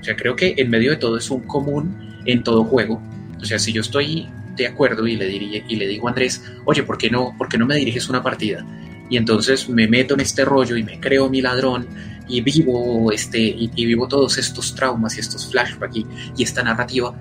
O 0.00 0.04
sea, 0.04 0.16
creo 0.16 0.34
que 0.34 0.54
en 0.56 0.70
medio 0.70 0.90
de 0.90 0.96
todo 0.96 1.16
es 1.16 1.30
un 1.30 1.42
común 1.42 2.22
en 2.24 2.42
todo 2.42 2.64
juego. 2.64 3.00
O 3.40 3.44
sea, 3.44 3.58
si 3.58 3.72
yo 3.72 3.82
estoy 3.82 4.28
de 4.56 4.66
acuerdo 4.66 5.06
y 5.06 5.16
le, 5.16 5.26
diría, 5.26 5.64
y 5.68 5.76
le 5.76 5.86
digo 5.86 6.08
a 6.08 6.10
Andrés, 6.10 6.42
oye, 6.64 6.82
¿por 6.82 6.98
qué, 6.98 7.10
no, 7.10 7.34
¿por 7.36 7.48
qué 7.48 7.58
no 7.58 7.66
me 7.66 7.76
diriges 7.76 8.08
una 8.08 8.22
partida? 8.22 8.64
Y 9.08 9.16
entonces 9.16 9.68
me 9.68 9.88
meto 9.88 10.14
en 10.14 10.20
este 10.20 10.44
rollo 10.44 10.76
y 10.76 10.82
me 10.82 11.00
creo 11.00 11.28
mi 11.28 11.40
ladrón 11.40 11.86
y 12.28 12.40
vivo, 12.42 13.10
este, 13.12 13.40
y, 13.40 13.68
vivo 13.74 14.06
todos 14.06 14.38
estos 14.38 14.74
traumas 14.74 15.16
y 15.16 15.20
estos 15.20 15.50
flashbacks 15.50 15.96
y, 15.96 16.06
y 16.36 16.42
esta 16.44 16.62
narrativa 16.62 17.12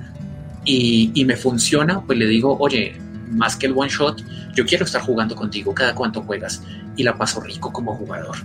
y, 0.64 1.12
y 1.16 1.26
me 1.26 1.36
funciona, 1.36 2.02
pues 2.02 2.18
le 2.18 2.28
digo, 2.28 2.56
oye, 2.60 2.96
más 3.30 3.56
que 3.56 3.68
el 3.68 3.74
one 3.76 3.90
shot, 3.90 4.24
yo 4.54 4.66
quiero 4.66 4.86
estar 4.86 5.02
jugando 5.02 5.36
contigo 5.36 5.74
cada 5.74 5.96
cuanto 5.96 6.22
juegas 6.22 6.64
y 6.96 7.04
la 7.04 7.18
paso 7.18 7.42
rico 7.42 7.72
como 7.72 7.96
jugador. 7.96 8.38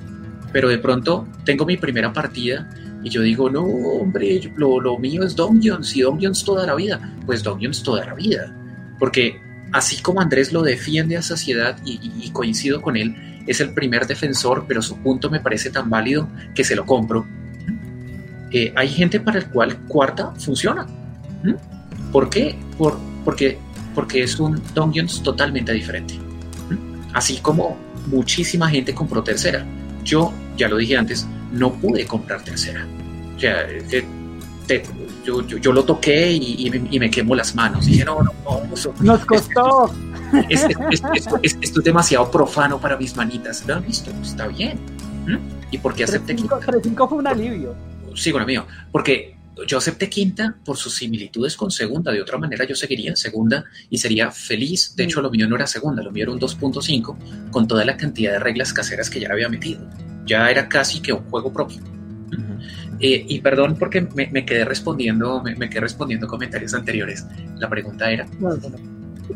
Pero 0.52 0.68
de 0.68 0.78
pronto 0.78 1.26
tengo 1.44 1.66
mi 1.66 1.76
primera 1.76 2.12
partida 2.12 2.70
y 3.02 3.10
yo 3.10 3.22
digo, 3.22 3.50
no, 3.50 3.64
hombre, 3.64 4.52
lo, 4.56 4.80
lo 4.80 4.98
mío 4.98 5.24
es 5.24 5.34
Dungeons 5.34 5.96
y 5.96 6.02
Dungeons 6.02 6.44
toda 6.44 6.66
la 6.66 6.74
vida. 6.74 7.14
Pues 7.26 7.42
Dungeons 7.42 7.82
toda 7.82 8.04
la 8.04 8.14
vida. 8.14 8.54
Porque 8.98 9.40
así 9.72 10.00
como 10.00 10.20
Andrés 10.20 10.52
lo 10.52 10.62
defiende 10.62 11.16
a 11.16 11.22
saciedad 11.22 11.76
y, 11.84 12.30
coincido 12.30 12.80
con 12.80 12.96
él, 12.96 13.42
es 13.46 13.60
el 13.60 13.74
primer 13.74 14.06
defensor, 14.06 14.64
pero 14.68 14.80
su 14.80 14.96
punto 14.98 15.28
me 15.30 15.40
parece 15.40 15.70
tan 15.70 15.90
válido 15.90 16.28
que 16.54 16.64
se 16.64 16.76
lo 16.76 16.86
compro. 16.86 17.26
Eh, 18.52 18.72
hay 18.76 18.88
gente 18.88 19.18
para 19.18 19.40
el 19.40 19.46
cual 19.48 19.76
cuarta 19.88 20.32
funciona. 20.38 20.86
¿Por 22.12 22.30
qué? 22.30 22.56
Por, 22.78 22.98
porque 23.24 23.58
porque 23.94 24.22
es 24.22 24.38
un 24.38 24.60
Dungeons 24.74 25.22
totalmente 25.22 25.72
diferente. 25.72 26.18
Así 27.12 27.38
como 27.38 27.76
muchísima 28.06 28.68
gente 28.68 28.94
compró 28.94 29.22
tercera. 29.22 29.64
Yo, 30.04 30.32
ya 30.56 30.68
lo 30.68 30.76
dije 30.76 30.96
antes, 30.96 31.26
no 31.52 31.72
pude 31.72 32.06
comprar 32.06 32.42
tercera. 32.42 32.86
O 33.36 33.40
sea, 33.40 33.66
yo, 35.24 35.72
lo 35.72 35.84
toqué 35.84 36.32
y, 36.32 36.98
me 36.98 37.10
quemó 37.10 37.34
las 37.34 37.54
manos. 37.54 37.86
Dije, 37.86 38.04
no, 38.04 38.22
no, 38.22 38.32
no. 38.44 38.62
Nos 39.00 39.24
costó. 39.24 39.94
esto 40.48 41.38
es 41.42 41.74
demasiado 41.84 42.30
profano 42.30 42.80
para 42.80 42.96
mis 42.96 43.16
manitas. 43.16 43.64
No, 43.66 43.80
listo, 43.80 44.10
está 44.22 44.48
bien. 44.48 44.78
¿Y 45.70 45.78
por 45.78 45.94
qué 45.94 46.04
acepté 46.04 46.36
3-5 46.36 47.08
fue 47.08 47.18
un 47.18 47.26
alivio. 47.26 47.74
Sí, 48.14 48.30
bueno, 48.30 48.46
mío. 48.46 48.66
Porque 48.92 49.33
yo 49.66 49.78
acepté 49.78 50.08
quinta 50.08 50.56
por 50.64 50.76
sus 50.76 50.94
similitudes 50.94 51.56
con 51.56 51.70
segunda. 51.70 52.12
De 52.12 52.20
otra 52.20 52.38
manera, 52.38 52.64
yo 52.64 52.74
seguiría 52.74 53.10
en 53.10 53.16
segunda 53.16 53.64
y 53.88 53.98
sería 53.98 54.30
feliz. 54.30 54.94
De 54.96 55.04
hecho, 55.04 55.22
lo 55.22 55.30
mío 55.30 55.48
no 55.48 55.56
era 55.56 55.66
segunda, 55.66 56.02
lo 56.02 56.10
mío 56.10 56.24
era 56.24 56.32
un 56.32 56.40
2.5 56.40 57.50
con 57.50 57.68
toda 57.68 57.84
la 57.84 57.96
cantidad 57.96 58.32
de 58.32 58.38
reglas 58.40 58.72
caseras 58.72 59.10
que 59.10 59.20
ya 59.20 59.28
había 59.30 59.48
metido. 59.48 59.88
Ya 60.26 60.50
era 60.50 60.68
casi 60.68 61.00
que 61.00 61.12
un 61.12 61.24
juego 61.30 61.52
propio. 61.52 61.80
Eh, 63.00 63.24
y 63.28 63.40
perdón 63.40 63.76
porque 63.78 64.00
me, 64.00 64.46
quedé 64.46 64.64
respondiendo, 64.64 65.42
me, 65.42 65.68
quedé 65.68 65.80
respondiendo 65.80 66.26
comentarios 66.26 66.74
anteriores. 66.74 67.26
La 67.58 67.68
pregunta 67.68 68.10
era. 68.10 68.26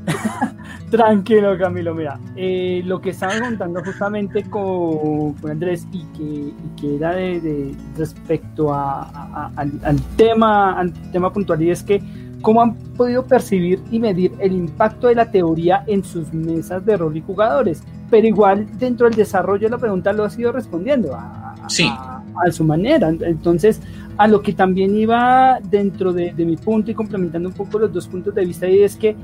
Tranquilo, 0.90 1.56
Camilo. 1.59 1.94
Mira, 1.94 2.18
eh, 2.36 2.82
lo 2.84 3.00
que 3.00 3.11
estaba 3.11 3.38
contando 3.38 3.82
justamente 3.84 4.42
con, 4.44 5.34
Andrés 5.48 5.86
y 5.92 6.54
que, 6.76 6.96
era 6.96 7.14
de, 7.14 7.74
respecto 7.96 8.72
al, 8.74 10.00
tema, 10.16 10.78
al 10.78 10.92
tema 11.11 11.32
puntual, 11.32 11.62
y 11.62 11.70
es 11.70 11.82
que 11.82 12.02
cómo 12.40 12.62
han 12.62 12.74
podido 12.96 13.26
percibir 13.26 13.82
y 13.90 13.98
medir 13.98 14.32
el 14.38 14.52
impacto 14.52 15.09
de 15.09 15.16
la 15.16 15.30
teoría 15.30 15.84
en 15.86 16.04
sus 16.04 16.32
mesas 16.32 16.84
de 16.86 16.96
rol 16.96 17.16
y 17.16 17.20
jugadores. 17.20 17.82
Pero 18.11 18.26
igual 18.26 18.66
dentro 18.78 19.06
del 19.06 19.16
desarrollo 19.16 19.66
de 19.66 19.70
la 19.70 19.78
pregunta 19.78 20.12
lo 20.14 20.24
ha 20.24 20.30
sido 20.30 20.52
respondiendo 20.52 21.14
a, 21.14 21.54
a, 21.62 22.50
su 22.50 22.64
manera. 22.64 23.09
Entonces, 23.09 23.82
a 24.16 24.26
lo 24.26 24.40
que 24.40 24.54
también 24.54 24.96
iba 24.96 25.59
dentro 25.61 26.14
de, 26.14 26.32
de, 26.32 26.44
mi 26.46 26.56
punto 26.56 26.90
y 26.90 26.94
complementando 26.94 27.50
un 27.50 27.54
poco 27.54 27.78
los 27.78 27.92
dos 27.92 28.09
puntos 28.09 28.34
de 28.34 28.46
vista, 28.46 28.66
y 28.66 28.82
es 28.82 28.96
que 28.96 29.14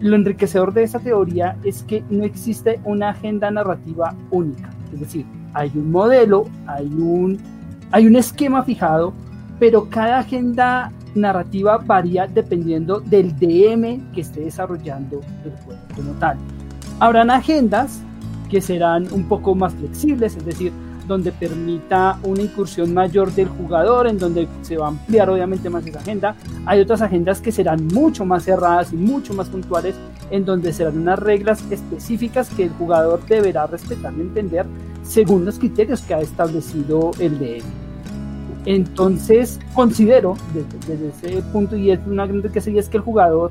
lo 0.00 0.16
enriquecedor 0.16 0.72
de 0.72 0.82
esa 0.82 0.98
teoría 0.98 1.56
es 1.62 1.82
que 1.82 2.02
no 2.10 2.24
existe 2.24 2.80
una 2.84 3.10
agenda 3.10 3.50
narrativa 3.50 4.14
única. 4.30 4.70
Es 4.92 5.00
decir, 5.00 5.26
hay 5.54 5.70
un 5.74 5.90
modelo, 5.90 6.46
hay 6.66 6.86
un, 6.86 7.38
hay 7.92 8.06
un 8.06 8.16
esquema 8.16 8.64
fijado, 8.64 9.12
pero 9.58 9.88
cada 9.90 10.20
agenda 10.20 10.90
narrativa 11.14 11.78
varía 11.78 12.26
dependiendo 12.26 13.00
del 13.00 13.36
DM 13.38 14.12
que 14.12 14.22
esté 14.22 14.40
desarrollando 14.40 15.20
el 15.44 15.52
juego 15.64 15.80
como 15.94 16.12
tal. 16.12 16.38
Habrán 16.98 17.30
agendas 17.30 18.00
que 18.48 18.60
serán 18.60 19.06
un 19.12 19.28
poco 19.28 19.54
más 19.54 19.74
flexibles, 19.74 20.36
es 20.36 20.44
decir, 20.44 20.72
donde 21.10 21.32
permita 21.32 22.20
una 22.22 22.42
incursión 22.42 22.94
mayor 22.94 23.32
del 23.32 23.48
jugador, 23.48 24.06
en 24.06 24.16
donde 24.16 24.46
se 24.62 24.76
va 24.76 24.86
a 24.86 24.88
ampliar 24.90 25.28
obviamente 25.28 25.68
más 25.68 25.84
esa 25.84 25.98
agenda. 25.98 26.36
Hay 26.66 26.78
otras 26.78 27.02
agendas 27.02 27.40
que 27.40 27.50
serán 27.50 27.88
mucho 27.88 28.24
más 28.24 28.44
cerradas 28.44 28.92
y 28.92 28.96
mucho 28.96 29.34
más 29.34 29.48
puntuales, 29.48 29.96
en 30.30 30.44
donde 30.44 30.72
serán 30.72 30.96
unas 30.96 31.18
reglas 31.18 31.64
específicas 31.68 32.48
que 32.50 32.62
el 32.62 32.70
jugador 32.70 33.26
deberá 33.26 33.66
respetar 33.66 34.14
y 34.16 34.20
entender 34.20 34.66
según 35.02 35.44
los 35.44 35.58
criterios 35.58 36.00
que 36.02 36.14
ha 36.14 36.20
establecido 36.20 37.10
el 37.18 37.40
DM. 37.40 37.64
Entonces, 38.66 39.58
considero 39.74 40.36
desde, 40.86 41.08
ese 41.08 41.42
punto, 41.50 41.76
y 41.76 41.90
es 41.90 41.98
una 42.06 42.24
gran 42.26 42.40
y 42.40 42.78
es 42.78 42.88
que 42.88 42.98
el 42.98 43.02
jugador 43.02 43.50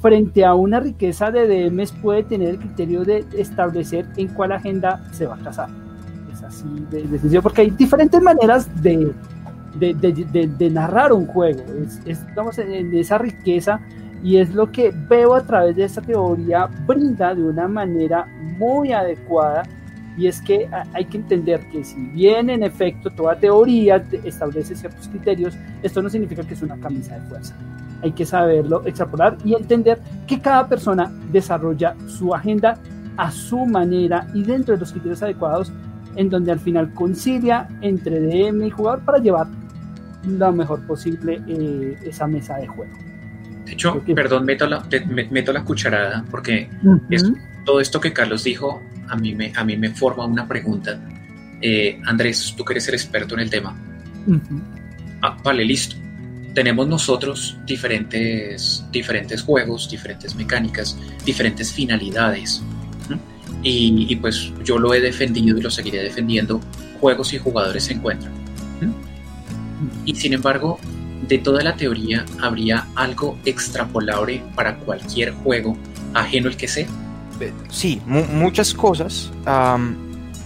frente 0.00 0.44
a 0.44 0.54
una 0.54 0.78
riqueza 0.78 1.32
de 1.32 1.48
DMs 1.48 1.90
puede 1.90 2.22
tener 2.22 2.50
el 2.50 2.58
criterio 2.60 3.04
de 3.04 3.24
establecer 3.36 4.06
en 4.16 4.28
cuál 4.28 4.52
agenda 4.52 5.04
se 5.10 5.26
va 5.26 5.34
a 5.34 5.38
casar 5.38 5.85
así 6.46 6.64
de, 6.90 7.06
sencillo, 7.18 7.42
porque 7.42 7.62
hay 7.62 7.70
diferentes 7.70 8.20
maneras 8.22 8.68
de, 8.82 9.12
de, 9.78 10.70
narrar 10.70 11.12
un 11.12 11.26
juego. 11.26 11.62
Es, 11.82 12.00
estamos 12.06 12.58
en, 12.58 12.94
esa 12.96 13.18
riqueza 13.18 13.80
y 14.22 14.38
es 14.38 14.54
lo 14.54 14.70
que 14.72 14.92
veo 15.08 15.34
a 15.34 15.42
través 15.42 15.76
de 15.76 15.84
esta 15.84 16.00
teoría 16.00 16.68
brinda 16.86 17.34
de 17.34 17.44
una 17.44 17.68
manera 17.68 18.26
muy 18.58 18.92
adecuada 18.92 19.62
Y 20.16 20.26
es 20.26 20.40
que 20.40 20.68
hay 20.94 21.04
que 21.04 21.18
entender 21.18 21.60
que 21.70 21.84
si 21.84 22.00
bien 22.08 22.48
en 22.48 22.62
efecto 22.62 23.10
toda 23.10 23.36
teoría 23.36 24.02
establece 24.24 24.74
ciertos 24.74 25.08
criterios, 25.08 25.54
esto 25.82 26.00
no 26.00 26.08
significa 26.08 26.42
que 26.42 26.54
es 26.54 26.62
una 26.62 26.76
camisa 26.78 27.18
de 27.18 27.20
fuerza. 27.28 27.54
Hay 28.02 28.12
que 28.12 28.24
saberlo 28.24 28.82
extrapolar 28.86 29.36
y 29.44 29.54
entender 29.54 29.98
que 30.26 30.40
cada 30.40 30.66
persona 30.66 31.12
desarrolla 31.30 31.94
su 32.06 32.34
agenda 32.34 32.78
a 33.16 33.30
su 33.30 33.64
manera 33.66 34.26
y 34.34 34.42
dentro 34.42 34.74
de 34.74 34.80
los 34.80 34.92
criterios 34.92 35.22
adecuados 35.22 35.72
en 36.16 36.30
donde 36.30 36.52
al 36.52 36.60
final 36.60 36.92
concilia 36.92 37.68
entre 37.82 38.20
DM 38.20 38.66
y 38.66 38.70
jugador 38.70 39.04
para 39.04 39.18
llevar 39.18 39.46
lo 40.26 40.52
mejor 40.52 40.84
posible 40.86 41.40
eh, 41.46 41.96
esa 42.04 42.26
mesa 42.26 42.56
de 42.56 42.66
juego. 42.66 42.92
De 43.64 43.72
hecho, 43.72 44.02
perdón, 44.14 44.44
meto 44.44 44.66
la, 44.66 44.84
meto 45.30 45.52
la 45.52 45.64
cucharada 45.64 46.24
porque 46.30 46.68
todo 47.64 47.80
esto 47.80 48.00
que 48.00 48.12
Carlos 48.12 48.44
dijo 48.44 48.80
a 49.08 49.16
mí 49.16 49.34
me, 49.34 49.52
a 49.54 49.64
mí 49.64 49.76
me 49.76 49.90
forma 49.90 50.24
una 50.24 50.46
pregunta. 50.46 51.00
Eh, 51.60 52.00
Andrés, 52.04 52.54
tú 52.56 52.64
que 52.64 52.74
eres 52.74 52.88
el 52.88 52.94
experto 52.94 53.34
en 53.34 53.40
el 53.40 53.50
tema. 53.50 53.76
Ah, 55.22 55.36
vale, 55.42 55.64
listo. 55.64 55.96
Tenemos 56.54 56.88
nosotros 56.88 57.58
diferentes, 57.66 58.84
diferentes 58.90 59.42
juegos, 59.42 59.90
diferentes 59.90 60.34
mecánicas, 60.34 60.98
diferentes 61.24 61.72
finalidades. 61.72 62.62
Y, 63.68 64.14
pues 64.16 64.52
yo 64.62 64.78
lo 64.78 64.94
he 64.94 65.00
defendido 65.00 65.58
y 65.58 65.60
lo 65.60 65.70
seguiré 65.70 66.00
defendiendo. 66.00 66.60
Juegos 67.00 67.32
y 67.32 67.38
jugadores 67.38 67.84
se 67.84 67.94
encuentran. 67.94 68.32
Y 70.04 70.14
sin 70.14 70.34
embargo, 70.34 70.78
de 71.26 71.38
toda 71.38 71.62
la 71.64 71.74
teoría 71.74 72.24
habría 72.40 72.86
algo 72.94 73.36
extrapolable 73.44 74.40
para 74.54 74.76
cualquier 74.78 75.32
juego, 75.32 75.76
ajeno 76.14 76.48
el 76.48 76.56
que 76.56 76.68
sea. 76.68 76.86
Sí, 77.68 78.00
muchas 78.06 78.72
cosas, 78.72 79.32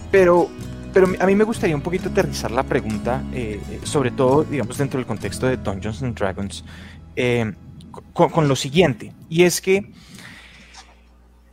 pero, 0.09 0.49
pero 0.91 1.07
a 1.19 1.25
mí 1.27 1.35
me 1.35 1.43
gustaría 1.43 1.75
un 1.75 1.81
poquito 1.81 2.09
aterrizar 2.09 2.49
la 2.49 2.63
pregunta, 2.63 3.23
eh, 3.33 3.61
sobre 3.83 4.09
todo, 4.09 4.43
digamos, 4.43 4.77
dentro 4.79 4.97
del 4.97 5.05
contexto 5.05 5.45
de 5.45 5.57
Dungeons 5.57 6.01
and 6.01 6.17
Dragons, 6.17 6.65
eh, 7.15 7.53
con, 8.13 8.47
lo 8.47 8.55
siguiente, 8.55 9.13
y 9.29 9.43
es 9.43 9.61
que 9.61 9.91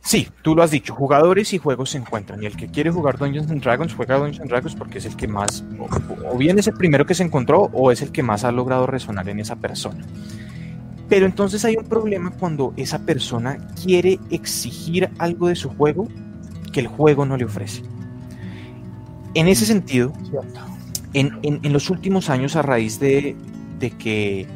Sí, 0.01 0.27
tú 0.41 0.55
lo 0.55 0.63
has 0.63 0.71
dicho, 0.71 0.95
jugadores 0.95 1.53
y 1.53 1.57
juegos 1.57 1.91
se 1.91 1.97
encuentran. 1.97 2.41
Y 2.41 2.45
el 2.45 2.55
que 2.55 2.67
quiere 2.67 2.89
jugar 2.89 3.17
Dungeons 3.17 3.51
and 3.51 3.61
Dragons 3.61 3.93
juega 3.93 4.17
Dungeons 4.17 4.39
and 4.39 4.49
Dragons 4.49 4.75
porque 4.75 4.97
es 4.99 5.05
el 5.05 5.15
que 5.15 5.27
más, 5.27 5.63
o, 6.25 6.37
bien 6.37 6.57
es 6.57 6.67
el 6.67 6.73
primero 6.73 7.05
que 7.05 7.13
se 7.13 7.23
encontró, 7.23 7.69
o 7.73 7.91
es 7.91 8.01
el 8.01 8.11
que 8.11 8.23
más 8.23 8.43
ha 8.43 8.51
logrado 8.51 8.87
resonar 8.87 9.27
en 9.29 9.39
esa 9.39 9.57
persona. 9.57 10.05
Pero 11.09 11.25
entonces 11.25 11.65
hay 11.65 11.75
un 11.75 11.85
problema 11.85 12.31
cuando 12.31 12.73
esa 12.77 12.99
persona 12.99 13.57
quiere 13.83 14.19
exigir 14.29 15.09
algo 15.17 15.47
de 15.47 15.55
su 15.55 15.69
juego 15.69 16.07
que 16.71 16.79
el 16.79 16.87
juego 16.87 17.25
no 17.25 17.35
le 17.35 17.45
ofrece. 17.45 17.83
En 19.33 19.47
ese 19.47 19.65
sentido, 19.65 20.13
en, 21.13 21.39
en, 21.43 21.73
los 21.73 21.89
últimos 21.89 22.29
años, 22.29 22.55
a 22.55 22.61
raíz 22.61 22.99
de, 22.99 23.35
de 23.79 23.91
que 23.91 24.47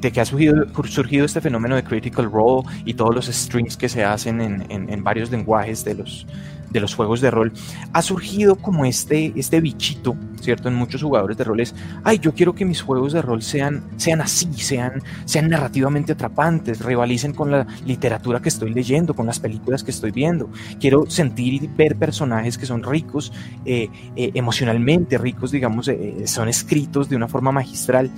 de 0.00 0.12
que 0.12 0.20
ha 0.20 0.24
surgido, 0.24 1.24
este 1.24 1.40
fenómeno 1.40 1.76
de 1.76 1.84
Critical 1.84 2.30
Role 2.30 2.68
y 2.84 2.94
todos 2.94 3.14
los 3.14 3.26
streams 3.26 3.76
que 3.76 3.88
se 3.88 4.04
hacen 4.04 4.40
en, 4.40 5.04
varios 5.04 5.30
lenguajes 5.30 5.84
de 5.84 5.94
los, 5.94 6.94
juegos 6.94 7.20
de 7.20 7.30
rol, 7.30 7.52
ha 7.92 8.02
surgido 8.02 8.56
como 8.56 8.84
este, 8.84 9.32
este 9.34 9.60
bichito, 9.60 10.14
¿cierto? 10.40 10.68
En 10.68 10.74
muchos 10.74 11.02
jugadores 11.02 11.38
de 11.38 11.44
roles, 11.44 11.74
ay, 12.04 12.18
yo 12.18 12.34
quiero 12.34 12.54
que 12.54 12.66
mis 12.66 12.82
juegos 12.82 13.14
de 13.14 13.22
rol 13.22 13.42
sean, 13.42 13.82
así, 14.20 14.52
sean, 14.54 15.02
sean 15.24 15.48
narrativamente 15.48 16.12
atrapantes, 16.12 16.80
rivalicen 16.80 17.32
con 17.32 17.50
la 17.50 17.66
literatura 17.86 18.40
que 18.40 18.50
estoy 18.50 18.74
leyendo, 18.74 19.14
con 19.14 19.26
las 19.26 19.40
películas 19.40 19.82
que 19.82 19.90
estoy 19.90 20.10
viendo. 20.10 20.50
Quiero 20.78 21.08
sentir 21.08 21.54
y 21.54 21.66
ver 21.66 21.96
personajes 21.96 22.58
que 22.58 22.66
son 22.66 22.82
ricos, 22.82 23.32
eh, 23.64 23.88
eh, 24.14 24.32
emocionalmente 24.34 25.16
ricos, 25.16 25.50
digamos, 25.52 25.88
eh, 25.88 26.26
son 26.26 26.48
escritos 26.48 27.08
de 27.08 27.16
una 27.16 27.28
forma 27.28 27.52
magistral. 27.52 28.10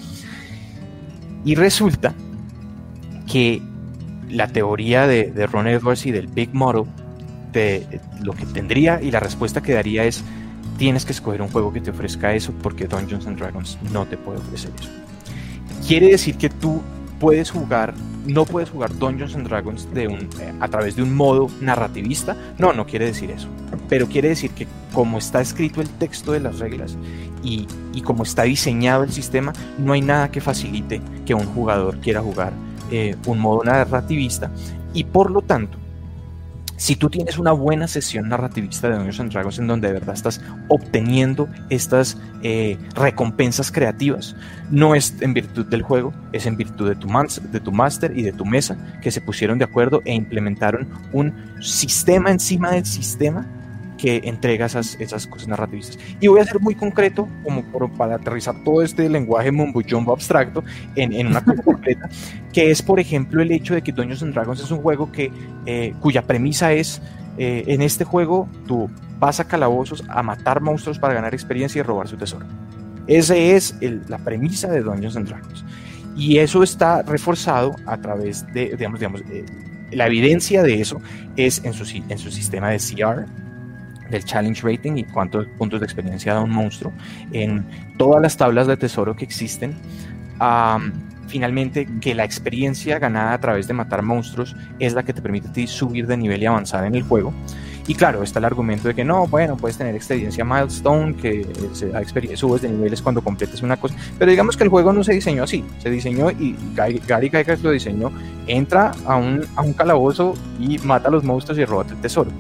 Y 1.45 1.55
resulta 1.55 2.15
que 3.31 3.63
la 4.31 4.49
teoría 4.49 5.07
de, 5.07 5.47
Ron 5.51 5.67
Edwards 5.67 6.07
y 6.07 6.11
del 6.11 6.27
Big 6.27 6.55
Model, 6.55 6.85
de, 7.53 8.01
lo 8.23 8.33
que 8.33 8.47
tendría 8.47 9.01
y 9.03 9.11
la 9.11 9.21
respuesta 9.21 9.63
que 9.63 9.73
daría 9.73 10.05
es, 10.05 10.23
tienes 10.77 11.05
que 11.05 11.13
escoger 11.13 11.43
un 11.43 11.49
juego 11.49 11.73
que 11.73 11.81
te 11.81 11.91
ofrezca 11.91 12.35
eso 12.35 12.53
porque 12.63 12.87
Dungeons 12.87 13.27
and 13.27 13.39
Dragons 13.39 13.79
no 13.93 14.07
te 14.07 14.17
puede 14.17 14.39
ofrecer 14.39 14.71
eso. 14.79 14.91
Quiere 15.87 16.09
decir 16.09 16.37
que 16.37 16.51
tú 16.51 16.83
puedes 17.19 17.51
jugar, 17.51 17.95
no 18.27 18.45
puedes 18.45 18.71
jugar 18.71 18.97
Dungeons 18.97 19.35
and 19.35 19.49
Dragons 19.49 19.93
de 19.93 20.09
un, 20.09 20.29
eh, 20.41 20.53
a 20.61 20.69
través 20.69 20.97
de 20.97 21.03
un 21.03 21.15
modo 21.15 21.49
narrativista. 21.61 22.37
No, 22.59 22.73
no 22.73 22.87
quiere 22.87 23.07
decir 23.07 23.31
eso. 23.31 23.49
Pero 23.89 24.07
quiere 24.07 24.29
decir 24.29 24.51
que 24.51 24.67
como 24.93 25.19
está 25.19 25.41
escrito 25.41 25.81
el 25.81 25.89
texto 25.89 26.33
de 26.33 26.41
las 26.41 26.59
reglas 26.59 26.97
y, 27.43 27.67
y 27.93 28.03
como 28.03 28.23
está 28.23 28.43
diseñado 28.43 29.05
el 29.05 29.13
sistema, 29.13 29.53
no 29.79 29.93
hay 29.93 30.01
nada 30.01 30.31
que 30.31 30.41
facilite 30.41 31.01
que 31.25 31.35
un 31.35 31.47
jugador 31.47 31.99
quiera 32.01 32.21
jugar 32.21 32.53
eh, 32.91 33.17
un 33.27 33.39
modo 33.39 33.65
narrativista. 33.65 34.51
Y 34.95 35.05
por 35.05 35.31
lo 35.31 35.43
tanto 35.43 35.79
si 36.79 36.95
tú 36.95 37.11
tienes 37.11 37.39
una 37.39 37.51
buena 37.51 37.89
sesión 37.89 38.29
narrativista 38.29 38.89
de 38.89 38.95
Dungeons 38.95 39.19
and 39.21 39.33
Dragons 39.33 39.59
en 39.59 39.67
donde 39.67 39.89
de 39.89 39.95
verdad 39.95 40.15
estás 40.15 40.41
obteniendo 40.69 41.49
estas 41.71 42.17
eh, 42.43 42.79
recompensas 42.95 43.73
creativas, 43.73 44.37
no 44.71 44.95
es 44.95 45.21
en 45.21 45.35
virtud 45.35 45.67
del 45.67 45.83
juego, 45.83 46.15
es 46.33 46.47
en 46.47 46.57
virtud 46.57 46.89
de 46.89 46.95
tu, 46.95 47.09
de 47.09 47.61
tu 47.61 47.73
máster 47.73 48.17
y 48.17 48.23
de 48.23 48.33
tu 48.33 48.47
mesa 48.47 48.79
que 49.03 49.11
se 49.11 49.21
pusieron 49.21 49.59
de 49.59 49.65
acuerdo 49.65 50.03
e 50.05 50.15
implementaron 50.15 50.89
un 51.13 51.35
sistema 51.61 52.31
encima 52.31 52.71
del 52.71 52.87
sistema 52.87 53.45
que 53.99 54.23
entrega 54.25 54.67
esas, 54.67 54.97
esas 55.01 55.27
cosas 55.27 55.49
narrativistas. 55.49 55.99
Y 56.21 56.29
voy 56.29 56.41
a 56.41 56.45
ser 56.45 56.61
muy 56.61 56.75
concreto, 56.75 57.29
como 57.43 57.63
para 57.95 58.15
aterrizar 58.15 58.55
todo 58.65 58.81
este 58.83 59.09
lenguaje 59.09 59.51
mumbo 59.51 59.83
jumbo 59.89 60.13
abstracto 60.13 60.65
en, 60.95 61.13
en 61.13 61.27
una 61.27 61.45
cosa 61.45 61.63
concreta, 61.65 62.09
que 62.53 62.71
es, 62.71 62.81
por 62.81 63.01
ejemplo, 63.01 63.43
el 63.43 63.51
hecho 63.51 63.75
de 63.75 63.83
que 63.83 63.93
Dungeons 63.93 64.23
and 64.23 64.33
Dragons 64.33 64.61
es 64.61 64.71
un 64.71 64.79
juego 64.79 65.13
que, 65.13 65.31
eh, 65.67 65.93
cuya 66.01 66.23
premisa 66.23 66.73
es, 66.73 67.03
eh, 67.37 67.65
en 67.67 67.83
este 67.83 68.05
juego 68.05 68.49
tú 68.67 68.89
vas 69.19 69.41
a 69.41 69.45
calabozos 69.45 70.05
a 70.09 70.23
matar 70.23 70.61
monstruos 70.61 70.99
para 70.99 71.15
ganar 71.15 71.35
experiencia 71.35 71.81
y 71.81 71.83
robar 71.83 72.09
su 72.09 72.17
tesoro. 72.17 72.47
Esa 73.07 73.37
es 73.37 73.75
la 74.09 74.19
premisa 74.19 74.69
de 74.69 74.83
Dungeons 74.83 75.17
and 75.17 75.29
Dragons. 75.29 75.65
Y 76.17 76.39
eso 76.39 76.63
está 76.63 77.03
reforzado 77.03 77.77
a 77.87 77.97
través 77.97 78.45
de, 78.53 78.77
digamos, 78.77 79.01
digamos, 79.01 79.21
eh, 79.31 79.45
la 79.93 80.07
evidencia 80.07 80.63
de 80.63 80.81
eso 80.81 81.01
es 81.37 81.65
en 81.65 81.73
su, 81.73 81.85
en 82.09 82.19
su 82.19 82.31
sistema 82.31 82.71
de 82.71 82.79
CR, 82.79 83.27
del 84.11 84.25
challenge 84.25 84.63
rating 84.63 84.97
y 84.97 85.05
cuántos 85.05 85.47
puntos 85.59 85.81
de 85.81 85.87
experiencia 85.87 86.35
da 86.35 86.41
un 86.41 86.51
monstruo 86.51 86.93
en 87.33 87.65
todas 87.97 88.23
las 88.23 88.37
tablas 88.37 88.67
de 88.67 88.77
tesoro 88.77 89.15
que 89.15 89.25
existen. 89.25 89.75
finalmente, 91.27 91.87
que 92.01 92.15
la 92.15 92.25
experiencia 92.25 92.99
ganada 92.99 93.35
a 93.35 93.39
través 93.41 93.69
de 93.69 93.75
matar 93.75 94.03
monstruos 94.03 94.57
es 94.79 94.95
la 94.95 95.03
que 95.03 95.13
te 95.13 95.21
permite 95.21 95.49
a 95.49 95.53
ti 95.53 95.67
subir 95.67 96.07
de 96.07 96.17
nivel 96.17 96.43
y 96.43 96.47
avanzar 96.47 96.85
en 96.85 96.95
el 96.95 97.03
juego. 97.03 97.35
Y 97.89 97.95
claro, 97.95 98.23
está 98.23 98.39
el 98.39 98.45
argumento 98.45 98.87
de 98.87 98.95
que 98.95 99.03
no, 99.03 99.27
bueno, 99.27 99.57
puedes 99.57 99.79
tener 99.79 99.95
experiencia 99.95 100.45
milestone, 100.45 101.17
que 101.17 101.47
subes 102.35 102.61
de 102.61 102.69
niveles 102.69 103.01
cuando 103.01 103.23
completes 103.23 103.63
una 103.63 103.79
cosa. 103.79 103.95
Pero 104.19 104.31
digamos 104.31 104.59
que 104.59 104.65
el 104.65 104.69
juego 104.69 104.93
no 104.93 105.03
se 105.03 105.15
diseñó 105.15 105.45
así. 105.45 105.65
Se 105.79 105.89
diseñó 105.89 106.31
y 106.31 106.55
Gary 106.75 107.01
Gygax 107.01 107.63
lo 107.63 107.71
diseñó. 107.71 108.13
Entra 108.47 108.93
a 109.07 109.17
un, 109.17 109.43
a 109.57 109.63
un 109.63 109.73
calabozo 109.73 110.35
y 110.61 110.79
mata 110.81 111.09
a 111.09 111.11
los 111.11 111.25
monstruos 111.25 111.59
y 111.59 111.65
roba 111.65 111.87
el 111.89 111.97
tesoro. 111.97 112.31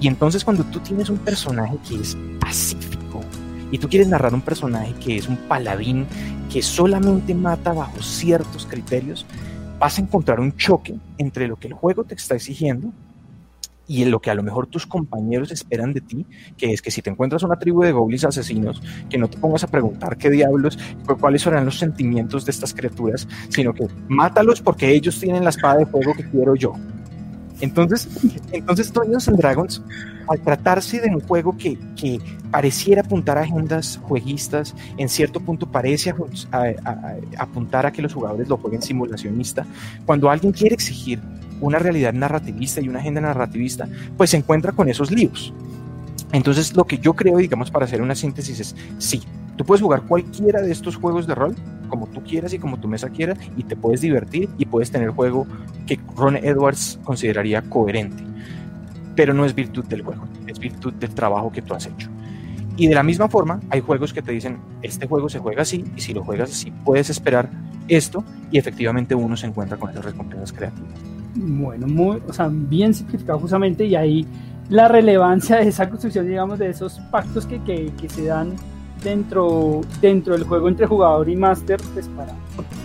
Y 0.00 0.08
entonces 0.08 0.44
cuando 0.44 0.64
tú 0.64 0.80
tienes 0.80 1.10
un 1.10 1.18
personaje 1.18 1.76
que 1.86 1.96
es 1.96 2.16
pacífico 2.40 3.20
y 3.70 3.78
tú 3.78 3.88
quieres 3.88 4.08
narrar 4.08 4.34
un 4.34 4.40
personaje 4.40 4.94
que 4.94 5.16
es 5.16 5.28
un 5.28 5.36
paladín 5.36 6.06
que 6.50 6.62
solamente 6.62 7.34
mata 7.34 7.72
bajo 7.72 8.02
ciertos 8.02 8.66
criterios, 8.66 9.26
vas 9.78 9.98
a 9.98 10.02
encontrar 10.02 10.40
un 10.40 10.56
choque 10.56 10.96
entre 11.18 11.46
lo 11.46 11.56
que 11.56 11.68
el 11.68 11.74
juego 11.74 12.04
te 12.04 12.14
está 12.14 12.34
exigiendo 12.34 12.92
y 13.86 14.04
lo 14.04 14.20
que 14.20 14.30
a 14.30 14.34
lo 14.34 14.44
mejor 14.44 14.68
tus 14.68 14.86
compañeros 14.86 15.50
esperan 15.50 15.92
de 15.92 16.00
ti, 16.00 16.24
que 16.56 16.72
es 16.72 16.80
que 16.80 16.92
si 16.92 17.02
te 17.02 17.10
encuentras 17.10 17.42
una 17.42 17.58
tribu 17.58 17.82
de 17.82 17.90
goblins 17.90 18.24
asesinos, 18.24 18.80
que 19.08 19.18
no 19.18 19.28
te 19.28 19.36
pongas 19.36 19.64
a 19.64 19.66
preguntar 19.66 20.16
qué 20.16 20.30
diablos, 20.30 20.78
cuáles 21.18 21.42
serán 21.42 21.64
los 21.64 21.76
sentimientos 21.76 22.44
de 22.44 22.52
estas 22.52 22.72
criaturas, 22.72 23.26
sino 23.48 23.74
que 23.74 23.88
mátalos 24.06 24.60
porque 24.60 24.92
ellos 24.92 25.18
tienen 25.18 25.42
la 25.42 25.50
espada 25.50 25.78
de 25.78 25.86
fuego 25.86 26.14
que 26.14 26.28
quiero 26.30 26.54
yo. 26.54 26.74
Entonces, 27.60 28.08
entonces 28.52 28.92
Dungeons 28.92 29.28
and 29.28 29.38
Dragons, 29.38 29.82
al 30.28 30.40
tratarse 30.40 31.00
de 31.00 31.08
un 31.08 31.20
juego 31.20 31.56
que, 31.56 31.78
que 31.96 32.20
pareciera 32.50 33.02
apuntar 33.02 33.38
a 33.38 33.42
agendas 33.42 34.00
jueguistas, 34.02 34.74
en 34.96 35.08
cierto 35.08 35.40
punto 35.40 35.70
parece 35.70 36.14
apuntar 37.38 37.86
a 37.86 37.92
que 37.92 38.02
los 38.02 38.14
jugadores 38.14 38.48
lo 38.48 38.56
jueguen 38.56 38.82
simulacionista, 38.82 39.66
cuando 40.06 40.30
alguien 40.30 40.52
quiere 40.52 40.74
exigir 40.74 41.20
una 41.60 41.78
realidad 41.78 42.12
narrativista 42.12 42.80
y 42.80 42.88
una 42.88 43.00
agenda 43.00 43.20
narrativista, 43.20 43.88
pues 44.16 44.30
se 44.30 44.38
encuentra 44.38 44.72
con 44.72 44.88
esos 44.88 45.10
líos. 45.10 45.52
Entonces, 46.32 46.74
lo 46.76 46.84
que 46.84 46.98
yo 46.98 47.14
creo, 47.14 47.36
digamos, 47.38 47.70
para 47.70 47.84
hacer 47.84 48.00
una 48.00 48.14
síntesis 48.14 48.60
es, 48.60 48.76
sí, 48.98 49.20
tú 49.60 49.66
puedes 49.66 49.82
jugar 49.82 50.00
cualquiera 50.04 50.62
de 50.62 50.72
estos 50.72 50.96
juegos 50.96 51.26
de 51.26 51.34
rol, 51.34 51.54
como 51.90 52.06
tú 52.06 52.22
quieras 52.22 52.54
y 52.54 52.58
como 52.58 52.80
tu 52.80 52.88
mesa 52.88 53.10
quiera, 53.10 53.36
y 53.58 53.62
te 53.62 53.76
puedes 53.76 54.00
divertir 54.00 54.48
y 54.56 54.64
puedes 54.64 54.90
tener 54.90 55.10
juego 55.10 55.46
que 55.86 56.00
Ron 56.16 56.38
Edwards 56.38 56.98
consideraría 57.04 57.60
coherente. 57.60 58.24
pero 59.14 59.34
no 59.34 59.44
es 59.44 59.54
virtud 59.54 59.84
del 59.84 60.00
juego, 60.00 60.24
es 60.46 60.58
virtud 60.58 60.94
del 60.94 61.10
trabajo 61.10 61.52
que 61.52 61.60
tú 61.60 61.74
has 61.74 61.84
hecho. 61.84 62.08
Y 62.78 62.86
de 62.86 62.94
la 62.94 63.02
misma 63.02 63.28
forma, 63.28 63.60
hay 63.68 63.82
juegos 63.82 64.14
que 64.14 64.22
te 64.22 64.32
dicen, 64.32 64.56
este 64.80 65.06
juego 65.06 65.28
se 65.28 65.40
juega 65.40 65.60
así, 65.60 65.84
y 65.94 66.00
si 66.00 66.14
lo 66.14 66.24
juegas 66.24 66.52
así, 66.52 66.72
puedes 66.86 67.10
esperar 67.10 67.50
esto, 67.86 68.24
y 68.50 68.56
efectivamente 68.56 69.14
uno 69.14 69.36
se 69.36 69.46
encuentra 69.46 69.76
con 69.76 69.90
esas 69.90 70.06
recompensas 70.06 70.54
creativas. 70.54 70.98
Bueno, 71.34 71.86
muy, 71.86 72.22
o 72.26 72.32
sea, 72.32 72.48
bien 72.50 72.94
simplificado 72.94 73.40
justamente, 73.40 73.84
y 73.84 73.94
ahí 73.94 74.26
la 74.70 74.88
relevancia 74.88 75.56
de 75.56 75.68
esa 75.68 75.90
construcción, 75.90 76.26
digamos, 76.26 76.58
de 76.58 76.70
esos 76.70 76.98
pactos 77.10 77.44
que, 77.44 77.62
que, 77.64 77.92
que 78.00 78.08
se 78.08 78.24
dan 78.24 78.56
dentro, 79.02 79.80
dentro 80.00 80.34
del 80.34 80.44
juego 80.44 80.68
entre 80.68 80.86
jugador 80.86 81.28
y 81.28 81.36
máster, 81.36 81.80
pues 81.94 82.08
para 82.08 82.32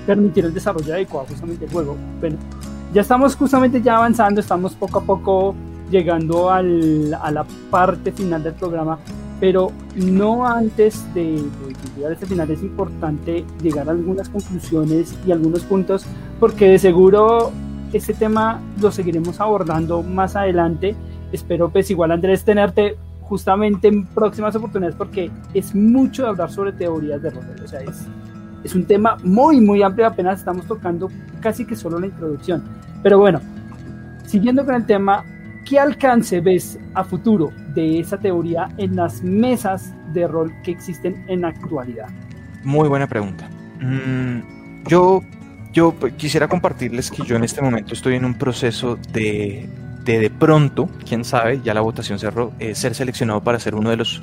permitir 0.05 0.45
el 0.45 0.53
desarrollo 0.53 0.93
adecuado 0.93 1.28
justamente 1.28 1.66
del 1.66 1.74
juego. 1.74 1.95
Bueno, 2.20 2.38
ya 2.93 3.01
estamos 3.01 3.36
justamente 3.36 3.82
ya 3.82 3.97
avanzando, 3.97 4.41
estamos 4.41 4.74
poco 4.76 4.99
a 4.99 5.03
poco 5.03 5.55
llegando 5.89 6.49
al, 6.49 7.13
a 7.13 7.32
la 7.32 7.45
parte 7.70 8.11
final 8.11 8.43
del 8.43 8.53
programa, 8.53 8.97
pero 9.39 9.72
no 9.95 10.47
antes 10.47 11.05
de, 11.13 11.34
de, 11.34 11.76
llegar 11.95 12.11
a 12.11 12.13
este 12.13 12.26
final 12.26 12.49
es 12.49 12.61
importante 12.63 13.45
llegar 13.61 13.88
a 13.88 13.91
algunas 13.91 14.30
conclusiones 14.30 15.16
y 15.28 15.32
algunos 15.32 15.63
puntos, 15.63 16.05
porque 16.39 16.70
de 16.70 16.80
seguro 16.80 17.51
este 17.93 18.13
tema 18.13 18.61
lo 18.82 18.91
seguiremos 18.91 19.39
abordando 19.39 20.01
más 20.03 20.36
adelante. 20.36 20.95
Espero 21.32 21.70
pues 21.70 21.89
igual 21.91 22.11
Andrés 22.11 22.43
tenerte 22.43 22.97
justamente 23.28 23.88
en 23.88 24.05
próximas 24.05 24.55
oportunidades 24.55 24.95
porque 24.95 25.32
es 25.53 25.73
mucho 25.73 26.23
de 26.23 26.30
hablar 26.30 26.51
sobre 26.51 26.71
teorías 26.71 27.21
de 27.21 27.32
rol, 27.32 27.43
o 27.63 27.67
sea, 27.67 27.82
es, 27.82 28.05
es 28.63 28.76
un 28.76 28.86
tema 28.86 29.17
muy, 29.23 29.59
muy 29.59 29.82
amplio, 29.82 30.05
apenas 30.07 30.39
estamos 30.39 30.65
tocando 30.65 31.09
casi 31.39 31.65
que 31.65 31.76
solo 31.76 31.99
la 31.99 32.07
introducción. 32.07 32.63
Pero 33.01 33.19
bueno, 33.19 33.41
siguiendo 34.26 34.63
con 34.63 34.76
el 34.76 34.86
tema, 34.86 35.23
¿qué 35.65 35.80
alcance 35.80 36.39
ves 36.39 36.80
a 36.93 37.03
futuro 37.03 37.51
de 37.73 37.99
esa 37.99 38.17
teoría 38.17 38.69
en 38.78 38.95
las 38.95 39.23
mesas 39.23 39.93
de 40.13 40.28
rol 40.28 40.53
que 40.63 40.71
existen 40.71 41.26
en 41.28 41.41
la 41.41 41.49
actualidad? 41.49 42.07
Muy 42.63 42.88
buena 42.88 43.07
pregunta. 43.07 43.49
Mm, 43.80 44.88
yo, 44.88 45.23
yo 45.73 45.95
quisiera 46.17 46.47
compartirles 46.47 47.09
que 47.09 47.23
yo 47.23 47.36
en 47.36 47.43
este 47.43 47.61
momento 47.61 47.93
estoy 47.93 48.15
en 48.15 48.26
un 48.26 48.36
proceso 48.36 48.97
de 49.11 49.67
de 50.06 50.20
de 50.20 50.30
pronto, 50.30 50.89
quién 51.08 51.26
sabe, 51.26 51.62
ya 51.64 51.74
la 51.74 51.82
votación 51.82 52.20
cerró, 52.20 52.53
eh, 52.60 52.76
ser 52.76 52.95
seleccionado 52.95 53.41
para 53.41 53.60
ser 53.60 53.76
uno 53.76 53.89
de 53.89 53.97
los 53.97 54.22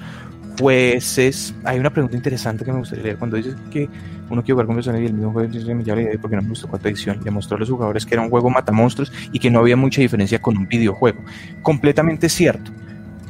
jueces. 0.58 1.54
Hay 1.64 1.78
una 1.78 1.90
pregunta 1.90 2.16
interesante 2.16 2.64
que 2.64 2.72
me 2.72 2.78
gustaría 2.78 3.04
leer 3.04 3.16
cuando 3.18 3.36
dices 3.36 3.56
que 3.70 3.88
uno 4.30 4.42
quiere 4.42 4.54
jugar 4.54 4.66
con 4.66 4.76
personas 4.76 5.00
y 5.00 5.06
el 5.06 5.14
mismo 5.14 5.32
juego 5.32 5.50
ya 5.52 5.94
le 5.94 6.18
porque 6.18 6.36
no 6.36 6.42
me 6.42 6.48
gustó 6.48 6.68
cuarta 6.68 6.88
edición. 6.88 7.20
Le 7.24 7.30
mostró 7.30 7.56
a 7.56 7.60
los 7.60 7.68
jugadores 7.68 8.06
que 8.06 8.14
era 8.14 8.22
un 8.22 8.30
juego 8.30 8.48
mata 8.48 8.72
monstruos 8.72 9.12
y 9.32 9.38
que 9.38 9.50
no 9.50 9.58
había 9.58 9.76
mucha 9.76 10.00
diferencia 10.00 10.40
con 10.40 10.56
un 10.56 10.68
videojuego. 10.68 11.20
Completamente 11.62 12.28
cierto. 12.28 12.70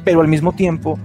Pero 0.03 0.21
al 0.21 0.27
mismo 0.27 0.53
tiempo, 0.53 0.99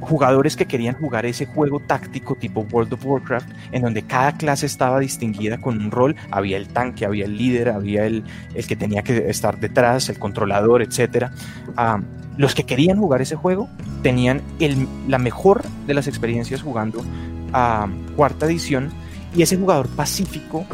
jugadores 0.00 0.56
que 0.56 0.66
querían 0.66 0.94
jugar 0.96 1.26
ese 1.26 1.46
juego 1.46 1.80
táctico 1.80 2.34
tipo 2.34 2.66
World 2.70 2.94
of 2.94 3.04
Warcraft, 3.04 3.50
en 3.72 3.82
donde 3.82 4.02
cada 4.02 4.32
clase 4.32 4.66
estaba 4.66 4.98
distinguida 5.00 5.60
con 5.60 5.78
un 5.78 5.90
rol, 5.90 6.16
había 6.30 6.56
el 6.56 6.68
tanque, 6.68 7.04
había 7.04 7.26
el 7.26 7.36
líder, 7.36 7.68
había 7.70 8.06
el, 8.06 8.24
el 8.54 8.66
que 8.66 8.76
tenía 8.76 9.02
que 9.02 9.28
estar 9.28 9.58
detrás, 9.58 10.08
el 10.08 10.18
controlador, 10.18 10.82
etc. 10.82 11.30
Uh, 11.68 12.02
los 12.36 12.54
que 12.54 12.64
querían 12.64 12.98
jugar 12.98 13.20
ese 13.20 13.36
juego 13.36 13.68
tenían 14.02 14.40
el, 14.60 14.88
la 15.08 15.18
mejor 15.18 15.62
de 15.86 15.94
las 15.94 16.06
experiencias 16.06 16.62
jugando 16.62 17.04
a 17.52 17.88
cuarta 18.16 18.46
edición 18.46 18.90
y 19.36 19.42
ese 19.42 19.56
jugador 19.56 19.88
pacífico 19.88 20.64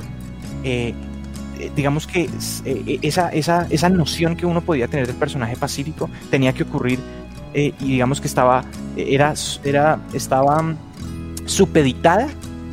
eh, 0.62 0.94
digamos 1.74 2.06
que 2.06 2.28
eh, 2.64 2.98
esa, 3.02 3.30
esa, 3.30 3.66
esa 3.70 3.88
noción 3.88 4.36
que 4.36 4.46
uno 4.46 4.60
podía 4.60 4.88
tener 4.88 5.06
del 5.06 5.16
personaje 5.16 5.56
pacífico 5.56 6.10
tenía 6.30 6.52
que 6.52 6.64
ocurrir 6.64 6.98
eh, 7.56 7.72
y 7.80 7.92
digamos 7.92 8.20
que 8.20 8.28
estaba, 8.28 8.66
era, 8.98 9.32
era, 9.64 9.98
estaba 10.12 10.74
supeditada 11.46 12.28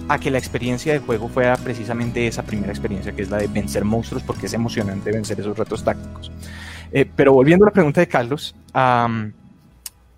a 0.10 0.20
que 0.20 0.30
la 0.30 0.38
experiencia 0.38 0.92
de 0.92 1.00
juego 1.00 1.30
fuera 1.30 1.56
precisamente 1.56 2.28
esa 2.28 2.44
primera 2.44 2.70
experiencia, 2.70 3.14
que 3.14 3.22
es 3.22 3.30
la 3.30 3.38
de 3.38 3.48
vencer 3.48 3.86
monstruos, 3.86 4.24
porque 4.24 4.48
es 4.48 4.54
emocionante 4.54 5.10
vencer 5.14 5.40
esos 5.40 5.58
retos 5.58 5.86
tácticos. 5.86 6.34
Eh, 6.92 7.10
pero 7.16 7.32
volviendo 7.32 7.64
a 7.64 7.70
la 7.70 7.72
pregunta 7.72 8.02
de 8.02 8.10
Carlos, 8.10 8.58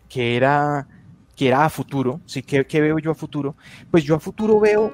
que, 0.09 0.35
era, 0.35 0.87
que 1.35 1.47
era 1.47 1.63
a 1.63 1.69
futuro, 1.69 2.21
¿sí? 2.25 2.41
¿Qué, 2.41 2.65
¿Qué, 2.65 2.81
veo 2.81 2.97
yo 2.97 3.11
a 3.11 3.15
futuro? 3.15 3.55
Pues 3.91 4.03
yo 4.03 4.15
a 4.15 4.19
futuro 4.19 4.59
veo 4.59 4.91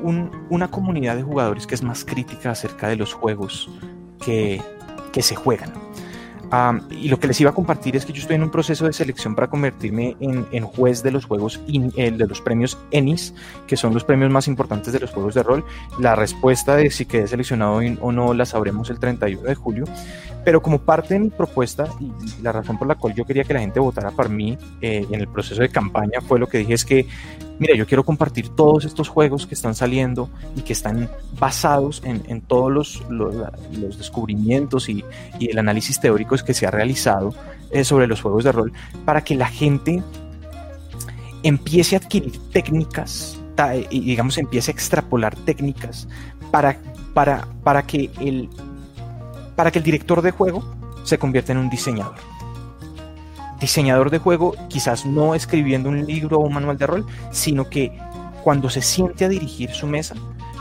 un, 0.00 0.46
una 0.48 0.70
comunidad 0.70 1.16
de 1.16 1.24
jugadores 1.24 1.66
que 1.66 1.74
es 1.74 1.82
más 1.82 2.04
crítica 2.04 2.52
acerca 2.52 2.86
de 2.86 2.94
los 2.94 3.14
juegos 3.14 3.68
que, 4.24 4.62
que 5.10 5.22
se 5.22 5.34
juegan. 5.34 5.72
Um, 6.52 6.80
y 6.90 7.08
lo 7.08 7.20
que 7.20 7.28
les 7.28 7.40
iba 7.40 7.50
a 7.50 7.54
compartir 7.54 7.94
es 7.94 8.04
que 8.04 8.12
yo 8.12 8.20
estoy 8.20 8.36
en 8.36 8.42
un 8.42 8.50
proceso 8.50 8.84
de 8.84 8.92
selección 8.92 9.36
para 9.36 9.48
convertirme 9.48 10.16
en, 10.18 10.64
juez 10.64 11.02
de 11.02 11.12
los 11.12 11.24
juegos, 11.24 11.60
in, 11.68 11.92
eh, 11.96 12.10
de 12.10 12.26
los 12.26 12.40
premios 12.40 12.76
ENIS, 12.90 13.34
que 13.68 13.76
son 13.76 13.94
los 13.94 14.02
premios 14.02 14.30
más 14.30 14.48
importantes 14.48 14.92
de 14.92 14.98
los 14.98 15.10
juegos 15.10 15.34
de 15.34 15.44
rol. 15.44 15.64
La 16.00 16.16
respuesta 16.16 16.74
de 16.74 16.90
si 16.90 17.06
quedé 17.06 17.28
seleccionado 17.28 17.80
o 18.00 18.12
no 18.12 18.34
la 18.34 18.46
sabremos 18.46 18.90
el 18.90 18.98
31 18.98 19.42
de 19.42 19.54
julio. 19.54 19.84
Pero 20.44 20.62
como 20.62 20.78
parte 20.78 21.14
de 21.14 21.20
mi 21.20 21.30
propuesta 21.30 21.86
y 22.00 22.42
la 22.42 22.52
razón 22.52 22.78
por 22.78 22.88
la 22.88 22.94
cual 22.94 23.14
yo 23.14 23.24
quería 23.24 23.44
que 23.44 23.54
la 23.54 23.60
gente 23.60 23.80
votara 23.80 24.10
por 24.10 24.28
mí 24.28 24.56
eh, 24.80 25.06
en 25.10 25.20
el 25.20 25.28
proceso 25.28 25.60
de 25.60 25.68
campaña 25.68 26.20
fue 26.20 26.38
lo 26.38 26.46
que 26.48 26.58
dije 26.58 26.74
es 26.74 26.84
que, 26.84 27.06
mira, 27.58 27.74
yo 27.74 27.86
quiero 27.86 28.04
compartir 28.04 28.48
todos 28.50 28.84
estos 28.84 29.08
juegos 29.08 29.46
que 29.46 29.54
están 29.54 29.74
saliendo 29.74 30.30
y 30.56 30.62
que 30.62 30.72
están 30.72 31.10
basados 31.38 32.02
en, 32.04 32.22
en 32.28 32.40
todos 32.40 32.70
los, 32.70 33.02
los, 33.10 33.98
descubrimientos 33.98 34.88
y, 34.88 35.04
y, 35.38 35.50
el 35.50 35.58
análisis 35.58 36.00
teórico 36.00 36.36
que 36.36 36.54
se 36.54 36.66
ha 36.66 36.70
realizado 36.70 37.34
eh, 37.70 37.84
sobre 37.84 38.06
los 38.06 38.22
juegos 38.22 38.44
de 38.44 38.52
rol 38.52 38.72
para 39.04 39.22
que 39.22 39.34
la 39.34 39.46
gente 39.46 40.02
empiece 41.42 41.96
a 41.96 41.98
adquirir 41.98 42.38
técnicas 42.52 43.40
y 43.90 44.00
digamos 44.00 44.38
empiece 44.38 44.70
a 44.70 44.74
extrapolar 44.74 45.36
técnicas 45.36 46.08
para, 46.50 46.78
para, 47.14 47.46
para 47.62 47.82
que 47.82 48.10
el 48.20 48.48
para 49.60 49.70
que 49.70 49.78
el 49.78 49.84
director 49.84 50.22
de 50.22 50.30
juego 50.30 50.64
se 51.04 51.18
convierta 51.18 51.52
en 51.52 51.58
un 51.58 51.68
diseñador. 51.68 52.14
Diseñador 53.60 54.08
de 54.08 54.16
juego, 54.16 54.54
quizás 54.70 55.04
no 55.04 55.34
escribiendo 55.34 55.90
un 55.90 56.06
libro 56.06 56.38
o 56.38 56.46
un 56.46 56.54
manual 56.54 56.78
de 56.78 56.86
rol, 56.86 57.06
sino 57.30 57.68
que 57.68 57.92
cuando 58.42 58.70
se 58.70 58.80
siente 58.80 59.26
a 59.26 59.28
dirigir 59.28 59.68
su 59.72 59.86
mesa, 59.86 60.14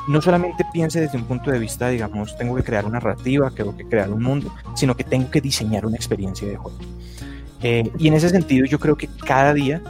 no 0.10 0.22
solamente 0.22 0.66
piense 0.74 1.00
desde 1.00 1.18
un 1.18 1.24
punto 1.24 1.50
de 1.50 1.60
vista, 1.60 1.88
digamos, 1.88 2.36
tengo 2.38 2.58
que 2.58 2.64
crear 2.64 2.84
una 2.84 3.00
narrativa, 3.00 3.50
tengo 3.52 3.74
que 3.78 3.88
crear 3.88 4.12
un 4.12 4.22
mundo, 4.22 4.54
sino 4.76 4.97
que 4.97 5.06
tengo 5.06 5.32
que 5.32 5.39
diseñar 5.39 5.86
una 5.86 5.95
experiencia 5.95 6.45
de 6.45 6.58
juego. 6.58 6.78
Eh, 7.62 7.89
y 7.97 8.10
en 8.10 8.16
ese 8.16 8.28
sentido 8.28 8.66
yo 8.66 8.82
creo 8.82 8.97
que 8.97 9.08
cada 9.26 9.54
día 9.54 9.82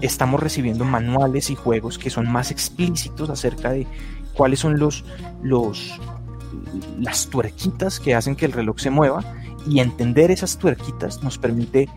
estamos 0.00 0.38
recibiendo 0.38 0.84
manuales 0.84 1.50
y 1.50 1.56
juegos 1.56 1.98
que 1.98 2.10
son 2.10 2.30
más 2.30 2.52
explícitos 2.52 3.28
acerca 3.28 3.70
de 3.70 3.88
cuáles 4.34 4.60
son 4.60 4.78
los, 4.78 5.04
los, 5.42 5.98
las 6.98 7.28
tuerquitas 7.28 8.00
que 8.00 8.14
hacen 8.14 8.36
que 8.36 8.46
el 8.46 8.52
reloj 8.52 8.78
se 8.78 8.90
mueva 8.90 9.24
y 9.66 9.80
entender 9.80 10.30
esas 10.30 10.58
tuerquitas 10.58 11.22
nos 11.22 11.38
permite 11.38 11.88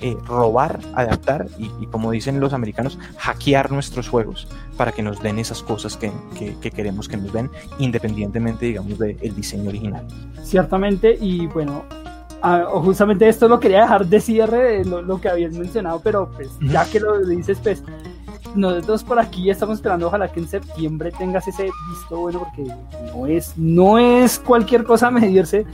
eh, 0.00 0.16
robar, 0.26 0.80
adaptar 0.94 1.46
y, 1.58 1.70
y, 1.80 1.86
como 1.86 2.10
dicen 2.10 2.40
los 2.40 2.52
americanos, 2.52 2.98
hackear 3.18 3.70
nuestros 3.70 4.08
juegos 4.08 4.48
para 4.76 4.90
que 4.90 5.00
nos 5.00 5.22
den 5.22 5.38
esas 5.38 5.62
cosas 5.62 5.96
que, 5.96 6.10
que, 6.36 6.56
que 6.58 6.72
queremos 6.72 7.08
que 7.08 7.16
nos 7.16 7.32
den 7.32 7.48
independientemente, 7.78 8.66
digamos, 8.66 8.98
del 8.98 9.16
de 9.16 9.30
diseño 9.30 9.68
original. 9.68 10.04
Ciertamente, 10.42 11.16
y 11.20 11.46
bueno, 11.46 11.84
uh, 12.42 12.80
justamente 12.80 13.28
esto 13.28 13.46
lo 13.46 13.60
quería 13.60 13.82
dejar 13.82 14.06
de 14.06 14.20
cierre, 14.20 14.84
lo, 14.84 15.02
lo 15.02 15.20
que 15.20 15.28
habías 15.28 15.52
mencionado, 15.52 16.00
pero 16.02 16.28
pues 16.34 16.50
ya 16.60 16.84
que 16.84 16.98
lo 16.98 17.24
dices, 17.24 17.60
pues 17.62 17.84
nosotros 18.54 19.04
por 19.04 19.18
aquí 19.18 19.50
estamos 19.50 19.76
esperando 19.76 20.06
ojalá 20.06 20.30
que 20.30 20.40
en 20.40 20.48
septiembre 20.48 21.12
tengas 21.16 21.46
ese 21.48 21.70
visto 21.90 22.16
bueno 22.16 22.40
porque 22.40 22.70
no 23.14 23.26
es 23.26 23.56
no 23.56 23.98
es 23.98 24.38
cualquier 24.38 24.84
cosa 24.84 25.10
medirse 25.10 25.64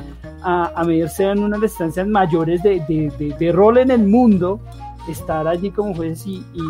a, 0.42 0.72
a 0.74 0.84
medirse 0.84 1.24
en 1.24 1.42
unas 1.42 1.60
distancias 1.60 2.06
mayores 2.06 2.62
de, 2.62 2.80
de, 2.88 3.12
de, 3.18 3.34
de, 3.38 3.52
rol 3.52 3.78
en 3.78 3.90
el 3.90 4.04
mundo 4.04 4.60
estar 5.08 5.48
allí 5.48 5.70
como 5.70 5.94
jueces 5.94 6.26
y, 6.26 6.44
y, 6.52 6.62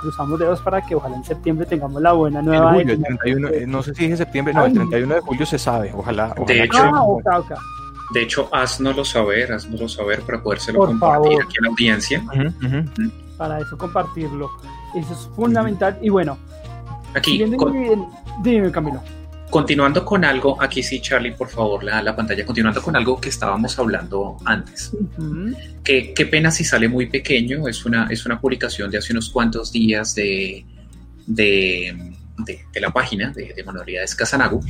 cruzamos 0.00 0.38
dedos 0.38 0.60
para 0.60 0.82
que 0.82 0.94
ojalá 0.94 1.16
en 1.16 1.24
septiembre 1.24 1.64
tengamos 1.64 2.02
la 2.02 2.12
buena 2.12 2.42
nueva 2.42 2.72
julio, 2.72 2.94
el 2.94 3.02
31, 3.02 3.48
no 3.68 3.82
sé 3.82 3.94
si 3.94 4.04
dije 4.04 4.16
septiembre 4.16 4.52
no 4.52 4.60
Ay. 4.62 4.72
el 4.72 4.74
31 4.74 5.14
de 5.14 5.20
julio 5.20 5.46
se 5.46 5.58
sabe 5.58 5.92
ojalá, 5.94 6.34
ojalá. 6.36 6.46
de 6.46 6.64
hecho 6.64 6.78
ah, 6.82 7.02
okay, 7.04 7.38
okay. 7.38 7.56
De 8.12 8.22
hecho, 8.22 8.48
haznoslo 8.52 9.04
saber, 9.04 9.52
haznoslo 9.52 9.88
saber 9.88 10.20
para 10.22 10.42
podérselo 10.42 10.78
Por 10.78 10.88
compartir 10.88 11.32
favor. 11.32 11.44
aquí 11.44 11.56
en 11.58 11.62
la 11.62 11.68
audiencia. 11.70 12.22
Uh 12.22 12.28
-huh, 12.28 12.46
uh 12.46 12.84
-huh. 12.84 13.12
Para 13.36 13.60
eso 13.60 13.78
compartirlo. 13.78 14.50
Eso 14.94 15.12
es 15.12 15.28
fundamental. 15.34 15.98
Y 16.02 16.08
bueno, 16.08 16.38
aquí. 17.14 17.42
Con... 17.56 18.06
Dime, 18.42 18.70
Camilo. 18.70 19.02
Continuando 19.50 20.04
con 20.04 20.24
algo, 20.24 20.60
aquí 20.60 20.82
sí, 20.82 21.00
Charlie, 21.00 21.30
por 21.32 21.48
favor, 21.48 21.84
la, 21.84 22.02
la 22.02 22.16
pantalla. 22.16 22.44
Continuando 22.44 22.82
con 22.82 22.96
algo 22.96 23.20
que 23.20 23.28
estábamos 23.28 23.78
hablando 23.78 24.36
antes. 24.44 24.92
Uh 24.92 25.22
-huh. 25.22 25.56
que, 25.84 26.12
qué 26.12 26.26
pena 26.26 26.50
si 26.50 26.64
sale 26.64 26.88
muy 26.88 27.06
pequeño. 27.06 27.68
Es 27.68 27.84
una, 27.84 28.08
es 28.10 28.26
una 28.26 28.40
publicación 28.40 28.90
de 28.90 28.98
hace 28.98 29.12
unos 29.12 29.30
cuantos 29.30 29.70
días 29.70 30.14
de, 30.16 30.64
de, 31.26 32.14
de, 32.38 32.64
de 32.72 32.80
la 32.80 32.90
página 32.90 33.30
de, 33.30 33.52
de 33.54 33.62
Manualidades 33.62 34.14
Casanago. 34.16 34.60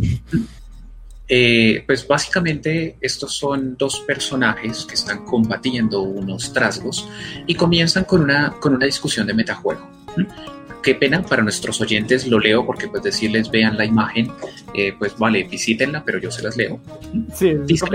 Eh, 1.26 1.82
pues 1.86 2.06
básicamente 2.06 2.98
estos 3.00 3.34
son 3.38 3.76
dos 3.78 4.00
personajes 4.06 4.84
que 4.84 4.94
están 4.94 5.24
combatiendo 5.24 6.02
unos 6.02 6.52
trasgos 6.52 7.08
y 7.46 7.54
comienzan 7.54 8.04
con 8.04 8.20
una, 8.20 8.52
con 8.60 8.74
una 8.74 8.84
discusión 8.84 9.26
de 9.26 9.32
metajuego. 9.32 10.03
Qué 10.82 10.94
pena 10.94 11.22
para 11.22 11.42
nuestros 11.42 11.80
oyentes, 11.80 12.26
lo 12.26 12.38
leo 12.38 12.66
porque 12.66 12.88
pues 12.88 13.02
decirles 13.02 13.50
vean 13.50 13.78
la 13.78 13.86
imagen, 13.86 14.30
eh, 14.74 14.94
pues 14.98 15.16
vale, 15.16 15.44
visítenla, 15.44 16.04
pero 16.04 16.18
yo 16.18 16.30
se 16.30 16.42
las 16.42 16.56
leo. 16.56 16.78
Sí, 17.34 17.54
Dice 17.64 17.86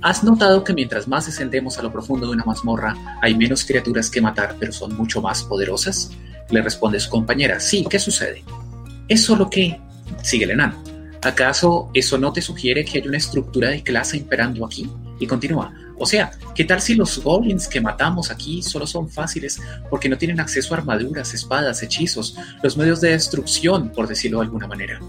¿Has 0.00 0.22
notado 0.22 0.62
que 0.62 0.72
mientras 0.72 1.08
más 1.08 1.26
descendemos 1.26 1.76
a 1.76 1.82
lo 1.82 1.90
profundo 1.90 2.28
de 2.28 2.34
una 2.34 2.44
mazmorra, 2.44 2.94
hay 3.20 3.36
menos 3.36 3.64
criaturas 3.64 4.08
que 4.08 4.20
matar, 4.20 4.54
pero 4.60 4.72
son 4.72 4.96
mucho 4.96 5.20
más 5.20 5.42
poderosas? 5.42 6.12
Le 6.50 6.62
responde 6.62 7.00
su 7.00 7.10
compañera, 7.10 7.58
sí, 7.58 7.84
¿qué 7.90 7.98
sucede? 7.98 8.44
Es 9.08 9.24
solo 9.24 9.50
que, 9.50 9.80
sigue 10.22 10.44
el 10.44 10.52
enano, 10.52 10.80
¿acaso 11.20 11.90
eso 11.94 12.16
no 12.16 12.32
te 12.32 12.42
sugiere 12.42 12.84
que 12.84 12.98
hay 12.98 13.08
una 13.08 13.16
estructura 13.16 13.70
de 13.70 13.82
clase 13.82 14.18
imperando 14.18 14.64
aquí? 14.64 14.88
Y 15.18 15.26
continúa, 15.26 15.74
o 15.98 16.06
sea, 16.06 16.30
¿qué 16.54 16.64
tal 16.64 16.80
si 16.80 16.94
los 16.94 17.22
goblins 17.22 17.66
que 17.66 17.80
matamos 17.80 18.30
aquí 18.30 18.62
solo 18.62 18.86
son 18.86 19.08
fáciles 19.08 19.60
porque 19.90 20.08
no 20.08 20.16
tienen 20.16 20.40
acceso 20.40 20.74
a 20.74 20.78
armaduras, 20.78 21.34
espadas, 21.34 21.82
hechizos, 21.82 22.36
los 22.62 22.76
medios 22.76 23.00
de 23.00 23.10
destrucción, 23.10 23.90
por 23.90 24.06
decirlo 24.06 24.38
de 24.38 24.44
alguna 24.44 24.66
manera? 24.66 25.00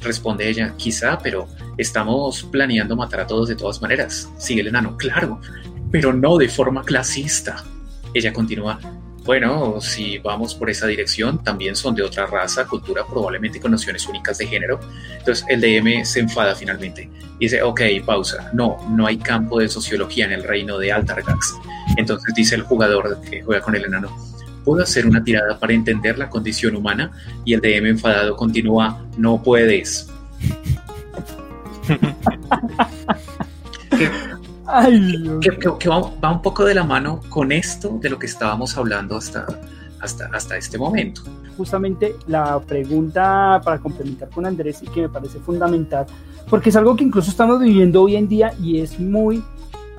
Responde 0.00 0.48
ella, 0.48 0.74
quizá, 0.76 1.18
pero 1.18 1.48
estamos 1.78 2.42
planeando 2.44 2.96
matar 2.96 3.20
a 3.20 3.26
todos 3.26 3.48
de 3.48 3.54
todas 3.54 3.80
maneras. 3.80 4.28
Sigue 4.38 4.62
el 4.62 4.68
enano, 4.68 4.96
claro, 4.96 5.40
pero 5.92 6.12
no 6.12 6.36
de 6.38 6.48
forma 6.48 6.82
clasista. 6.82 7.62
Ella 8.12 8.32
continúa, 8.32 8.80
bueno, 9.24 9.80
si 9.80 10.18
vamos 10.18 10.54
por 10.54 10.68
esa 10.68 10.86
dirección, 10.86 11.42
también 11.42 11.76
son 11.76 11.94
de 11.94 12.02
otra 12.02 12.26
raza, 12.26 12.66
cultura, 12.66 13.06
probablemente 13.06 13.60
con 13.60 13.70
nociones 13.70 14.06
únicas 14.06 14.38
de 14.38 14.46
género. 14.46 14.80
Entonces 15.18 15.44
el 15.48 15.60
DM 15.60 16.04
se 16.04 16.20
enfada 16.20 16.54
finalmente. 16.54 17.08
Y 17.38 17.46
dice, 17.46 17.62
ok, 17.62 17.80
pausa. 18.04 18.50
No, 18.52 18.78
no 18.90 19.06
hay 19.06 19.18
campo 19.18 19.60
de 19.60 19.68
sociología 19.68 20.24
en 20.24 20.32
el 20.32 20.42
reino 20.42 20.78
de 20.78 20.92
Altargax. 20.92 21.54
Entonces 21.96 22.34
dice 22.34 22.56
el 22.56 22.62
jugador 22.62 23.20
que 23.22 23.42
juega 23.42 23.62
con 23.62 23.76
el 23.76 23.84
enano, 23.84 24.14
¿puedo 24.64 24.82
hacer 24.82 25.06
una 25.06 25.22
tirada 25.22 25.58
para 25.58 25.72
entender 25.72 26.18
la 26.18 26.28
condición 26.28 26.74
humana? 26.74 27.12
Y 27.44 27.54
el 27.54 27.60
DM 27.60 27.86
enfadado 27.86 28.36
continúa, 28.36 29.06
no 29.16 29.42
puedes. 29.42 30.08
que, 35.78 35.88
va, 35.88 36.30
un 36.30 36.42
poco 36.42 36.64
de 36.64 36.74
la 36.74 36.84
mano 36.84 37.20
con 37.28 37.52
esto 37.52 37.98
de 38.00 38.10
lo 38.10 38.18
que 38.18 38.26
estábamos 38.26 38.76
hablando 38.76 39.16
hasta, 39.16 39.46
hasta, 40.00 40.26
hasta 40.32 40.56
este 40.56 40.78
momento. 40.78 41.22
Justamente 41.56 42.16
la 42.26 42.58
pregunta 42.60 43.60
para 43.62 43.78
complementar 43.78 44.30
con 44.30 44.46
Andrés 44.46 44.82
y 44.82 44.86
que 44.86 45.02
me 45.02 45.08
parece 45.08 45.38
fundamental, 45.38 46.06
porque 46.48 46.70
es 46.70 46.76
algo 46.76 46.96
que 46.96 47.04
incluso 47.04 47.30
estamos 47.30 47.60
viviendo 47.60 48.02
hoy 48.02 48.16
en 48.16 48.28
día 48.28 48.54
y 48.60 48.80
es 48.80 48.98
muy, 48.98 49.42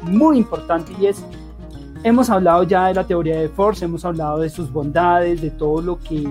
muy 0.01 0.37
importante 0.37 0.93
y 0.99 1.05
es 1.05 1.23
hemos 2.03 2.29
hablado 2.29 2.63
ya 2.63 2.87
de 2.87 2.93
la 2.93 3.05
teoría 3.05 3.39
de 3.39 3.49
Force, 3.49 3.85
hemos 3.85 4.03
hablado 4.05 4.39
de 4.39 4.49
sus 4.49 4.71
bondades, 4.71 5.41
de 5.41 5.51
todo 5.51 5.81
lo 5.81 5.99
que 5.99 6.23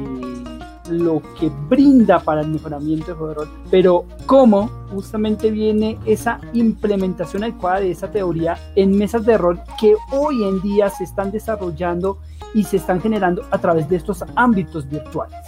lo 0.93 1.23
que 1.39 1.51
brinda 1.69 2.19
para 2.21 2.43
el 2.43 2.49
mejoramiento 2.49 3.07
de 3.07 3.13
juego 3.15 3.29
de 3.29 3.35
rol, 3.35 3.49
pero 3.71 4.05
cómo 4.27 4.71
justamente 4.91 5.51
viene 5.51 5.99
esa 6.05 6.41
implementación 6.53 7.43
adecuada 7.43 7.81
de 7.81 7.91
esa 7.91 8.11
teoría 8.11 8.59
en 8.77 8.97
mesas 8.97 9.25
de 9.25 9.39
rol 9.39 9.61
que 9.81 9.95
hoy 10.11 10.45
en 10.45 10.61
día 10.63 10.89
se 10.91 11.05
están 11.05 11.31
desarrollando 11.31 12.19
y 12.55 12.65
se 12.65 12.77
están 12.77 13.01
generando 13.01 13.43
a 13.51 13.59
través 13.59 13.89
de 13.89 13.97
estos 13.97 14.25
ámbitos 14.37 14.89
virtuales. 14.89 15.39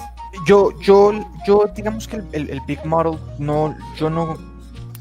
Yo, 0.46 0.70
yo, 0.80 1.12
yo 1.46 1.66
digamos 1.74 2.08
que 2.08 2.22
el, 2.32 2.60
Big 2.66 2.84
Model 2.84 3.18
no, 3.38 3.74
yo 3.96 4.10
no, 4.10 4.36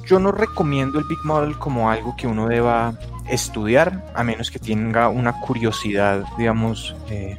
yo 0.06 0.20
no 0.20 0.32
recomiendo 0.32 1.00
el 1.00 1.06
Big 1.08 1.20
Model 1.24 1.58
como 1.58 1.89
algo 1.89 2.16
que 2.16 2.28
uno 2.28 2.48
deba 2.48 2.94
estudiar, 3.30 4.06
a 4.14 4.24
menos 4.24 4.52
que 4.52 4.60
tenga 4.60 5.10
una 5.10 5.39
curiosidad, 5.41 6.24
digamos, 6.38 6.96
eh, 7.10 7.38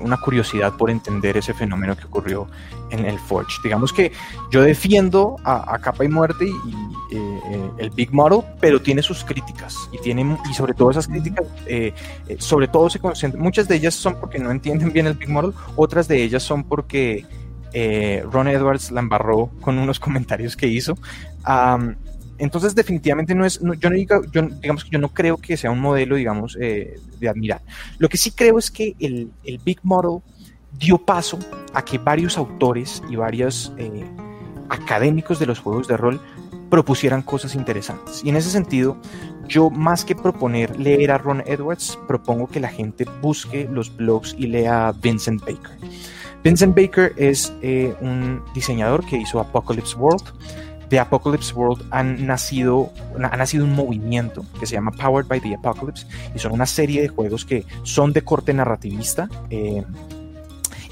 una 0.00 0.16
curiosidad 0.16 0.72
por 0.76 0.90
entender 0.90 1.36
ese 1.36 1.54
fenómeno 1.54 1.96
que 1.96 2.04
ocurrió 2.06 2.48
en 2.90 3.04
el 3.04 3.18
Forge. 3.18 3.58
Digamos 3.62 3.92
que 3.92 4.12
yo 4.50 4.62
defiendo 4.62 5.36
a, 5.44 5.78
capa 5.78 6.04
y 6.04 6.08
muerte 6.08 6.46
y, 6.46 7.16
eh, 7.16 7.40
eh, 7.50 7.70
el 7.78 7.90
Big 7.90 8.12
Model, 8.12 8.42
pero 8.60 8.80
tiene 8.80 9.02
sus 9.02 9.24
críticas 9.24 9.76
y 9.92 9.98
tiene 9.98 10.36
y 10.50 10.54
sobre 10.54 10.74
todo 10.74 10.90
esas 10.90 11.06
críticas, 11.06 11.46
eh, 11.66 11.94
sobre 12.38 12.68
todo 12.68 12.90
se 12.90 12.98
concentran, 12.98 13.42
muchas 13.42 13.68
de 13.68 13.76
ellas 13.76 13.94
son 13.94 14.16
porque 14.20 14.38
no 14.38 14.50
entienden 14.50 14.92
bien 14.92 15.06
el 15.06 15.14
Big 15.14 15.28
Model, 15.28 15.52
otras 15.76 16.08
de 16.08 16.22
ellas 16.22 16.42
son 16.42 16.64
porque 16.64 17.24
Ron 18.30 18.48
Edwards 18.48 18.90
la 18.90 19.00
embarró 19.00 19.50
con 19.60 19.78
unos 19.78 20.00
comentarios 20.00 20.56
que 20.56 20.66
hizo. 20.66 20.96
Entonces, 22.40 22.74
definitivamente 22.74 23.34
no 23.34 23.44
es, 23.44 23.60
yo 23.60 23.90
no 23.90 23.96
digo, 23.96 24.22
yo, 24.32 24.42
digamos 24.42 24.84
que 24.84 24.90
yo 24.90 24.98
no 24.98 25.10
creo 25.10 25.36
que 25.36 25.56
sea 25.56 25.70
un 25.70 25.80
modelo, 25.80 26.16
digamos, 26.16 26.56
eh, 26.60 26.98
de 27.18 27.28
admirar. 27.28 27.60
Lo 27.98 28.08
que 28.08 28.16
sí 28.16 28.30
creo 28.30 28.58
es 28.58 28.70
que 28.70 28.96
el, 28.98 29.30
el, 29.44 29.58
Big 29.58 29.78
Model 29.82 30.22
dio 30.78 30.98
paso 30.98 31.38
a 31.74 31.84
que 31.84 31.98
varios 31.98 32.38
autores 32.38 33.02
y 33.10 33.16
varios 33.16 33.72
eh, 33.76 34.04
académicos 34.70 35.38
de 35.38 35.46
los 35.46 35.60
juegos 35.60 35.86
de 35.86 35.96
rol 35.96 36.20
propusieran 36.70 37.22
cosas 37.22 37.54
interesantes. 37.54 38.22
Y 38.24 38.30
en 38.30 38.36
ese 38.36 38.50
sentido, 38.50 38.96
yo 39.46 39.68
más 39.68 40.04
que 40.04 40.14
proponer 40.14 40.78
leer 40.78 41.10
a 41.10 41.18
Ron 41.18 41.42
Edwards, 41.44 41.98
propongo 42.08 42.46
que 42.46 42.60
la 42.60 42.68
gente 42.68 43.04
busque 43.20 43.68
los 43.70 43.94
blogs 43.94 44.34
y 44.38 44.46
lea 44.46 44.88
a 44.88 44.92
Vincent 44.92 45.40
Baker. 45.40 45.76
Vincent 46.42 46.74
Baker 46.74 47.12
es 47.16 47.52
eh, 47.60 47.94
un 48.00 48.42
diseñador 48.54 49.04
que 49.04 49.16
hizo 49.16 49.40
Apocalypse 49.40 49.94
World 49.96 50.24
de 50.90 50.98
Apocalypse 50.98 51.54
World 51.54 51.86
han 51.90 52.26
nacido, 52.26 52.92
ha 53.16 53.36
nacido 53.36 53.64
un 53.64 53.74
movimiento 53.74 54.44
que 54.58 54.66
se 54.66 54.74
llama 54.74 54.90
Powered 54.90 55.28
by 55.28 55.40
the 55.40 55.54
Apocalypse 55.54 56.06
y 56.34 56.38
son 56.40 56.52
una 56.52 56.66
serie 56.66 57.00
de 57.00 57.08
juegos 57.08 57.44
que 57.44 57.64
son 57.84 58.12
de 58.12 58.22
corte 58.22 58.52
narrativista. 58.52 59.28
Eh, 59.48 59.84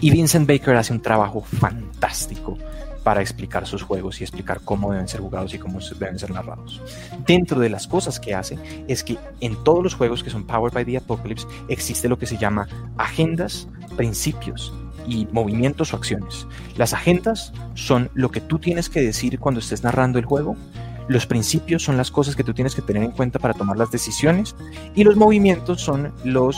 y 0.00 0.10
Vincent 0.12 0.48
Baker 0.48 0.76
hace 0.76 0.92
un 0.92 1.02
trabajo 1.02 1.42
fantástico 1.42 2.56
para 3.02 3.20
explicar 3.20 3.66
sus 3.66 3.82
juegos 3.82 4.20
y 4.20 4.24
explicar 4.24 4.60
cómo 4.64 4.92
deben 4.92 5.08
ser 5.08 5.20
jugados 5.20 5.52
y 5.54 5.58
cómo 5.58 5.80
deben 5.98 6.18
ser 6.18 6.30
narrados. 6.30 6.80
Dentro 7.26 7.58
de 7.58 7.68
las 7.68 7.88
cosas 7.88 8.20
que 8.20 8.34
hace 8.34 8.56
es 8.86 9.02
que 9.02 9.18
en 9.40 9.56
todos 9.64 9.82
los 9.82 9.94
juegos 9.94 10.22
que 10.22 10.30
son 10.30 10.46
Powered 10.46 10.74
by 10.74 10.84
the 10.84 10.98
Apocalypse 10.98 11.46
existe 11.68 12.08
lo 12.08 12.18
que 12.18 12.26
se 12.26 12.36
llama 12.36 12.68
agendas, 12.96 13.66
principios 13.96 14.72
y 15.08 15.26
movimientos 15.32 15.92
o 15.92 15.96
acciones. 15.96 16.46
Las 16.76 16.92
agendas 16.92 17.52
son 17.74 18.10
lo 18.14 18.30
que 18.30 18.40
tú 18.40 18.58
tienes 18.58 18.88
que 18.88 19.00
decir 19.00 19.38
cuando 19.38 19.60
estés 19.60 19.82
narrando 19.82 20.18
el 20.18 20.24
juego. 20.24 20.56
Los 21.08 21.26
principios 21.26 21.82
son 21.82 21.96
las 21.96 22.10
cosas 22.10 22.36
que 22.36 22.44
tú 22.44 22.52
tienes 22.52 22.74
que 22.74 22.82
tener 22.82 23.02
en 23.02 23.12
cuenta 23.12 23.38
para 23.38 23.54
tomar 23.54 23.78
las 23.78 23.90
decisiones. 23.90 24.54
Y 24.94 25.04
los 25.04 25.16
movimientos 25.16 25.80
son 25.80 26.12
los, 26.24 26.56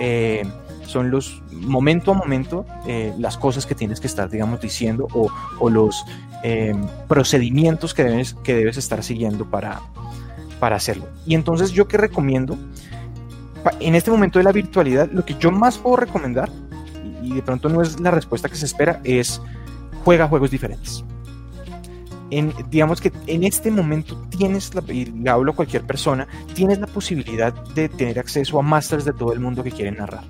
eh, 0.00 0.42
son 0.86 1.10
los 1.10 1.42
momento 1.52 2.12
a 2.12 2.14
momento, 2.14 2.64
eh, 2.86 3.12
las 3.18 3.36
cosas 3.36 3.66
que 3.66 3.74
tienes 3.74 4.00
que 4.00 4.06
estar, 4.06 4.30
digamos, 4.30 4.60
diciendo 4.60 5.06
o, 5.12 5.68
los 5.68 6.04
eh, 6.42 6.74
procedimientos 7.06 7.92
que 7.92 8.04
debes, 8.04 8.34
que 8.42 8.54
debes 8.54 8.78
estar 8.78 9.02
siguiendo 9.02 9.44
para, 9.50 9.80
para 10.58 10.76
hacerlo. 10.76 11.06
Y 11.26 11.34
entonces 11.34 11.72
yo 11.72 11.86
que 11.86 11.98
recomiendo, 11.98 12.56
en 13.80 13.94
este 13.94 14.10
momento 14.10 14.38
de 14.38 14.44
la 14.44 14.52
virtualidad, 14.52 15.10
lo 15.12 15.26
que 15.26 15.34
yo 15.38 15.50
más 15.50 15.76
puedo 15.76 15.96
recomendar 15.96 16.50
y 17.30 17.34
de 17.34 17.42
pronto 17.42 17.68
no 17.68 17.80
es 17.80 18.00
la 18.00 18.10
respuesta 18.10 18.48
que 18.48 18.56
se 18.56 18.66
espera, 18.66 19.00
es 19.04 19.40
juega 20.04 20.26
juegos 20.26 20.50
diferentes. 20.50 21.04
En, 22.30 22.52
digamos 22.70 23.00
que 23.00 23.12
en 23.26 23.44
este 23.44 23.70
momento 23.70 24.16
tienes, 24.30 24.74
la, 24.74 24.82
y 24.92 25.12
hablo 25.28 25.54
cualquier 25.54 25.84
persona, 25.84 26.26
tienes 26.54 26.78
la 26.78 26.86
posibilidad 26.86 27.52
de 27.52 27.88
tener 27.88 28.18
acceso 28.18 28.58
a 28.58 28.62
masters 28.62 29.04
de 29.04 29.12
todo 29.12 29.32
el 29.32 29.40
mundo 29.40 29.62
que 29.62 29.70
quieren 29.70 29.96
narrar. 29.96 30.24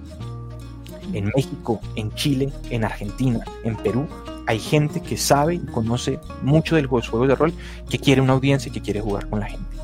En 1.13 1.31
México, 1.35 1.81
en 1.97 2.13
Chile, 2.13 2.53
en 2.71 2.85
Argentina, 2.85 3.41
en 3.65 3.77
Perú, 3.77 4.07
hay 4.47 4.59
gente 4.59 5.01
que 5.01 5.17
sabe 5.17 5.55
y 5.55 5.59
conoce 5.59 6.21
mucho 6.43 6.77
de 6.77 6.83
los 6.83 7.09
juegos 7.09 7.29
de 7.29 7.35
rol, 7.35 7.53
que 7.89 7.99
quiere 7.99 8.21
una 8.21 8.35
audiencia 8.35 8.69
y 8.69 8.73
que 8.73 8.81
quiere 8.81 9.01
jugar 9.01 9.29
con 9.29 9.41
la 9.41 9.47
gente. 9.47 9.77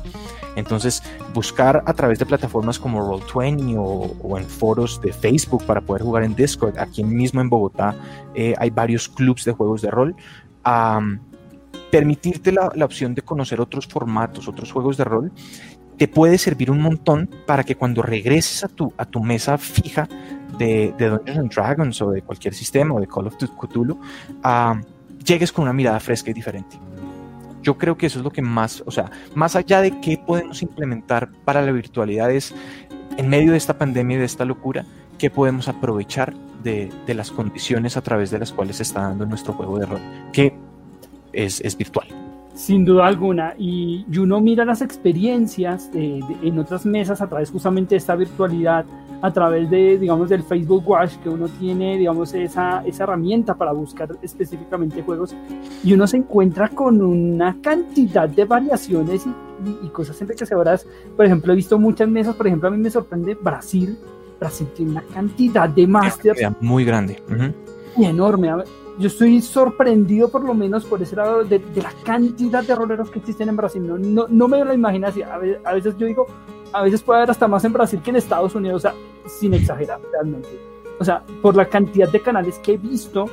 Entonces, 0.57 1.03
buscar 1.35 1.83
a 1.85 1.93
través 1.93 2.17
de 2.17 2.25
plataformas 2.25 2.79
como 2.79 2.99
Roll20 2.99 3.75
o, 3.77 4.37
en 4.39 4.45
foros 4.45 4.99
de 4.99 5.13
Facebook 5.13 5.63
para 5.65 5.81
poder 5.81 6.01
jugar 6.01 6.23
en 6.23 6.35
Discord. 6.35 6.79
Aquí 6.79 7.03
mismo 7.03 7.41
en 7.41 7.47
Bogotá 7.47 7.95
eh, 8.33 8.55
hay 8.57 8.71
varios 8.71 9.07
clubs 9.07 9.45
de 9.45 9.51
juegos 9.51 9.83
de 9.83 9.91
rol. 9.91 10.15
permitirte 11.91 12.51
la, 12.51 12.71
opción 12.83 13.13
de 13.13 13.21
conocer 13.21 13.61
otros 13.61 13.87
formatos, 13.87 14.47
otros 14.47 14.71
juegos 14.71 14.97
de 14.97 15.03
rol, 15.03 15.31
te 15.95 16.07
puede 16.07 16.39
servir 16.39 16.71
un 16.71 16.81
montón 16.81 17.29
para 17.45 17.63
que 17.63 17.75
cuando 17.75 18.01
regreses 18.01 18.63
a 18.63 18.67
tu, 18.67 18.91
a 18.97 19.05
tu 19.05 19.23
mesa 19.23 19.59
fija 19.59 20.09
de, 20.57 20.91
Dungeons 20.97 21.37
and 21.37 21.53
Dragons 21.53 22.01
o 22.01 22.09
de 22.09 22.23
cualquier 22.23 22.55
sistema 22.55 22.95
o 22.95 22.99
de 22.99 23.07
Call 23.07 23.27
of 23.27 23.35
Cthulhu, 23.35 23.99
llegues 25.23 25.51
con 25.51 25.63
una 25.63 25.73
mirada 25.73 25.99
fresca 25.99 26.31
y 26.31 26.33
diferente 26.33 26.79
yo 27.67 27.77
creo 27.77 27.97
que 27.97 28.05
eso 28.05 28.19
es 28.19 28.23
lo 28.23 28.31
que 28.31 28.41
más, 28.41 28.81
o 28.85 28.91
sea, 28.91 29.11
más 29.35 29.57
allá 29.57 29.81
de 29.81 29.99
qué 29.99 30.17
podemos 30.17 30.61
implementar 30.61 31.29
para 31.43 31.61
la 31.61 31.73
virtualidad 31.73 32.31
es, 32.31 32.55
en 33.17 33.27
medio 33.27 33.51
de 33.51 33.57
esta 33.57 33.77
pandemia 33.77 34.15
y 34.15 34.19
de 34.19 34.25
esta 34.25 34.45
locura, 34.45 34.85
qué 35.17 35.29
podemos 35.29 35.67
aprovechar 35.67 36.33
de, 36.63 36.89
las 37.07 37.29
condiciones 37.29 37.97
a 37.97 38.01
través 38.01 38.31
de 38.31 38.39
las 38.39 38.53
cuales 38.53 38.77
se 38.77 38.83
está 38.83 39.01
dando 39.01 39.25
nuestro 39.25 39.51
juego 39.51 39.79
de 39.79 39.85
rol, 39.85 39.99
que 40.31 40.53
es, 41.33 41.77
virtual. 41.77 42.07
Sin 42.57 42.85
duda 42.85 43.05
alguna. 43.05 43.53
Y, 43.55 44.03
uno 44.17 44.41
mira 44.41 44.65
las 44.65 44.81
experiencias 44.81 45.91
en 45.93 46.57
otras 46.57 46.87
mesas 46.87 47.21
a 47.21 47.27
través 47.27 47.51
justamente 47.51 47.93
de 47.93 47.97
esta 47.97 48.15
virtualidad, 48.15 48.83
a 49.21 49.31
través 49.31 49.69
de, 49.69 49.99
digamos, 49.99 50.27
del 50.29 50.41
Facebook 50.41 50.83
Watch, 50.89 51.17
que 51.17 51.29
uno 51.29 51.47
tiene, 51.47 51.99
digamos, 51.99 52.33
esa, 52.33 52.83
esa 52.83 53.03
herramienta 53.03 53.53
para 53.53 53.73
buscar 53.73 54.09
específicamente 54.23 55.03
juegos, 55.03 55.35
y 55.83 55.93
uno 55.93 56.07
se 56.07 56.17
encuentra 56.17 56.69
con 56.69 56.99
una 56.99 57.61
cantidad 57.61 58.27
de 58.27 58.45
variaciones 58.45 59.27
y, 59.27 59.85
y, 59.85 59.89
cosas 59.89 60.19
enriquecedoras. 60.19 60.87
Por 61.15 61.27
ejemplo, 61.27 61.53
he 61.53 61.55
visto 61.55 61.77
muchas 61.77 62.09
mesas, 62.09 62.33
por 62.33 62.47
ejemplo, 62.47 62.69
a 62.69 62.71
mí 62.71 62.77
me 62.77 62.89
sorprende 62.89 63.35
Brasil. 63.35 63.95
Brasil 64.39 64.67
tiene 64.75 64.91
una 64.93 65.03
cantidad 65.13 65.69
de 65.69 65.85
masters. 65.85 66.41
Muy 66.59 66.85
grande. 66.85 67.21
Y 67.95 68.05
enorme 68.05 68.49
yo 68.97 69.07
estoy 69.07 69.41
sorprendido 69.41 70.29
por 70.29 70.43
lo 70.43 70.53
menos 70.53 70.85
por 70.85 71.01
ese 71.01 71.15
lado 71.15 71.43
de, 71.43 71.61
la 71.75 71.91
cantidad 72.03 72.63
de 72.63 72.75
roleros 72.75 73.09
que 73.09 73.19
existen 73.19 73.49
en 73.49 73.55
Brasil. 73.55 73.85
No, 73.85 73.97
no, 73.97 74.25
no 74.27 74.47
me 74.47 74.63
lo 74.63 74.73
imagino 74.73 75.07
así. 75.07 75.21
A 75.21 75.37
veces, 75.37 75.59
a 75.63 75.73
veces, 75.73 75.97
yo 75.97 76.07
digo, 76.07 76.25
a 76.73 76.83
veces 76.83 77.01
puede 77.03 77.19
haber 77.19 77.31
hasta 77.31 77.47
más 77.47 77.63
en 77.65 77.73
Brasil 77.73 78.01
que 78.03 78.09
en 78.09 78.15
Estados 78.15 78.55
Unidos, 78.55 78.85
o 78.85 78.89
sea, 78.89 78.95
sin 79.27 79.53
exagerar 79.53 79.99
realmente. 80.11 80.49
O 80.99 81.05
sea, 81.05 81.23
por 81.41 81.55
la 81.55 81.65
cantidad 81.65 82.09
de 82.09 82.21
canales 82.21 82.57
que 82.59 82.73
he 82.73 82.77
visto 82.77 83.29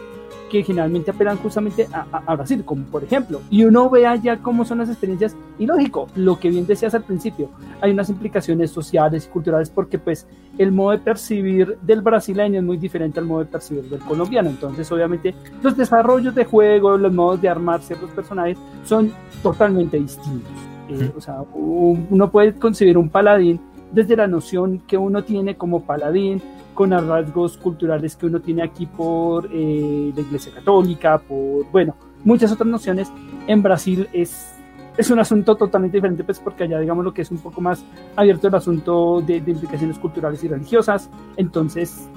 que 0.55 0.63
generalmente 0.63 1.11
apelan 1.11 1.37
justamente 1.39 1.89
a, 1.93 2.37
Brasil, 2.37 2.63
como 2.65 2.85
por 2.85 3.03
ejemplo, 3.03 3.41
y 3.51 3.65
uno 3.65 3.91
ve 3.91 4.07
allá 4.07 4.39
cómo 4.39 4.65
son 4.65 4.79
las 4.79 4.89
experiencias, 4.89 5.35
y 5.59 5.67
lógico, 5.67 6.07
lo 6.15 6.39
que 6.39 6.49
bien 6.49 6.65
decías 6.65 6.95
al 6.95 7.03
principio, 7.03 7.51
hay 7.81 7.91
unas 7.91 8.09
implicaciones 8.09 8.71
sociales 8.71 9.27
y 9.27 9.33
culturales 9.33 9.69
porque 9.69 9.99
pues 9.99 10.29
el 10.57 10.71
modo 10.71 10.93
de 10.93 10.99
percibir 10.99 11.77
del 11.83 12.03
brasileño 12.03 12.61
es 12.61 12.65
muy 12.65 12.77
diferente 12.77 13.19
al 13.19 13.27
modo 13.27 13.41
de 13.41 13.47
percibir 13.47 13.83
del 13.91 13.99
colombiano, 13.99 14.49
entonces 14.49 14.91
obviamente 14.93 15.35
los 15.61 15.77
desarrollos 15.77 16.37
de 16.37 16.45
juego, 16.45 16.97
los 16.97 17.13
modos 17.13 17.43
de 17.43 17.49
armar 17.49 17.83
ciertos 17.83 18.11
personajes 18.11 18.57
son 18.85 19.13
totalmente 19.43 19.99
distintos. 19.99 20.53
Eh, 20.89 21.11
o 21.17 21.21
sea, 21.21 21.43
uno 21.53 22.31
puede 22.31 22.53
concebir 22.53 22.97
un 22.97 23.09
paladín 23.09 23.59
desde 23.95 24.17
la 24.17 24.27
noción 24.27 24.81
que 24.87 24.99
uno 24.99 25.23
tiene 25.23 25.57
como 25.57 25.85
paladín, 25.85 26.43
con 26.75 26.91
los 26.91 27.07
rasgos 27.07 27.57
culturales 27.57 28.17
que 28.17 28.27
uno 28.27 28.41
tiene 28.41 28.63
aquí 28.63 28.87
por 28.87 29.49
eh, 29.53 30.13
la 30.15 30.21
Iglesia 30.21 30.53
Católica, 30.53 31.19
por, 31.19 31.71
bueno, 31.71 31.95
muchas 32.25 32.53
otras 32.53 32.67
nociones. 32.67 33.11
En 33.47 33.63
Brasil 33.63 34.09
es, 34.13 34.55
es 34.97 35.11
un 35.11 35.21
asunto 35.21 35.55
totalmente 35.55 35.99
diferente, 35.99 36.25
pues 36.25 36.41
porque 36.41 36.65
allá 36.65 36.81
digamos 36.81 37.05
lo 37.05 37.15
que 37.15 37.23
es 37.23 37.31
un 37.31 37.39
poco 37.39 37.61
más 37.61 37.85
abierto 38.17 38.49
el 38.49 38.55
asunto 38.57 39.23
de, 39.25 39.37
implicaciones 39.37 39.99
culturales 39.99 40.43
y 40.43 40.49
religiosas. 40.49 41.09
Entonces, 41.37 42.09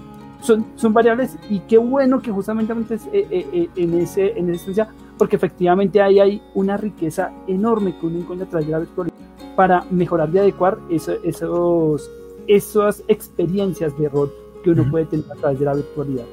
son, 0.42 0.66
son 0.76 0.94
variables 0.94 1.38
y 1.50 1.60
qué 1.62 1.78
bueno 1.78 2.20
que 2.20 2.32
justamente 2.32 2.74
eh, 3.14 3.28
eh, 3.32 3.70
en, 3.76 3.94
ese, 3.94 4.32
en 4.38 4.50
esa 4.50 4.70
instancia, 4.70 4.88
porque 5.18 5.36
efectivamente 5.36 6.02
ahí 6.02 6.20
hay 6.20 6.42
una 6.54 6.78
riqueza 6.78 7.32
enorme 7.48 7.96
que 8.00 8.06
uno 8.06 8.20
encuentra 8.20 8.48
a 8.48 8.50
través 8.50 8.68
de 8.68 8.72
la 8.72 8.80
virtualidad 8.80 9.16
para 9.56 9.84
mejorar 9.90 10.30
y 10.34 10.38
adecuar 10.38 10.78
esos, 10.90 12.10
esas 12.48 13.04
experiencias 13.08 13.98
de 13.98 14.10
rol 14.10 14.32
que 14.64 14.72
uno 14.72 14.90
puede 14.90 15.06
tener 15.06 15.26
a 15.32 15.36
través 15.36 15.60
de 15.60 15.66
la 15.66 15.74
virtualidad. 15.74 16.26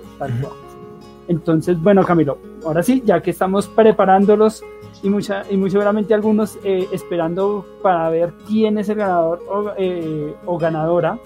Entonces, 1.26 1.80
bueno, 1.80 2.04
Camilo, 2.04 2.38
ahora 2.66 2.82
sí, 2.82 3.02
ya 3.04 3.22
que 3.22 3.30
estamos 3.30 3.66
preparándolos 3.68 4.62
y, 5.02 5.08
mucha, 5.08 5.42
y 5.50 5.56
muy 5.56 5.70
seguramente 5.70 6.12
algunos 6.12 6.58
eh, 6.64 6.86
esperando 6.92 7.64
para 7.82 8.10
ver 8.10 8.34
quién 8.46 8.78
es 8.78 8.88
el 8.90 8.96
ganador 8.96 9.42
o, 9.48 9.72
eh, 9.78 10.34
o, 10.44 10.58
ganadora 10.58 11.18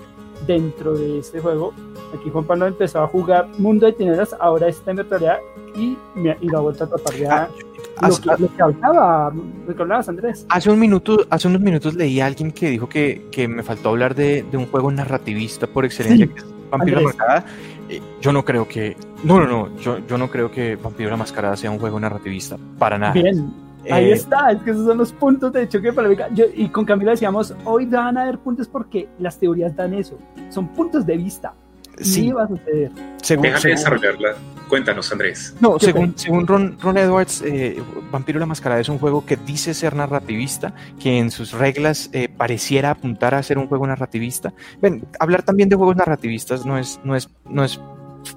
dentro 0.46 0.94
de 0.94 1.18
este 1.18 1.40
juego. 1.40 1.72
Aquí 2.14 2.30
Juan 2.30 2.44
Pablo 2.44 2.66
empezó 2.66 3.02
a 3.02 3.06
jugar 3.06 3.48
Mundo 3.58 3.86
de 3.86 3.92
Tinieblas, 3.92 4.34
ahora 4.40 4.68
está 4.68 4.90
en 4.90 4.98
virtualidad 4.98 5.38
y, 5.76 5.96
y 6.40 6.48
lo 6.48 6.58
ha 6.58 6.60
vuelto 6.62 6.84
a 6.84 6.86
tratar 6.88 7.14
ya. 7.14 7.48
Ah, 8.00 8.08
lo, 8.08 8.48
que, 8.48 8.62
hablaba, 8.62 9.32
lo 9.66 9.74
que 9.74 9.82
hablabas, 9.82 10.08
Andrés. 10.08 10.46
Hace, 10.48 10.70
un 10.70 10.78
minuto, 10.78 11.26
hace 11.30 11.48
unos 11.48 11.60
minutos 11.60 11.94
leí 11.94 12.20
a 12.20 12.26
alguien 12.26 12.52
que 12.52 12.70
dijo 12.70 12.88
que, 12.88 13.26
que 13.32 13.48
me 13.48 13.62
faltó 13.62 13.88
hablar 13.88 14.14
de, 14.14 14.44
de, 14.44 14.56
un 14.56 14.66
juego 14.66 14.90
narrativista 14.90 15.66
por 15.66 15.84
excelencia, 15.84 16.26
que 16.28 16.38
es 16.38 16.46
Vampiro 16.70 17.00
la 17.00 17.06
Mascarada. 17.06 17.44
Eh, 17.88 18.00
yo 18.20 18.32
no 18.32 18.44
creo 18.44 18.68
que. 18.68 18.96
No, 19.24 19.40
no, 19.40 19.46
no. 19.46 19.76
Yo, 19.78 19.98
yo 20.06 20.16
no 20.16 20.30
creo 20.30 20.50
que 20.50 20.76
Vampiro 20.76 21.10
la 21.10 21.16
Mascarada 21.16 21.56
sea 21.56 21.70
un 21.70 21.78
juego 21.78 21.98
narrativista. 21.98 22.56
Para 22.78 22.98
nada. 22.98 23.14
Bien. 23.14 23.52
Ahí 23.90 24.06
eh, 24.06 24.12
está, 24.12 24.50
es 24.50 24.62
que 24.62 24.70
esos 24.70 24.86
son 24.86 24.98
los 24.98 25.12
puntos 25.12 25.52
de 25.52 25.68
choque 25.68 25.92
para 25.92 26.28
yo, 26.30 26.44
Y 26.54 26.68
con 26.68 26.84
Camila 26.84 27.12
decíamos, 27.12 27.54
hoy 27.64 27.86
van 27.86 28.18
a 28.18 28.22
haber 28.22 28.38
puntos 28.38 28.68
porque 28.68 29.08
las 29.18 29.38
teorías 29.38 29.74
dan 29.74 29.94
eso. 29.94 30.18
Son 30.50 30.68
puntos 30.68 31.06
de 31.06 31.16
vista. 31.16 31.54
Sí, 32.00 32.30
va 32.30 32.44
a 32.44 32.48
suceder. 32.48 32.90
Déjame 33.28 33.70
desarrollarla. 33.70 34.36
Cuéntanos, 34.68 35.10
Andrés. 35.10 35.54
No, 35.60 35.78
según, 35.78 36.12
según 36.16 36.46
Ron, 36.46 36.98
Edwards, 36.98 37.42
eh, 37.42 37.82
Vampiro 38.12 38.38
la 38.38 38.46
Mascarada 38.46 38.80
es 38.80 38.88
un 38.88 38.98
juego 38.98 39.24
que 39.24 39.36
dice 39.36 39.72
ser 39.72 39.96
narrativista, 39.96 40.74
que 41.00 41.18
en 41.18 41.30
sus 41.30 41.52
reglas 41.52 42.10
eh, 42.12 42.28
pareciera 42.28 42.90
apuntar 42.90 43.34
a 43.34 43.42
ser 43.42 43.58
un 43.58 43.66
juego 43.66 43.86
narrativista. 43.86 44.52
Ven, 44.80 45.06
hablar 45.18 45.42
también 45.42 45.68
de 45.68 45.76
juegos 45.76 45.96
narrativistas 45.96 46.66
no 46.66 46.78
es, 46.78 47.00
no 47.02 47.16
es, 47.16 47.30
no 47.48 47.64
es, 47.64 47.80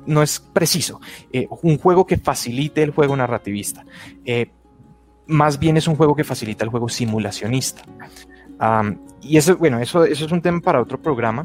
no 0.05 0.24
es 0.24 0.39
preciso. 0.39 1.01
Eh, 1.34 1.47
un 1.62 1.78
juego 1.78 2.07
que 2.07 2.18
facilite 2.18 2.82
el 2.82 2.91
juego 2.91 3.16
narrativista. 3.16 3.86
más 5.28 5.59
bien 5.59 5.78
es 5.78 5.88
un 5.88 5.95
juego 5.95 6.16
que 6.16 6.24
facilita 6.24 6.64
el 6.64 6.70
juego 6.70 6.88
simulacionista. 6.88 7.84
Y 9.22 9.38
eso, 9.38 9.57
bueno, 9.57 9.80
eso, 9.80 10.03
eso 10.05 10.26
es 10.26 10.32
un 10.32 10.41
tema 10.41 10.59
para 10.59 10.82
otro 10.82 10.99
programa, 10.99 11.43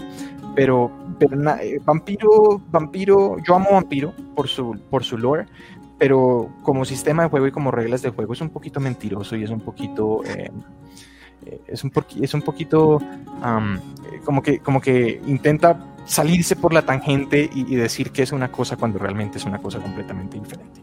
pero, 0.56 0.90
eh, 1.60 1.78
Vampiro, 1.84 2.60
Vampiro, 2.70 3.36
yo 3.46 3.54
amo 3.54 3.72
Vampiro 3.72 4.14
por 4.34 4.48
su, 4.48 4.78
por 4.90 5.04
su 5.04 5.18
lore, 5.18 5.46
pero 5.98 6.50
como 6.62 6.84
sistema 6.84 7.24
de 7.24 7.28
juego 7.28 7.46
y 7.46 7.52
como 7.52 7.70
reglas 7.70 8.02
de 8.02 8.10
juego 8.10 8.32
es 8.32 8.40
un 8.40 8.48
poquito 8.48 8.80
mentiroso 8.80 9.36
y 9.36 9.44
es 9.44 9.50
un 9.50 9.60
poquito... 9.60 10.24
Eh, 10.24 10.50
eh, 11.44 11.60
es, 11.68 11.84
un 11.84 11.92
es 12.20 12.34
un 12.34 12.42
poquito 12.42 12.98
como, 14.24 14.42
que, 14.42 14.58
como 14.60 14.80
que 14.80 15.20
intenta 15.26 15.78
salirse 16.06 16.56
por 16.56 16.72
la 16.72 16.82
tangente 16.82 17.48
y, 17.52 17.76
decir 17.76 18.10
que 18.10 18.22
es 18.22 18.32
una 18.32 18.50
cosa 18.50 18.76
cuando 18.76 18.98
realmente 18.98 19.36
es 19.36 19.44
una 19.44 19.58
cosa 19.58 19.78
completamente 19.78 20.40
diferente. 20.40 20.80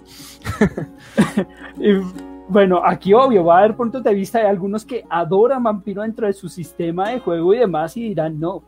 bueno, 2.49 2.81
aquí 2.83 3.13
obvio 3.13 3.45
va 3.45 3.55
a 3.55 3.59
haber 3.59 3.75
puntos 3.75 4.03
de 4.03 4.13
vista 4.13 4.39
de 4.39 4.47
algunos 4.47 4.85
que 4.85 5.05
adoran 5.09 5.63
Vampiro 5.63 6.01
dentro 6.01 6.27
de 6.27 6.33
su 6.33 6.49
sistema 6.49 7.09
de 7.09 7.19
juego 7.19 7.53
y 7.53 7.59
demás 7.59 7.95
y 7.95 8.09
dirán, 8.09 8.39
no, 8.39 8.63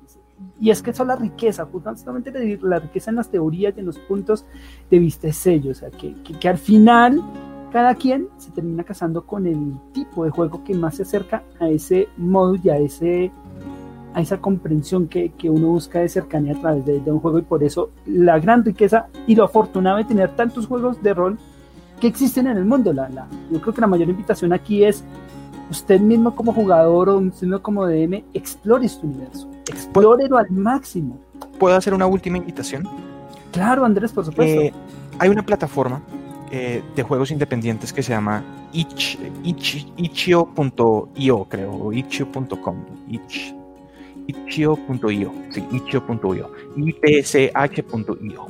y 0.59 0.69
es 0.69 0.81
que 0.81 0.91
eso 0.91 1.03
es 1.03 1.07
la 1.07 1.15
riqueza, 1.15 1.65
justamente 1.65 2.57
la 2.61 2.79
riqueza 2.79 3.09
en 3.09 3.17
las 3.17 3.29
teorías 3.29 3.73
y 3.75 3.79
en 3.79 3.85
los 3.85 3.99
puntos 3.99 4.45
de 4.89 4.99
vista 4.99 5.27
es 5.27 5.45
ello, 5.47 5.71
o 5.71 5.73
sea, 5.73 5.89
que, 5.91 6.15
que, 6.39 6.49
al 6.49 6.57
final 6.57 7.21
cada 7.71 7.95
quien 7.95 8.29
se 8.37 8.51
termina 8.51 8.83
casando 8.83 9.25
con 9.25 9.47
el 9.47 9.73
tipo 9.91 10.23
de 10.23 10.31
juego 10.31 10.63
que 10.63 10.73
más 10.73 10.95
se 10.95 11.03
acerca 11.03 11.43
a 11.59 11.67
ese 11.67 12.07
modo 12.17 12.55
y 12.61 12.69
a, 12.69 12.77
ese, 12.77 13.31
a 14.13 14.21
esa 14.21 14.37
comprensión 14.37 15.07
que, 15.07 15.29
que 15.29 15.49
uno 15.49 15.67
busca 15.67 15.99
de 15.99 16.09
cercanía 16.09 16.53
a 16.53 16.61
través 16.61 16.85
de, 16.85 17.11
un 17.11 17.19
juego 17.19 17.39
y 17.39 17.43
por 17.43 17.63
eso 17.63 17.89
la 18.05 18.39
gran 18.39 18.63
riqueza 18.63 19.07
y 19.27 19.35
lo 19.35 19.43
afortunado 19.43 19.97
de 19.97 20.05
tener 20.05 20.35
tantos 20.35 20.67
juegos 20.67 21.01
de 21.03 21.13
rol 21.13 21.37
que 21.99 22.07
existen 22.07 22.47
en 22.47 22.57
el 22.57 22.65
mundo. 22.65 22.93
La, 22.93 23.09
la, 23.09 23.27
yo 23.51 23.61
creo 23.61 23.73
que 23.73 23.81
la 23.81 23.87
mayor 23.87 24.09
invitación 24.09 24.53
aquí 24.53 24.83
es 24.83 25.03
usted 25.69 25.99
mismo 25.99 26.35
como 26.35 26.53
jugador 26.53 27.09
o 27.09 27.17
usted 27.17 27.47
mismo 27.47 27.61
como 27.61 27.85
DM, 27.87 28.23
explore 28.33 28.85
este 28.85 29.05
universo, 29.05 29.49
explórelo 29.69 30.37
al 30.37 30.49
máximo. 30.51 31.17
¿Puedo 31.59 31.75
hacer 31.75 31.93
una 31.93 32.05
última 32.05 32.37
invitación? 32.37 32.87
Claro, 33.51 33.85
Andrés, 33.85 34.11
por 34.11 34.25
supuesto. 34.25 34.61
Eh, 34.61 34.73
hay 35.17 35.29
una 35.29 35.43
plataforma 35.43 36.01
eh, 36.51 36.83
de 36.95 37.03
juegos 37.03 37.31
independientes 37.31 37.91
que 37.91 38.03
se 38.03 38.11
llama 38.11 38.43
itch.io, 38.73 39.35
creo, 41.49 41.71
o 41.71 41.93
itch.com. 41.93 42.75
itch.io, 44.27 45.33
sí, 45.51 45.63
itch.io, 45.71 46.51
ipsh.io. 46.75 48.47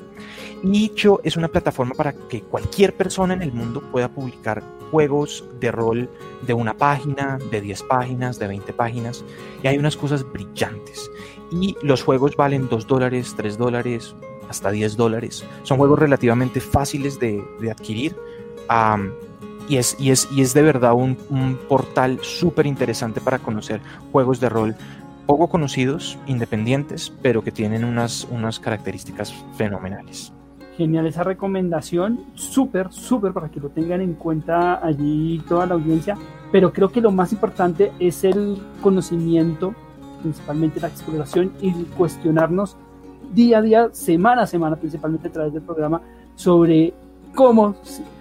Itch.io 0.74 1.20
es 1.24 1.38
una 1.38 1.48
plataforma 1.48 1.94
para 1.94 2.14
que 2.14 2.42
cualquier 2.42 2.96
persona 2.96 3.34
en 3.34 3.42
el 3.42 3.52
mundo 3.52 3.82
pueda 3.92 4.10
publicar 4.10 4.64
juegos 4.92 5.44
de 5.60 5.72
rol 5.72 6.10
de 6.46 6.54
una 6.54 6.74
página, 6.74 7.38
de 7.52 7.62
10 7.62 7.84
páginas, 7.84 8.40
de 8.40 8.48
20 8.48 8.74
páginas, 8.74 9.24
y 9.62 9.68
hay 9.68 9.78
unas 9.78 9.98
cosas 9.98 10.24
brillantes. 10.32 11.10
Y 11.52 11.76
los 11.82 12.04
juegos 12.04 12.36
valen 12.36 12.70
2 12.70 12.88
dólares, 12.88 13.34
3 13.36 13.58
dólares, 13.58 14.16
hasta 14.50 14.72
10 14.72 14.96
dólares. 14.96 15.46
Son 15.64 15.78
juegos 15.78 16.00
relativamente 16.00 16.60
fáciles 16.60 17.20
de, 17.20 17.44
adquirir. 17.70 18.16
y, 19.68 19.78
es, 19.78 20.54
de 20.54 20.62
verdad 20.62 20.94
un, 20.94 21.60
portal 21.68 22.20
súper 22.22 22.66
interesante 22.66 23.22
para 23.22 23.40
conocer 23.40 23.82
juegos 24.12 24.40
de 24.40 24.50
rol 24.50 24.76
poco 25.26 25.50
conocidos, 25.50 26.20
independientes, 26.28 27.12
pero 27.22 27.44
que 27.44 27.52
tienen 27.52 27.84
unas 27.84 28.60
características 28.60 29.34
fenomenales. 29.58 30.32
Genial 30.78 31.08
esa 31.08 31.24
recomendación, 31.24 32.20
súper, 32.36 32.92
súper 32.92 33.32
para 33.32 33.50
que 33.50 33.62
lo 33.62 33.70
tengan 33.70 34.02
en 34.02 34.14
cuenta 34.14 34.86
allí 34.86 35.42
toda 35.48 35.66
la 35.66 35.76
audiencia, 35.76 36.18
pero 36.52 36.74
creo 36.74 36.90
que 36.90 37.00
lo 37.00 37.12
más 37.12 37.32
importante 37.32 37.94
es 38.00 38.26
el 38.26 38.62
conocimiento, 38.82 39.74
principalmente 40.22 40.82
la 40.82 40.90
exploración 40.90 41.54
y 41.62 41.72
cuestionarnos 41.98 42.76
día 43.34 43.60
a 43.60 43.62
día, 43.62 43.90
semana 43.94 44.44
a 44.44 44.48
semana, 44.48 44.76
principalmente 44.76 45.30
a 45.30 45.32
través 45.32 45.54
del 45.54 45.62
programa, 45.62 46.02
sobre 46.36 46.94
cómo 47.34 47.76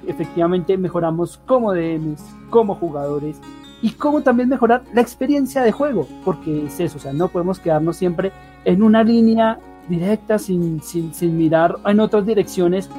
efectivamente 0.06 0.76
mejoramos 0.78 1.38
como 1.46 1.72
DMs, 1.72 2.22
como 2.50 2.76
jugadores 2.76 3.36
y 3.82 3.90
cómo 3.90 4.22
también 4.22 4.48
mejorar 4.48 4.82
la 4.92 5.00
experiencia 5.00 5.62
de 5.62 5.72
juego, 5.72 6.06
porque 6.24 6.66
es 6.66 6.78
eso, 6.78 6.98
o 6.98 7.00
sea, 7.00 7.12
no 7.12 7.28
podemos 7.28 7.58
quedarnos 7.58 7.96
siempre 7.96 8.32
en 8.64 8.82
una 8.82 9.02
línea 9.02 9.58
directa 9.88 10.38
sin, 10.38 10.82
sin, 10.82 11.12
sin 11.14 11.36
mirar 11.36 11.76
en 11.84 12.00
otras 12.00 12.26
direcciones 12.26 12.90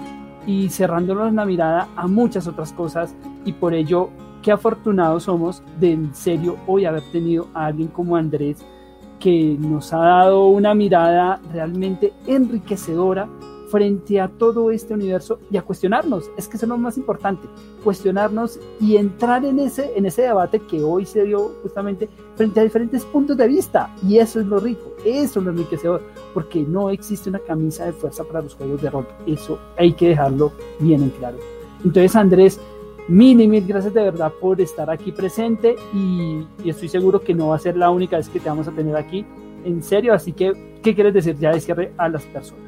y 0.45 0.69
cerrándonos 0.69 1.33
la 1.33 1.45
mirada 1.45 1.87
a 1.95 2.07
muchas 2.07 2.47
otras 2.47 2.71
cosas 2.73 3.15
y 3.45 3.53
por 3.53 3.73
ello 3.73 4.09
qué 4.41 4.51
afortunados 4.51 5.23
somos 5.23 5.63
de 5.79 5.93
en 5.93 6.13
serio 6.13 6.57
hoy 6.67 6.85
haber 6.85 7.03
tenido 7.11 7.47
a 7.53 7.65
alguien 7.65 7.87
como 7.87 8.15
Andrés 8.15 8.63
que 9.19 9.57
nos 9.59 9.91
ha 9.91 9.97
dado 9.97 10.47
una 10.47 10.75
mirada 10.75 11.41
realmente 11.51 12.13
enriquecedora 12.27 13.27
frente 13.71 14.21
a 14.21 14.27
todo 14.27 14.71
este 14.71 14.93
universo 14.93 15.39
y 15.49 15.57
a 15.57 15.61
cuestionarnos. 15.61 16.29
Es 16.37 16.47
que 16.47 16.57
eso 16.57 16.65
es 16.65 16.69
lo 16.69 16.77
más 16.77 16.97
importante, 16.97 17.47
cuestionarnos 17.83 18.59
y 18.79 18.97
entrar 18.97 19.43
en 19.43 19.59
ese, 19.59 19.97
en 19.97 20.05
ese 20.05 20.23
debate 20.23 20.59
que 20.59 20.83
hoy 20.83 21.05
se 21.05 21.23
dio 21.23 21.53
justamente 21.63 22.07
frente 22.35 22.59
a 22.59 22.63
diferentes 22.63 23.03
puntos 23.05 23.37
de 23.37 23.47
vista. 23.47 23.93
Y 24.07 24.17
eso 24.17 24.39
es 24.39 24.45
lo 24.45 24.59
rico, 24.59 24.93
eso 25.05 25.39
es 25.39 25.45
lo 25.45 25.51
enriquecedor, 25.51 26.01
porque 26.33 26.61
no 26.61 26.89
existe 26.89 27.29
una 27.29 27.39
camisa 27.39 27.85
de 27.85 27.93
fuerza 27.93 28.23
para 28.23 28.41
los 28.41 28.55
juegos 28.55 28.81
de 28.81 28.89
rol. 28.89 29.07
Eso 29.25 29.59
hay 29.77 29.93
que 29.93 30.09
dejarlo 30.09 30.51
bien 30.79 31.03
en 31.03 31.09
claro. 31.11 31.37
Entonces, 31.83 32.15
Andrés, 32.15 32.59
mil 33.07 33.39
y 33.39 33.47
mil 33.47 33.65
gracias 33.65 33.93
de 33.93 34.01
verdad 34.01 34.31
por 34.41 34.59
estar 34.59 34.89
aquí 34.89 35.11
presente 35.11 35.75
y, 35.93 36.45
y 36.63 36.69
estoy 36.69 36.89
seguro 36.89 37.21
que 37.21 37.33
no 37.33 37.49
va 37.49 37.55
a 37.55 37.59
ser 37.59 37.77
la 37.77 37.89
única 37.89 38.17
vez 38.17 38.29
que 38.29 38.39
te 38.39 38.49
vamos 38.49 38.67
a 38.67 38.71
tener 38.71 38.95
aquí. 38.95 39.25
En 39.63 39.81
serio, 39.81 40.13
así 40.13 40.31
que, 40.31 40.53
¿qué 40.83 40.93
quieres 40.93 41.13
decir 41.13 41.37
ya 41.37 41.51
de 41.51 41.59
cierre 41.59 41.91
a 41.97 42.07
las 42.07 42.23
personas? 42.25 42.65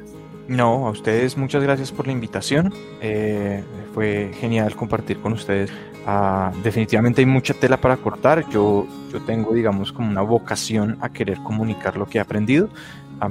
No, 0.48 0.86
a 0.86 0.90
ustedes 0.90 1.36
muchas 1.36 1.62
gracias 1.62 1.92
por 1.92 2.06
la 2.06 2.12
invitación. 2.12 2.72
Eh, 3.02 3.62
fue 3.92 4.30
genial 4.40 4.74
compartir 4.74 5.18
con 5.18 5.34
ustedes. 5.34 5.70
Ah, 6.06 6.52
definitivamente 6.62 7.20
hay 7.20 7.26
mucha 7.26 7.54
tela 7.54 7.80
para 7.80 7.96
cortar. 7.96 8.48
Yo, 8.50 8.86
yo 9.12 9.20
tengo, 9.22 9.52
digamos, 9.52 9.92
como 9.92 10.08
una 10.08 10.22
vocación 10.22 10.96
a 11.00 11.10
querer 11.10 11.38
comunicar 11.38 11.96
lo 11.96 12.06
que 12.06 12.18
he 12.18 12.20
aprendido 12.20 12.68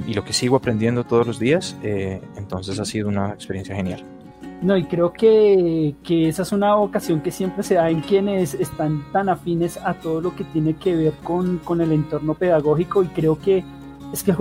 y 0.06 0.14
lo 0.14 0.24
que 0.24 0.32
sigo 0.32 0.56
aprendiendo 0.56 1.04
todos 1.04 1.26
los 1.26 1.38
días. 1.38 1.76
Eh, 1.82 2.20
entonces 2.36 2.78
ha 2.78 2.84
sido 2.84 3.08
una 3.08 3.30
experiencia 3.30 3.74
genial. 3.74 4.04
No, 4.60 4.76
y 4.76 4.84
creo 4.84 5.12
que, 5.12 5.94
que, 6.02 6.28
esa 6.28 6.42
es 6.42 6.50
una 6.50 6.74
vocación 6.74 7.20
que 7.20 7.30
siempre 7.30 7.62
se 7.62 7.74
da 7.74 7.90
en 7.90 8.00
quienes 8.00 8.54
están 8.54 9.04
tan 9.12 9.28
afines 9.28 9.76
a 9.76 9.94
todo 9.94 10.20
lo 10.20 10.34
que 10.34 10.42
tiene 10.42 10.74
que 10.74 10.96
ver 10.96 11.12
con, 11.22 11.58
con 11.58 11.80
el 11.80 11.92
entorno 11.92 12.34
pedagógico 12.34 13.04
y 13.04 13.06
creo 13.06 13.38
que 13.38 13.62
es 14.12 14.22
que 14.22 14.34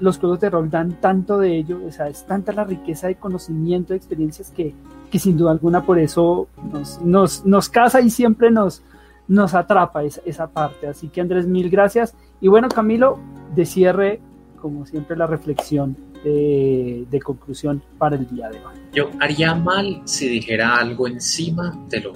los 0.00 0.18
juegos 0.18 0.40
de 0.40 0.50
rol 0.50 0.68
dan 0.70 1.00
tanto 1.00 1.38
de 1.38 1.56
ello, 1.56 1.80
o 1.86 1.90
sea, 1.92 2.08
es 2.08 2.26
tanta 2.26 2.52
la 2.52 2.64
riqueza 2.64 3.06
de 3.06 3.14
conocimiento, 3.14 3.92
de 3.92 3.96
experiencias 3.96 4.50
que, 4.50 4.74
que 5.14 5.20
sin 5.20 5.36
duda 5.36 5.52
alguna 5.52 5.86
por 5.86 6.00
eso 6.00 6.48
nos, 6.72 7.00
nos, 7.00 7.46
nos 7.46 7.68
casa 7.68 8.00
y 8.00 8.10
siempre 8.10 8.50
nos, 8.50 8.82
nos 9.28 9.54
atrapa 9.54 10.02
esa, 10.02 10.20
esa, 10.26 10.48
parte. 10.48 10.88
Así 10.88 11.06
que 11.06 11.20
Andrés, 11.20 11.46
mil 11.46 11.70
gracias. 11.70 12.16
Y 12.40 12.48
bueno, 12.48 12.68
Camilo, 12.68 13.20
de 13.54 13.64
cierre, 13.64 14.20
como 14.60 14.84
siempre, 14.86 15.16
la 15.16 15.28
reflexión 15.28 15.96
de, 16.24 17.06
de 17.08 17.20
conclusión 17.20 17.80
para 17.96 18.16
el 18.16 18.28
día 18.28 18.48
de 18.48 18.56
hoy. 18.56 18.74
Yo 18.92 19.08
haría 19.20 19.54
mal 19.54 20.02
si 20.04 20.26
dijera 20.26 20.74
algo 20.74 21.06
encima 21.06 21.78
de, 21.88 22.00
lo, 22.00 22.14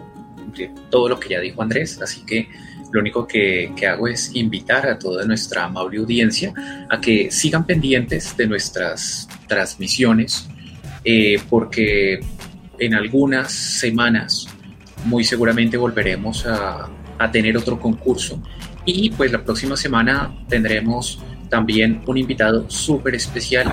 de 0.57 0.69
todo 0.91 1.11
lo 1.11 1.21
que 1.21 1.29
ya 1.29 1.39
dijo 1.39 1.63
Andrés, 1.63 2.03
así 2.03 2.27
que 2.27 2.49
lo 2.91 2.99
único 2.99 3.29
que, 3.29 3.73
que, 3.77 3.87
hago 3.87 4.09
es 4.09 4.35
invitar 4.35 4.89
a 4.89 4.99
toda 4.99 5.25
nuestra 5.25 5.67
amable 5.67 5.99
audiencia 5.99 6.53
a 6.91 7.01
que 7.01 7.31
sigan 7.31 7.65
pendientes 7.65 8.37
de 8.37 8.49
nuestras 8.49 9.29
transmisiones, 9.47 10.49
eh, 11.05 11.41
porque 11.49 12.19
en 12.79 12.95
algunas 12.95 13.53
semanas 13.53 14.49
muy 15.05 15.25
seguramente 15.25 15.77
volveremos 15.77 16.47
a, 16.47 16.91
tener 17.33 17.57
otro 17.57 17.81
concurso 17.81 18.41
y 18.85 19.11
pues 19.11 19.33
la 19.33 19.43
próxima 19.43 19.77
semana 19.77 20.33
tendremos 20.49 21.21
también 21.49 22.01
un 22.07 22.17
invitado 22.17 22.71
súper 22.71 23.17
especial 23.17 23.69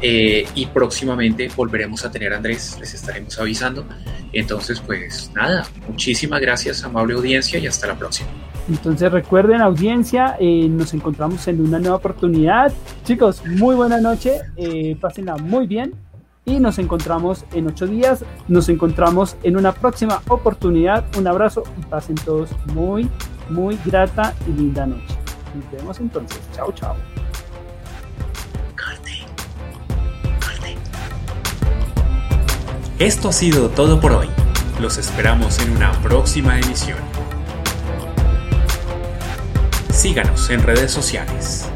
eh, 0.00 0.44
y 0.56 0.66
próximamente 0.66 1.48
volveremos 1.54 2.04
a 2.04 2.10
tener 2.10 2.32
a 2.32 2.38
Andrés, 2.38 2.76
les 2.80 2.92
estaremos 2.92 3.38
avisando. 3.38 3.86
Entonces, 4.32 4.80
pues 4.80 5.30
nada, 5.32 5.64
muchísimas 5.88 6.40
gracias, 6.40 6.82
amable 6.82 7.14
audiencia, 7.14 7.60
y 7.60 7.68
hasta 7.68 7.86
la 7.86 7.94
próxima. 7.94 8.30
Entonces 8.68 9.12
recuerden 9.12 9.60
audiencia, 9.60 10.36
eh, 10.40 10.68
nos 10.68 10.92
encontramos 10.92 11.46
en 11.46 11.60
una 11.60 11.78
nueva 11.78 11.96
oportunidad. 11.96 12.72
Chicos, 13.04 13.44
muy 13.46 13.76
buena 13.76 14.00
noche, 14.00 14.40
eh, 14.56 14.96
pásenla 15.00 15.36
muy 15.36 15.68
bien 15.68 15.94
y 16.44 16.58
nos 16.58 16.78
encontramos 16.78 17.44
en 17.52 17.68
ocho 17.68 17.86
días. 17.86 18.24
Nos 18.48 18.68
encontramos 18.68 19.36
en 19.42 19.56
una 19.56 19.72
próxima 19.72 20.22
oportunidad. 20.28 21.04
Un 21.16 21.26
abrazo 21.26 21.62
y 21.78 21.84
pasen 21.84 22.16
todos 22.16 22.50
muy, 22.74 23.08
muy 23.48 23.78
grata 23.84 24.34
y 24.46 24.52
linda 24.52 24.86
noche. 24.86 25.16
Nos 25.54 25.70
vemos 25.70 26.00
entonces. 26.00 26.40
Chao, 26.54 26.72
chao. 26.72 26.96
Esto 32.98 33.30
ha 33.30 33.32
sido 33.32 33.68
todo 33.68 34.00
por 34.00 34.12
hoy. 34.12 34.28
Los 34.80 34.96
esperamos 34.96 35.58
en 35.58 35.72
una 35.72 35.90
próxima 36.02 36.60
emisión. 36.60 36.98
Síganos 39.90 40.48
en 40.50 40.62
redes 40.62 40.92
sociales. 40.92 41.68